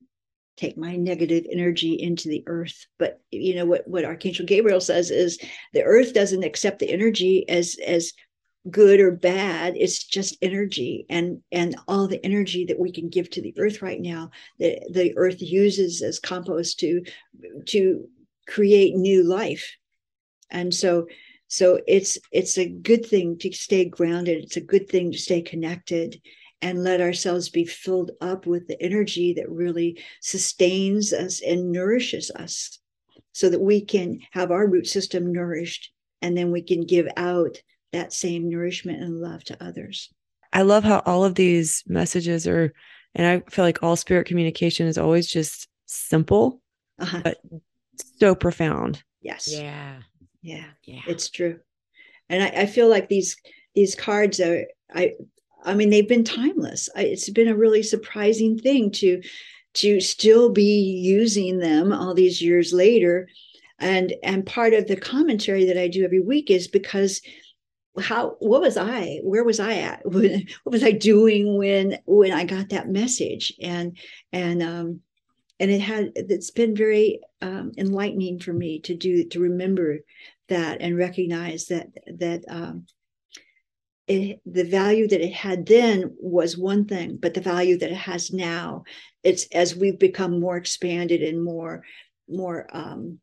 take 0.57 0.77
my 0.77 0.97
negative 0.97 1.45
energy 1.51 1.95
into 1.95 2.29
the 2.29 2.45
earth. 2.47 2.87
But 2.99 3.21
you 3.31 3.55
know 3.55 3.67
what, 3.67 3.87
what 3.87 4.05
Archangel 4.05 4.47
Gabriel 4.47 4.81
says 4.81 5.11
is 5.11 5.39
the 5.73 5.83
earth 5.83 6.15
doesn't 6.15 6.45
accept 6.45 6.79
the 6.79 6.91
energy 6.91 7.49
as 7.49 7.77
as 7.87 8.13
good 8.71 9.01
or 9.01 9.11
bad 9.11 9.75
it's 9.77 10.05
just 10.05 10.37
energy 10.41 11.05
and 11.11 11.43
and 11.51 11.75
all 11.89 12.07
the 12.07 12.25
energy 12.25 12.65
that 12.65 12.79
we 12.79 12.93
can 12.93 13.09
give 13.09 13.29
to 13.29 13.43
the 13.43 13.53
earth 13.59 13.83
right 13.83 14.01
now 14.01 14.31
the 14.61 14.79
the 14.93 15.13
earth 15.17 15.43
uses 15.43 16.01
as 16.01 16.21
compost 16.21 16.79
to 16.79 17.03
to 17.67 18.09
create 18.47 18.95
new 18.95 19.23
life 19.23 19.77
and 20.51 20.75
so 20.75 21.07
so 21.49 21.81
it's 21.87 22.19
it's 22.31 22.59
a 22.59 22.69
good 22.69 23.05
thing 23.05 23.37
to 23.39 23.53
stay 23.53 23.85
grounded 23.85 24.43
it's 24.43 24.57
a 24.57 24.61
good 24.61 24.89
thing 24.89 25.13
to 25.13 25.19
stay 25.19 25.43
connected 25.43 26.21
and 26.61 26.85
let 26.85 27.01
ourselves 27.01 27.49
be 27.49 27.65
filled 27.65 28.13
up 28.21 28.47
with 28.47 28.69
the 28.69 28.81
energy 28.81 29.35
that 29.35 29.51
really 29.51 30.01
sustains 30.21 31.13
us 31.13 31.43
and 31.43 31.73
nourishes 31.73 32.31
us 32.37 32.79
so 33.33 33.49
that 33.51 33.61
we 33.61 33.85
can 33.85 34.21
have 34.31 34.51
our 34.51 34.67
root 34.67 34.87
system 34.87 35.33
nourished 35.33 35.91
and 36.23 36.37
then 36.37 36.53
we 36.53 36.63
can 36.63 36.87
give 36.87 37.09
out 37.17 37.61
that 37.93 38.13
same 38.13 38.49
nourishment 38.49 39.03
and 39.03 39.21
love 39.21 39.45
to 39.45 39.63
others. 39.63 40.09
I 40.53 40.63
love 40.63 40.85
how 40.85 41.03
all 41.05 41.25
of 41.25 41.35
these 41.35 41.83
messages 41.87 42.47
are, 42.47 42.73
and 43.15 43.27
I 43.27 43.51
feel 43.51 43.65
like 43.65 43.83
all 43.83 43.97
spirit 43.97 44.27
communication 44.27 44.87
is 44.87 44.99
always 44.99 45.27
just 45.27 45.69
simple, 45.87 46.61
uh-huh. 46.99 47.23
but 47.25 47.39
so 48.19 48.35
profound. 48.35 49.03
Yes. 49.21 49.49
Yeah. 49.53 49.99
Yeah. 50.43 50.65
Yeah. 50.85 51.03
It's 51.07 51.31
true. 51.31 51.61
And 52.29 52.43
I, 52.43 52.63
I 52.63 52.67
feel 52.67 52.89
like 52.89 53.09
these 53.09 53.37
these 53.75 53.95
cards 53.95 54.41
are 54.41 54.67
I 54.95 55.13
I 55.65 55.75
mean 55.75 55.91
they've 55.91 56.09
been 56.09 56.25
timeless. 56.25 56.89
I, 56.97 57.03
it's 57.03 57.31
been 57.31 57.49
a 57.49 57.57
really 57.57 57.83
surprising 57.83 58.59
thing 58.59 58.91
to 58.93 59.23
to 59.75 60.01
still 60.01 60.51
be 60.51 61.01
using 61.03 61.59
them 61.59 61.93
all 61.93 62.15
these 62.15 62.43
years 62.43 62.73
later 62.73 63.29
and 63.79 64.15
and 64.23 64.47
part 64.47 64.75
of 64.75 64.87
the 64.87 64.97
commentary 64.97 65.65
that 65.67 65.79
I 65.79 65.89
do 65.89 66.05
every 66.05 66.21
week 66.21 66.51
is 66.51 66.69
because 66.69 67.21
how 68.01 68.37
what 68.39 68.63
was 68.63 68.77
i 68.79 69.21
where 69.23 69.45
was 69.45 69.61
i 69.61 69.75
at 69.75 70.01
what 70.07 70.25
was 70.65 70.83
i 70.83 70.93
doing 70.93 71.59
when 71.59 71.99
when 72.07 72.33
i 72.33 72.45
got 72.45 72.71
that 72.71 72.89
message 72.89 73.53
and 73.61 73.99
and 74.33 74.63
um 74.63 75.01
and 75.61 75.71
it 75.71 75.81
had 75.81 76.13
it's 76.17 76.51
been 76.51 76.75
very 76.75 77.21
um, 77.41 77.73
enlightening 77.79 78.39
for 78.39 78.53
me 78.53 78.81
to 78.81 78.95
do 78.95 79.25
to 79.29 79.41
remember 79.41 79.99
that 80.49 80.81
and 80.81 80.97
recognize 80.97 81.67
that 81.67 81.89
that 82.19 82.45
um 82.49 82.87
it, 84.09 84.41
the 84.45 84.65
value 84.65 85.07
that 85.07 85.25
it 85.25 85.33
had 85.33 85.65
then 85.65 86.15
was 86.19 86.59
one 86.59 86.85
thing 86.85 87.19
but 87.21 87.35
the 87.35 87.41
value 87.41 87.79
that 87.79 87.91
it 87.91 87.97
has 87.97 88.33
now 88.33 88.83
it's 89.23 89.47
as 89.53 89.77
we've 89.77 89.99
become 89.99 90.41
more 90.41 90.57
expanded 90.57 91.23
and 91.23 91.43
more 91.43 91.85
more 92.29 92.67
um 92.73 93.19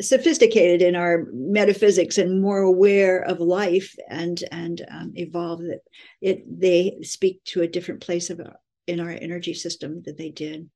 sophisticated 0.00 0.82
in 0.82 0.96
our 0.96 1.26
metaphysics 1.32 2.18
and 2.18 2.42
more 2.42 2.58
aware 2.58 3.20
of 3.20 3.40
life 3.40 3.94
and 4.08 4.42
and 4.50 4.84
um, 4.90 5.12
evolve 5.14 5.60
that 5.60 5.80
it 6.20 6.44
they 6.60 6.98
speak 7.02 7.42
to 7.44 7.62
a 7.62 7.68
different 7.68 8.00
place 8.00 8.28
of 8.28 8.40
in 8.86 9.00
our 9.00 9.10
energy 9.10 9.54
system 9.54 10.02
that 10.04 10.18
they 10.18 10.30
did 10.30 10.68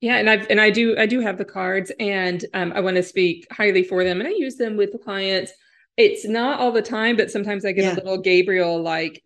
yeah 0.00 0.16
and 0.16 0.28
i've 0.28 0.46
and 0.50 0.60
i 0.60 0.70
do 0.70 0.96
i 0.98 1.06
do 1.06 1.20
have 1.20 1.38
the 1.38 1.44
cards 1.44 1.90
and 1.98 2.44
um, 2.54 2.72
i 2.74 2.80
want 2.80 2.96
to 2.96 3.02
speak 3.02 3.46
highly 3.50 3.82
for 3.82 4.04
them 4.04 4.20
and 4.20 4.28
i 4.28 4.32
use 4.32 4.56
them 4.56 4.76
with 4.76 4.92
the 4.92 4.98
clients 4.98 5.52
it's 5.96 6.26
not 6.26 6.60
all 6.60 6.72
the 6.72 6.82
time 6.82 7.16
but 7.16 7.30
sometimes 7.30 7.64
i 7.64 7.72
get 7.72 7.84
yeah. 7.84 7.94
a 7.94 7.96
little 7.96 8.18
gabriel 8.18 8.80
like 8.80 9.22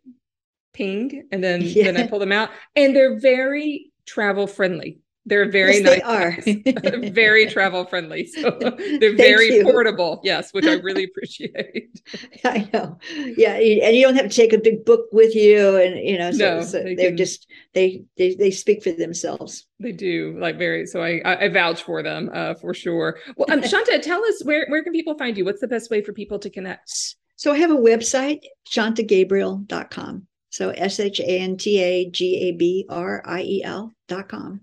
ping 0.73 1.27
and 1.33 1.43
then 1.43 1.61
yeah. 1.63 1.85
then 1.85 1.97
i 1.97 2.07
pull 2.07 2.19
them 2.19 2.33
out 2.33 2.51
and 2.77 2.95
they're 2.95 3.19
very 3.19 3.91
travel 4.07 4.47
friendly 4.47 4.99
they're 5.29 5.51
very 5.51 5.79
yes, 5.79 5.83
nice. 6.05 6.45
They 6.45 6.75
are 6.75 7.11
very 7.11 7.47
travel 7.51 7.85
friendly. 7.85 8.27
So 8.27 8.51
they're 9.01 9.17
very 9.17 9.57
you. 9.57 9.65
portable. 9.65 10.21
Yes, 10.25 10.53
which 10.53 10.65
I 10.65 10.75
really 10.75 11.05
appreciate. 11.05 12.01
I 12.45 12.69
know. 12.73 12.99
Yeah, 13.37 13.55
and 13.55 13.95
you 13.95 14.03
don't 14.03 14.17
have 14.17 14.29
to 14.31 14.37
take 14.37 14.53
a 14.53 14.59
big 14.59 14.85
book 14.85 15.07
with 15.13 15.35
you, 15.35 15.77
and 15.77 15.99
you 15.99 16.19
know, 16.19 16.31
so, 16.33 16.57
no, 16.57 16.63
so 16.63 16.83
they 16.83 17.07
are 17.07 17.15
just 17.15 17.47
they, 17.75 18.05
they 18.17 18.35
they 18.35 18.51
speak 18.51 18.83
for 18.83 18.93
themselves. 18.93 19.67
They 19.79 19.93
do 19.93 20.37
like 20.41 20.59
very. 20.59 20.87
So 20.87 21.03
I 21.03 21.21
I 21.25 21.49
vouch 21.49 21.83
for 21.83 22.03
them 22.03 22.31
uh, 22.33 22.55
for 22.55 22.73
sure. 22.73 23.19
Well, 23.37 23.47
um, 23.51 23.63
Shanta, 23.63 23.99
tell 23.99 24.25
us 24.25 24.43
where 24.45 24.67
where 24.69 24.83
can 24.83 24.93
people 24.93 25.17
find 25.19 25.37
you? 25.37 25.45
What's 25.45 25.61
the 25.61 25.69
best 25.69 25.91
way 25.91 26.03
for 26.03 26.13
people 26.13 26.39
to 26.39 26.51
connect? 26.51 26.91
So 27.37 27.53
I 27.53 27.59
have 27.59 27.71
a 27.71 27.77
website, 27.77 28.41
shantagabriel.com. 28.69 30.27
So 30.51 30.71
S 30.71 30.99
H 30.99 31.21
A 31.21 31.41
N 31.41 31.57
T 31.57 31.79
A 31.81 32.11
G 32.11 32.49
A 32.49 32.53
B 32.53 32.87
R 32.89 33.23
I 33.25 33.43
E 33.43 33.63
L 33.63 33.93
dot 34.09 34.29
com 34.29 34.63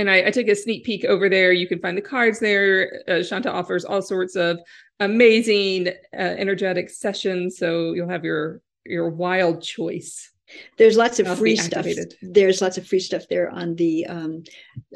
and 0.00 0.10
I, 0.10 0.26
I, 0.26 0.30
took 0.30 0.48
a 0.48 0.56
sneak 0.56 0.84
peek 0.84 1.04
over 1.04 1.28
there. 1.28 1.52
You 1.52 1.68
can 1.68 1.80
find 1.80 1.96
the 1.96 2.02
cards 2.02 2.40
there. 2.40 3.02
Uh, 3.06 3.22
Shanta 3.22 3.52
offers 3.52 3.84
all 3.84 4.02
sorts 4.02 4.34
of 4.34 4.58
amazing 4.98 5.88
uh, 5.88 6.34
energetic 6.38 6.90
sessions, 6.90 7.58
so 7.58 7.92
you'll 7.92 8.08
have 8.08 8.24
your 8.24 8.62
your 8.84 9.10
wild 9.10 9.62
choice. 9.62 10.32
There's 10.78 10.96
lots 10.96 11.20
of 11.20 11.38
free 11.38 11.56
stuff. 11.56 11.86
There's 12.22 12.60
lots 12.60 12.78
of 12.78 12.86
free 12.86 13.00
stuff 13.00 13.24
there 13.28 13.50
on 13.50 13.76
the 13.76 14.06
um, 14.06 14.42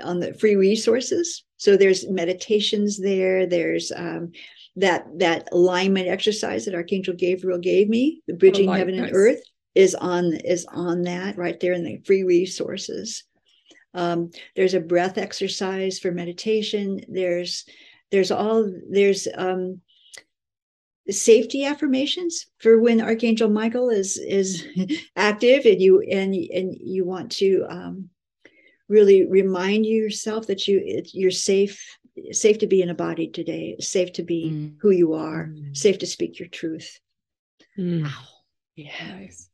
on 0.02 0.20
the 0.20 0.34
free 0.34 0.56
resources. 0.56 1.44
So 1.58 1.76
there's 1.76 2.08
meditations 2.08 2.98
there. 3.00 3.46
There's 3.46 3.92
um, 3.94 4.32
that 4.76 5.06
that 5.18 5.48
alignment 5.52 6.08
exercise 6.08 6.64
that 6.64 6.74
Archangel 6.74 7.14
Gabriel 7.14 7.58
gave 7.58 7.88
me, 7.88 8.22
the 8.26 8.34
bridging 8.34 8.68
oh, 8.68 8.72
heaven 8.72 8.96
nice. 8.96 9.08
and 9.08 9.16
earth, 9.16 9.40
is 9.74 9.94
on 9.94 10.32
is 10.44 10.66
on 10.72 11.02
that 11.02 11.36
right 11.36 11.58
there 11.60 11.72
in 11.72 11.84
the 11.84 12.00
free 12.04 12.24
resources. 12.24 13.24
Um, 13.94 14.30
there's 14.56 14.74
a 14.74 14.80
breath 14.80 15.18
exercise 15.18 15.98
for 15.98 16.10
meditation. 16.10 17.00
There's 17.08 17.64
there's 18.10 18.30
all 18.30 18.70
there's 18.90 19.26
um, 19.34 19.80
safety 21.10 21.64
affirmations 21.64 22.46
for 22.58 22.80
when 22.80 23.00
Archangel 23.00 23.50
Michael 23.50 23.90
is 23.90 24.16
is 24.16 24.64
active 25.16 25.66
and 25.66 25.80
you 25.80 26.00
and 26.00 26.34
and 26.34 26.74
you 26.80 27.04
want 27.04 27.32
to 27.32 27.64
um, 27.68 28.10
really 28.88 29.26
remind 29.26 29.86
yourself 29.86 30.46
that 30.46 30.66
you 30.68 31.02
you're 31.12 31.30
safe 31.30 31.98
safe 32.30 32.58
to 32.58 32.66
be 32.66 32.80
in 32.80 32.90
a 32.90 32.94
body 32.94 33.28
today 33.28 33.76
safe 33.80 34.12
to 34.12 34.22
be 34.22 34.50
mm. 34.50 34.76
who 34.80 34.90
you 34.90 35.14
are 35.14 35.46
mm. 35.46 35.76
safe 35.76 35.98
to 35.98 36.06
speak 36.06 36.38
your 36.38 36.48
truth 36.48 37.00
mm. 37.78 38.04
wow 38.04 38.22
yeah 38.76 39.16
nice 39.18 39.50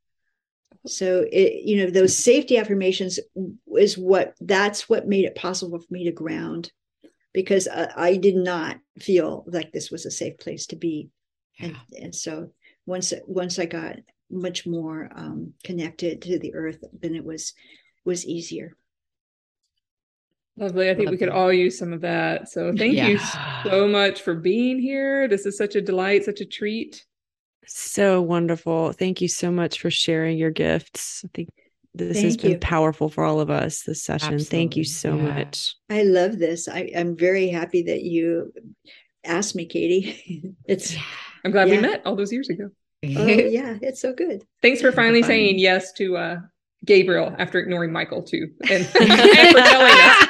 so 0.86 1.26
it 1.30 1.62
you 1.64 1.76
know 1.76 1.90
those 1.90 2.16
safety 2.16 2.56
affirmations 2.56 3.18
is 3.76 3.98
what 3.98 4.34
that's 4.40 4.88
what 4.88 5.08
made 5.08 5.24
it 5.24 5.34
possible 5.34 5.78
for 5.78 5.92
me 5.92 6.04
to 6.04 6.12
ground 6.12 6.72
because 7.32 7.68
I, 7.68 7.92
I 7.96 8.16
did 8.16 8.34
not 8.34 8.78
feel 8.98 9.44
like 9.46 9.72
this 9.72 9.90
was 9.90 10.06
a 10.06 10.10
safe 10.10 10.38
place 10.38 10.66
to 10.66 10.76
be 10.76 11.10
yeah. 11.58 11.66
and, 11.66 11.76
and 12.02 12.14
so 12.14 12.52
once 12.86 13.12
once 13.26 13.58
i 13.58 13.66
got 13.66 13.96
much 14.30 14.66
more 14.66 15.10
um, 15.14 15.54
connected 15.64 16.22
to 16.22 16.38
the 16.38 16.54
earth 16.54 16.82
then 17.00 17.14
it 17.14 17.24
was 17.24 17.52
was 18.04 18.24
easier 18.26 18.76
Lovely. 20.56 20.90
I 20.90 20.94
think 20.94 21.06
Lovely. 21.06 21.12
we 21.12 21.18
could 21.18 21.28
all 21.30 21.50
use 21.50 21.78
some 21.78 21.94
of 21.94 22.02
that. 22.02 22.50
So 22.50 22.70
thank 22.76 22.94
yeah. 22.94 23.08
you 23.08 23.18
so 23.64 23.88
much 23.88 24.20
for 24.20 24.34
being 24.34 24.78
here. 24.78 25.26
This 25.26 25.46
is 25.46 25.56
such 25.56 25.74
a 25.74 25.80
delight, 25.80 26.24
such 26.24 26.42
a 26.42 26.44
treat. 26.44 27.06
So 27.72 28.20
wonderful. 28.20 28.92
Thank 28.92 29.20
you 29.20 29.28
so 29.28 29.50
much 29.50 29.80
for 29.80 29.90
sharing 29.90 30.36
your 30.36 30.50
gifts. 30.50 31.24
I 31.24 31.30
think 31.32 31.50
this 31.94 32.14
Thank 32.14 32.24
has 32.24 32.36
been 32.36 32.58
powerful 32.58 33.08
for 33.08 33.24
all 33.24 33.40
of 33.40 33.48
us 33.48 33.82
this 33.82 34.02
session. 34.02 34.34
Absolutely. 34.34 34.58
Thank 34.58 34.76
you 34.76 34.84
so 34.84 35.14
yeah. 35.14 35.22
much. 35.22 35.76
I 35.88 36.02
love 36.02 36.38
this. 36.38 36.66
I, 36.66 36.80
am 36.94 37.16
very 37.16 37.48
happy 37.48 37.84
that 37.84 38.02
you 38.02 38.52
asked 39.24 39.54
me, 39.54 39.66
Katy. 39.66 40.52
it's 40.66 40.96
I'm 41.44 41.52
glad 41.52 41.68
yeah. 41.68 41.76
we 41.76 41.80
met 41.80 42.02
all 42.04 42.16
those 42.16 42.32
years 42.32 42.48
ago. 42.48 42.70
oh 43.04 43.06
yeah, 43.26 43.78
it's 43.80 44.00
so 44.00 44.12
good. 44.12 44.44
Thanks 44.62 44.80
for 44.80 44.90
finally 44.90 45.22
saying 45.22 45.60
yes 45.60 45.92
to 45.92 46.16
uh 46.16 46.36
Gabriel 46.84 47.34
after 47.38 47.58
ignoring 47.58 47.92
Michael 47.92 48.22
too, 48.22 48.50
and, 48.62 48.72
and 48.72 48.86
for 48.86 48.98
telling 48.98 49.92
us. 49.92 50.26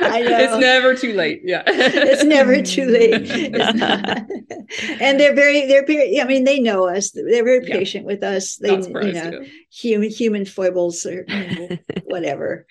I 0.00 0.22
know. 0.26 0.38
It's 0.38 0.56
never 0.58 0.94
too 0.94 1.12
late. 1.12 1.42
Yeah, 1.44 1.62
it's 1.66 2.24
never 2.24 2.62
too 2.62 2.86
late. 2.86 3.30
and 5.00 5.20
they're 5.20 5.34
very, 5.34 5.66
they're 5.66 5.84
very. 5.86 6.20
I 6.20 6.24
mean, 6.24 6.44
they 6.44 6.58
know 6.58 6.88
us. 6.88 7.10
They're 7.10 7.44
very 7.44 7.60
patient 7.66 8.04
yeah. 8.04 8.12
with 8.12 8.22
us. 8.22 8.56
They, 8.56 8.76
you 8.76 9.12
know, 9.12 9.44
human 9.70 10.10
human 10.10 10.44
foibles 10.46 11.04
or 11.04 11.24
you 11.28 11.68
know, 11.68 11.76
whatever. 12.04 12.66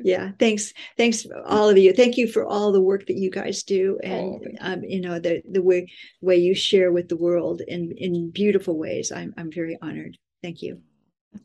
yeah 0.00 0.32
thanks 0.40 0.72
thanks 0.96 1.24
all 1.46 1.68
of 1.68 1.78
you 1.78 1.92
thank 1.92 2.16
you 2.16 2.26
for 2.26 2.44
all 2.44 2.72
the 2.72 2.80
work 2.80 3.06
that 3.06 3.16
you 3.16 3.30
guys 3.30 3.62
do 3.62 3.96
and 4.02 4.58
oh, 4.60 4.72
um, 4.72 4.82
you 4.82 5.00
know 5.00 5.20
the 5.20 5.40
the 5.48 5.62
way 5.62 5.88
way 6.20 6.36
you 6.36 6.52
share 6.52 6.90
with 6.90 7.08
the 7.08 7.16
world 7.16 7.60
in 7.68 7.92
in 7.96 8.28
beautiful 8.32 8.76
ways 8.76 9.12
i'm 9.12 9.32
i'm 9.36 9.52
very 9.52 9.78
honored 9.80 10.18
thank 10.42 10.62
you 10.62 10.80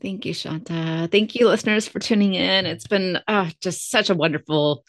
Thank 0.02 0.26
you, 0.26 0.34
Shanta. 0.34 1.08
Thank 1.10 1.34
you, 1.34 1.48
listeners, 1.48 1.88
for 1.88 1.98
tuning 1.98 2.34
in. 2.34 2.66
It's 2.66 2.86
been 2.86 3.18
uh, 3.26 3.50
just 3.60 3.90
such 3.90 4.10
a 4.10 4.14
wonderful 4.14 4.84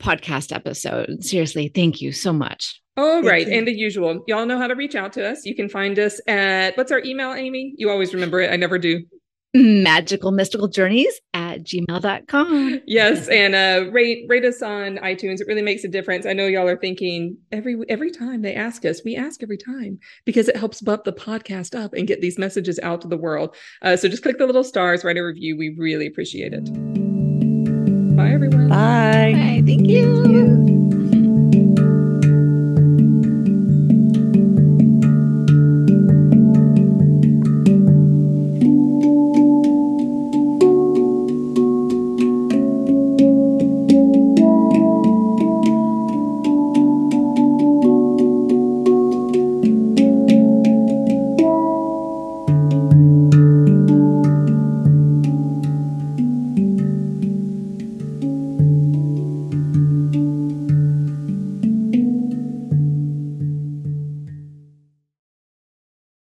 podcast 0.00 0.54
episode. 0.54 1.22
Seriously, 1.22 1.70
thank 1.74 2.00
you 2.00 2.12
so 2.12 2.32
much. 2.32 2.80
All 2.96 3.22
right. 3.22 3.48
And 3.48 3.66
the 3.66 3.72
usual, 3.72 4.22
y'all 4.28 4.46
know 4.46 4.58
how 4.58 4.68
to 4.68 4.74
reach 4.74 4.94
out 4.94 5.12
to 5.14 5.28
us. 5.28 5.44
You 5.44 5.54
can 5.54 5.68
find 5.68 5.98
us 5.98 6.20
at 6.28 6.76
what's 6.76 6.92
our 6.92 7.00
email, 7.00 7.32
Amy? 7.32 7.74
You 7.76 7.90
always 7.90 8.14
remember 8.14 8.40
it. 8.40 8.52
I 8.52 8.56
never 8.56 8.78
do 8.78 9.04
magical 9.54 10.32
mystical 10.32 10.66
journeys 10.66 11.20
at 11.32 11.62
gmail.com 11.62 12.80
yes 12.86 13.28
and 13.28 13.54
uh 13.54 13.88
rate 13.92 14.24
rate 14.28 14.44
us 14.44 14.62
on 14.62 14.96
itunes. 14.98 15.40
It 15.40 15.46
really 15.46 15.62
makes 15.62 15.84
a 15.84 15.88
difference. 15.88 16.26
I 16.26 16.32
know 16.32 16.46
y'all 16.46 16.68
are 16.68 16.76
thinking 16.76 17.36
every 17.52 17.76
every 17.88 18.10
time 18.10 18.42
they 18.42 18.54
ask 18.54 18.84
us 18.84 19.02
we 19.04 19.14
ask 19.14 19.42
every 19.42 19.58
time 19.58 19.98
because 20.24 20.48
it 20.48 20.56
helps 20.56 20.80
bump 20.80 21.04
the 21.04 21.12
podcast 21.12 21.78
up 21.78 21.94
and 21.94 22.06
get 22.08 22.20
these 22.20 22.38
messages 22.38 22.80
out 22.82 23.00
to 23.02 23.08
the 23.08 23.16
world. 23.16 23.54
Uh, 23.82 23.96
so 23.96 24.08
just 24.08 24.24
click 24.24 24.38
the 24.38 24.46
little 24.46 24.64
stars 24.64 25.04
write 25.04 25.16
a 25.16 25.22
review. 25.22 25.56
We 25.56 25.76
really 25.78 26.06
appreciate 26.06 26.52
it. 26.52 26.64
Bye 28.16 28.30
everyone. 28.30 28.68
Bye, 28.68 29.32
bye. 29.34 29.62
Thank 29.64 29.86
you. 29.86 30.22
Thank 30.24 30.68
you. 30.68 30.93